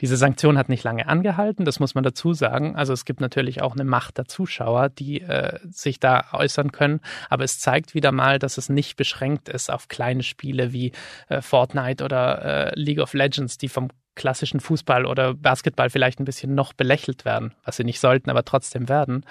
Diese 0.00 0.16
Sanktion 0.16 0.56
hat 0.58 0.68
nicht 0.68 0.84
lange 0.84 1.08
angehalten, 1.08 1.64
das 1.64 1.80
muss 1.80 1.94
man 1.94 2.04
dazu 2.04 2.32
sagen. 2.32 2.76
Also 2.76 2.92
es 2.92 3.04
gibt 3.04 3.20
natürlich 3.20 3.62
auch 3.62 3.74
eine 3.74 3.84
Macht 3.84 4.18
der 4.18 4.26
Zuschauer, 4.26 4.90
die 4.90 5.22
äh, 5.22 5.58
sich 5.70 5.98
da 5.98 6.26
äußern 6.32 6.70
können. 6.70 7.00
Aber 7.28 7.44
es 7.44 7.58
zeigt 7.58 7.94
wieder 7.94 8.12
mal, 8.12 8.38
dass 8.38 8.58
es 8.58 8.68
nicht 8.68 8.96
beschränkt 8.96 9.48
ist 9.48 9.70
auf 9.70 9.88
kleine 9.88 10.22
Spiele 10.22 10.72
wie 10.72 10.92
äh, 11.28 11.42
Fortnite 11.42 12.04
oder 12.04 12.72
äh, 12.72 12.80
League 12.80 13.00
of 13.00 13.12
Legends, 13.12 13.58
die 13.58 13.68
vom 13.68 13.88
klassischen 14.14 14.60
Fußball 14.60 15.06
oder 15.06 15.34
Basketball 15.34 15.90
vielleicht 15.90 16.20
ein 16.20 16.24
bisschen 16.24 16.54
noch 16.54 16.72
belächelt 16.72 17.24
werden, 17.24 17.54
was 17.64 17.76
sie 17.76 17.84
nicht 17.84 18.00
sollten, 18.00 18.30
aber 18.30 18.44
trotzdem 18.44 18.88
werden. 18.88 19.24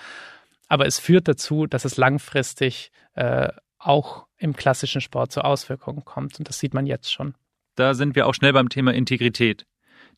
Aber 0.67 0.85
es 0.85 0.99
führt 0.99 1.27
dazu, 1.27 1.65
dass 1.65 1.85
es 1.85 1.97
langfristig 1.97 2.91
äh, 3.15 3.49
auch 3.79 4.27
im 4.37 4.55
klassischen 4.55 5.01
Sport 5.01 5.31
zu 5.31 5.41
Auswirkungen 5.41 6.03
kommt. 6.03 6.39
Und 6.39 6.49
das 6.49 6.59
sieht 6.59 6.73
man 6.73 6.85
jetzt 6.85 7.11
schon. 7.11 7.35
Da 7.75 7.93
sind 7.93 8.15
wir 8.15 8.27
auch 8.27 8.33
schnell 8.33 8.53
beim 8.53 8.69
Thema 8.69 8.93
Integrität. 8.93 9.65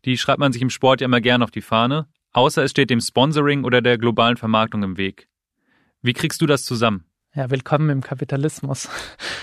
Die 0.06 0.18
schreibt 0.18 0.40
man 0.40 0.54
sich 0.54 0.62
im 0.62 0.70
Sport 0.70 1.02
ja 1.02 1.06
immer 1.06 1.22
gern 1.22 1.44
auf 1.44 1.52
die 1.52 1.62
Fahne, 1.62 2.08
außer 2.32 2.64
es 2.64 2.72
steht 2.72 2.90
dem 2.90 3.02
Sponsoring 3.02 3.64
oder 3.64 3.82
der 3.82 3.98
globalen 3.98 4.38
Vermarktung 4.38 4.84
im 4.84 4.98
Weg. 4.98 5.28
Wie 6.02 6.14
kriegst 6.14 6.42
du 6.42 6.46
das 6.46 6.64
zusammen? 6.64 7.04
Ja, 7.36 7.52
willkommen 7.52 7.90
im 7.90 8.02
Kapitalismus. 8.02 8.90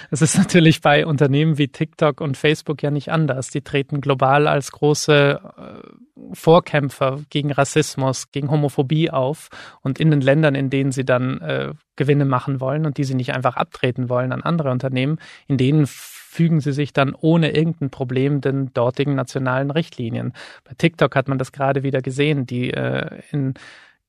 Es 0.09 0.23
ist 0.23 0.39
natürlich 0.39 0.83
bei 0.83 1.05
Unternehmen 1.05 1.59
wie 1.59 1.67
TikTok 1.67 2.21
und 2.21 2.37
Facebook 2.37 2.81
ja 2.81 2.93
nicht 2.93 3.11
anders. 3.11 3.51
Die 3.51 3.63
treten 3.63 4.01
global 4.01 4.47
als 4.47 4.71
große 4.71 5.41
äh, 5.43 6.33
Vorkämpfer 6.33 7.23
gegen 7.29 7.51
Rassismus, 7.51 8.31
gegen 8.31 8.49
Homophobie 8.49 9.11
auf. 9.11 9.49
Und 9.81 9.99
in 9.99 10.13
den 10.13 10.21
Ländern, 10.21 10.55
in 10.55 10.71
denen 10.71 10.93
sie 10.93 11.05
dann 11.05 11.41
äh, 11.41 11.73
Gewinne 11.97 12.25
machen 12.25 12.61
wollen 12.61 12.87
und 12.87 12.99
die 12.99 13.05
sie 13.05 13.17
nicht 13.17 13.35
einfach 13.35 13.57
abtreten 13.57 14.09
wollen 14.09 14.31
an 14.31 14.43
andere 14.43 14.71
Unternehmen, 14.71 15.19
in 15.49 15.59
denen 15.59 15.89
fügen 16.37 16.61
sie 16.61 16.73
sich 16.73 16.93
dann 16.93 17.15
ohne 17.15 17.57
irgendein 17.57 17.89
Problem 17.89 18.43
den 18.43 18.71
dortigen 18.75 19.15
nationalen 19.15 19.71
Richtlinien. 19.71 20.35
Bei 20.65 20.73
TikTok 20.77 21.17
hat 21.17 21.29
man 21.29 21.39
das 21.39 21.51
gerade 21.51 21.83
wieder 21.83 22.03
gesehen, 22.03 22.45
die 22.45 22.75
äh, 22.75 23.23
in 23.33 23.55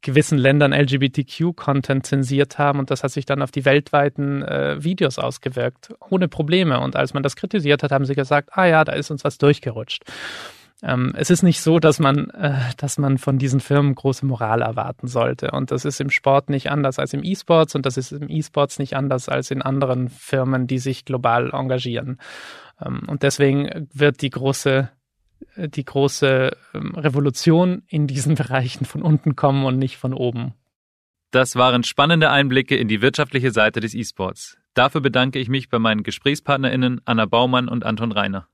gewissen 0.01 0.37
Ländern 0.37 0.73
LGBTQ-Content 0.73 2.05
zensiert 2.05 2.59
haben 2.59 2.79
und 2.79 2.91
das 2.91 3.03
hat 3.03 3.11
sich 3.11 3.25
dann 3.25 3.41
auf 3.41 3.51
die 3.51 3.63
weltweiten 3.63 4.43
äh, 4.43 4.83
Videos 4.83 5.19
ausgewirkt, 5.19 5.95
ohne 6.09 6.27
Probleme. 6.27 6.81
Und 6.81 6.97
als 6.97 7.13
man 7.13 7.23
das 7.23 7.37
kritisiert 7.37 7.81
hat, 7.81 7.91
haben 7.91 8.05
sie 8.05 8.13
gesagt, 8.13 8.49
ah 8.51 8.65
ja, 8.65 8.83
da 8.83 8.91
ist 8.91 9.09
uns 9.09 9.23
was 9.23 9.37
durchgerutscht. 9.37 10.03
Ähm, 10.83 11.13
es 11.15 11.29
ist 11.29 11.41
nicht 11.41 11.61
so, 11.61 11.79
dass 11.79 11.99
man, 11.99 12.29
äh, 12.29 12.59
dass 12.77 12.97
man 12.97 13.17
von 13.17 13.39
diesen 13.39 13.59
Firmen 13.59 13.95
große 13.95 14.25
Moral 14.25 14.61
erwarten 14.61 15.07
sollte. 15.07 15.51
Und 15.51 15.71
das 15.71 15.85
ist 15.85 15.99
im 15.99 16.11
Sport 16.11 16.49
nicht 16.49 16.69
anders 16.69 16.99
als 16.99 17.13
im 17.13 17.23
E-Sports 17.23 17.73
und 17.75 17.85
das 17.85 17.97
ist 17.97 18.11
im 18.11 18.29
E-Sports 18.29 18.77
nicht 18.77 18.95
anders 18.95 19.27
als 19.27 19.49
in 19.49 19.61
anderen 19.61 20.09
Firmen, 20.09 20.67
die 20.67 20.79
sich 20.79 21.03
global 21.03 21.51
engagieren. 21.51 22.19
Ähm, 22.79 23.01
und 23.07 23.23
deswegen 23.23 23.87
wird 23.91 24.21
die 24.21 24.29
große 24.29 24.89
äh, 25.55 25.67
die 25.67 25.83
große 25.83 26.55
ähm, 26.73 26.95
Revolution 26.95 27.83
in 27.87 28.05
diesen 28.05 28.35
Bereichen 28.35 28.85
von 28.85 29.01
unten 29.01 29.35
kommen 29.35 29.65
und 29.65 29.79
nicht 29.79 29.97
von 29.97 30.13
oben. 30.13 30.53
Das 31.31 31.55
waren 31.55 31.83
spannende 31.83 32.29
Einblicke 32.29 32.77
in 32.77 32.87
die 32.87 33.01
wirtschaftliche 33.01 33.51
Seite 33.51 33.79
des 33.79 33.93
E-Sports. 33.93 34.57
Dafür 34.75 35.01
bedanke 35.01 35.39
ich 35.39 35.49
mich 35.49 35.69
bei 35.69 35.79
meinen 35.79 36.03
GesprächspartnerInnen 36.03 37.01
Anna 37.03 37.25
Baumann 37.25 37.67
und 37.67 37.83
Anton 37.83 38.11
Reiner. 38.11 38.47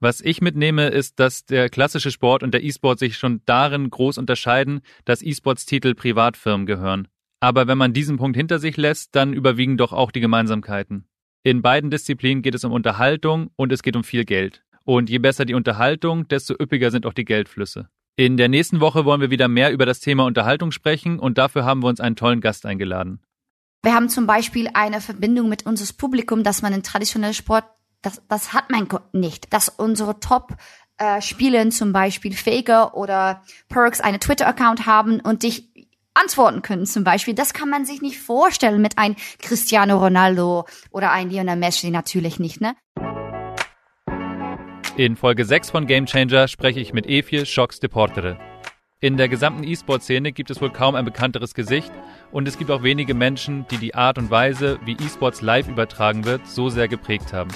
Was 0.00 0.20
ich 0.20 0.40
mitnehme, 0.40 0.88
ist, 0.88 1.20
dass 1.20 1.44
der 1.44 1.68
klassische 1.68 2.10
Sport 2.10 2.42
und 2.42 2.52
der 2.52 2.62
E-Sport 2.62 2.98
sich 2.98 3.16
schon 3.16 3.42
darin 3.46 3.90
groß 3.90 4.18
unterscheiden, 4.18 4.80
dass 5.04 5.22
E-Sports-Titel 5.22 5.94
Privatfirmen 5.94 6.66
gehören. 6.66 7.08
Aber 7.40 7.66
wenn 7.66 7.78
man 7.78 7.92
diesen 7.92 8.16
Punkt 8.16 8.36
hinter 8.36 8.58
sich 8.58 8.76
lässt, 8.76 9.14
dann 9.14 9.32
überwiegen 9.32 9.76
doch 9.76 9.92
auch 9.92 10.10
die 10.10 10.20
Gemeinsamkeiten. 10.20 11.06
In 11.42 11.60
beiden 11.60 11.90
Disziplinen 11.90 12.42
geht 12.42 12.54
es 12.54 12.64
um 12.64 12.72
Unterhaltung 12.72 13.50
und 13.56 13.70
es 13.70 13.82
geht 13.82 13.96
um 13.96 14.04
viel 14.04 14.24
Geld. 14.24 14.64
Und 14.84 15.10
je 15.10 15.18
besser 15.18 15.44
die 15.44 15.54
Unterhaltung, 15.54 16.26
desto 16.28 16.54
üppiger 16.54 16.90
sind 16.90 17.06
auch 17.06 17.12
die 17.12 17.24
Geldflüsse. 17.24 17.88
In 18.16 18.36
der 18.36 18.48
nächsten 18.48 18.80
Woche 18.80 19.04
wollen 19.04 19.20
wir 19.20 19.30
wieder 19.30 19.48
mehr 19.48 19.72
über 19.72 19.86
das 19.86 20.00
Thema 20.00 20.24
Unterhaltung 20.24 20.70
sprechen 20.70 21.18
und 21.18 21.36
dafür 21.36 21.64
haben 21.64 21.82
wir 21.82 21.88
uns 21.88 22.00
einen 22.00 22.16
tollen 22.16 22.40
Gast 22.40 22.64
eingeladen. 22.64 23.20
Wir 23.82 23.94
haben 23.94 24.08
zum 24.08 24.26
Beispiel 24.26 24.70
eine 24.72 25.00
Verbindung 25.00 25.48
mit 25.48 25.66
unserem 25.66 25.96
Publikum, 25.98 26.44
dass 26.44 26.62
man 26.62 26.72
in 26.72 26.82
traditionellen 26.82 27.34
Sport 27.34 27.64
das, 28.04 28.22
das 28.28 28.52
hat 28.52 28.70
man 28.70 28.88
nicht. 29.12 29.52
Dass 29.52 29.68
unsere 29.68 30.20
Top 30.20 30.54
äh, 30.98 31.20
Spielen 31.20 31.72
zum 31.72 31.92
Beispiel 31.92 32.34
Faker 32.34 32.96
oder 32.96 33.42
Perks 33.68 34.00
eine 34.00 34.20
Twitter-Account 34.20 34.86
haben 34.86 35.20
und 35.20 35.42
dich 35.42 35.68
antworten 36.14 36.62
können 36.62 36.86
zum 36.86 37.02
Beispiel. 37.02 37.34
Das 37.34 37.52
kann 37.52 37.68
man 37.68 37.84
sich 37.84 38.00
nicht 38.00 38.18
vorstellen 38.18 38.80
mit 38.80 38.98
einem 38.98 39.16
Cristiano 39.40 39.98
Ronaldo 39.98 40.66
oder 40.90 41.10
einem 41.10 41.30
Lionel 41.30 41.56
Messi 41.56 41.90
natürlich 41.90 42.38
nicht, 42.38 42.60
ne? 42.60 42.76
In 44.96 45.16
Folge 45.16 45.44
6 45.44 45.70
von 45.70 45.88
Game 45.88 46.06
Changer 46.06 46.46
spreche 46.46 46.78
ich 46.78 46.92
mit 46.92 47.06
Efie 47.06 47.44
Schox 47.46 47.80
de 47.80 47.88
Portere. 47.88 48.38
In 49.00 49.16
der 49.16 49.28
gesamten 49.28 49.64
E-Sport-Szene 49.64 50.30
gibt 50.30 50.50
es 50.50 50.60
wohl 50.60 50.70
kaum 50.70 50.94
ein 50.94 51.04
bekannteres 51.04 51.52
Gesicht 51.52 51.90
und 52.30 52.46
es 52.46 52.56
gibt 52.56 52.70
auch 52.70 52.84
wenige 52.84 53.12
Menschen, 53.12 53.66
die 53.72 53.78
die 53.78 53.96
Art 53.96 54.18
und 54.18 54.30
Weise, 54.30 54.78
wie 54.84 54.92
E-Sports 54.92 55.42
live 55.42 55.68
übertragen 55.68 56.24
wird, 56.24 56.46
so 56.46 56.68
sehr 56.68 56.86
geprägt 56.86 57.32
haben. 57.32 57.50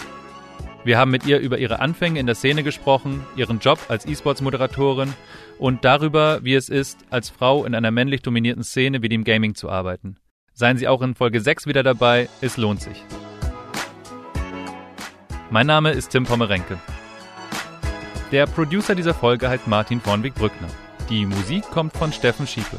Wir 0.85 0.97
haben 0.97 1.11
mit 1.11 1.27
ihr 1.27 1.41
über 1.41 1.59
ihre 1.59 1.81
Anfänge 1.81 2.21
in 2.21 2.27
der 2.27 2.35
Szene 2.35 2.63
gesprochen, 2.63 3.25
ihren 3.37 3.59
Job 3.59 3.79
als 3.89 4.07
E-Sports-Moderatorin 4.07 5.13
und 5.59 5.85
darüber, 5.85 6.43
wie 6.45 6.55
es 6.55 6.69
ist, 6.69 6.99
als 7.11 7.31
Frau 7.31 7.65
in 7.65 7.75
einer 7.75 7.91
männlich 7.91 8.23
dominierten 8.23 8.63
Szene 8.63 9.03
wie 9.03 9.09
dem 9.09 9.25
Gaming 9.25 9.55
zu 9.55 9.69
arbeiten. 9.69 10.17
Seien 10.55 10.79
Sie 10.79 10.89
auch 10.89 11.03
in 11.03 11.15
Folge 11.15 11.41
6 11.41 11.67
wieder 11.67 11.83
dabei, 11.83 12.29
es 12.41 12.57
lohnt 12.57 12.81
sich. 12.81 13.05
Mein 15.51 15.67
Name 15.67 15.91
ist 15.91 16.11
Tim 16.11 16.25
Pommerenke. 16.25 16.79
Der 18.33 18.47
Producer 18.47 18.95
dieser 18.95 19.15
Folge 19.15 19.49
heißt 19.49 19.67
Martin 19.67 20.01
Vornweg-Brückner. 20.01 20.69
Die 21.09 21.25
Musik 21.25 21.65
kommt 21.71 21.97
von 21.97 22.13
Steffen 22.13 22.47
Schiepe. 22.47 22.79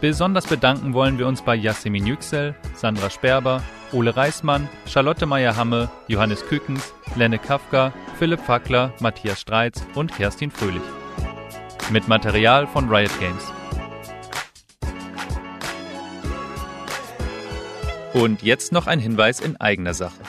Besonders 0.00 0.46
bedanken 0.46 0.94
wollen 0.94 1.18
wir 1.18 1.26
uns 1.26 1.42
bei 1.42 1.54
Yasemin 1.54 2.06
Yüksel, 2.06 2.54
Sandra 2.74 3.10
Sperber, 3.10 3.62
Ole 3.92 4.16
Reismann, 4.16 4.68
Charlotte 4.86 5.26
Meyer-Hamme, 5.26 5.88
Johannes 6.08 6.44
Kükens, 6.46 6.92
Lenne 7.14 7.38
Kafka, 7.38 7.92
Philipp 8.18 8.40
Fackler, 8.40 8.92
Matthias 9.00 9.40
Streitz 9.40 9.86
und 9.94 10.12
Kerstin 10.12 10.50
Fröhlich. 10.50 10.82
Mit 11.90 12.08
Material 12.08 12.66
von 12.66 12.88
Riot 12.88 13.12
Games. 13.20 13.44
Und 18.12 18.42
jetzt 18.42 18.72
noch 18.72 18.88
ein 18.88 18.98
Hinweis 18.98 19.38
in 19.38 19.56
eigener 19.60 19.94
Sache. 19.94 20.20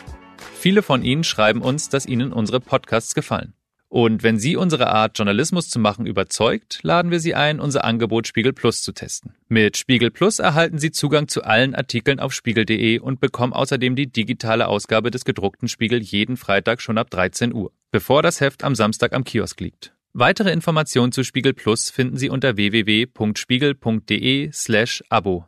Viele 0.60 0.84
von 0.84 1.04
Ihnen 1.04 1.24
schreiben 1.24 1.62
uns, 1.62 1.90
dass 1.90 2.06
Ihnen 2.06 2.34
unsere 2.34 2.60
Podcasts 2.60 3.16
gefallen. 3.16 3.57
Und 3.90 4.22
wenn 4.22 4.38
Sie 4.38 4.58
unsere 4.58 4.88
Art, 4.88 5.18
Journalismus 5.18 5.70
zu 5.70 5.80
machen, 5.80 6.06
überzeugt, 6.06 6.80
laden 6.84 7.10
wir 7.10 7.22
Sie 7.22 7.36
ein, 7.36 7.62
unser 7.62 7.86
Angebot 7.86 8.28
Spiegel 8.28 8.52
Plus 8.52 8.82
zu 8.82 8.92
testen. 8.92 9.34
Mit 9.48 9.78
Spiegel 9.78 10.12
Plus 10.12 10.40
erhalten 10.40 10.78
Sie 10.78 10.92
Zugang 10.92 11.30
zu 11.30 11.44
allen 11.44 11.74
Artikeln 11.74 12.20
auf 12.20 12.34
spiegel.de 12.34 13.00
und 13.00 13.22
bekommen 13.22 13.54
außerdem 13.54 13.96
die 13.96 14.12
digitale 14.12 14.68
Ausgabe 14.68 15.10
des 15.10 15.24
gedruckten 15.24 15.70
Spiegel 15.70 16.02
jeden 16.02 16.36
Freitag 16.36 16.82
schon 16.82 16.98
ab 16.98 17.10
13 17.10 17.54
Uhr, 17.54 17.72
bevor 17.92 18.22
das 18.22 18.42
Heft 18.42 18.66
am 18.66 18.76
Samstag 18.76 19.14
am 19.14 19.24
Kiosk 19.24 19.62
liegt. 19.62 19.94
Weitere 20.12 20.52
Informationen 20.52 21.12
zu 21.12 21.24
Spiegel 21.24 21.54
Plus 21.54 21.90
finden 21.90 22.18
Sie 22.18 22.30
unter 22.30 22.58
www.spiegel.de 22.58 24.52
slash 24.52 25.04
Abo. 25.10 25.46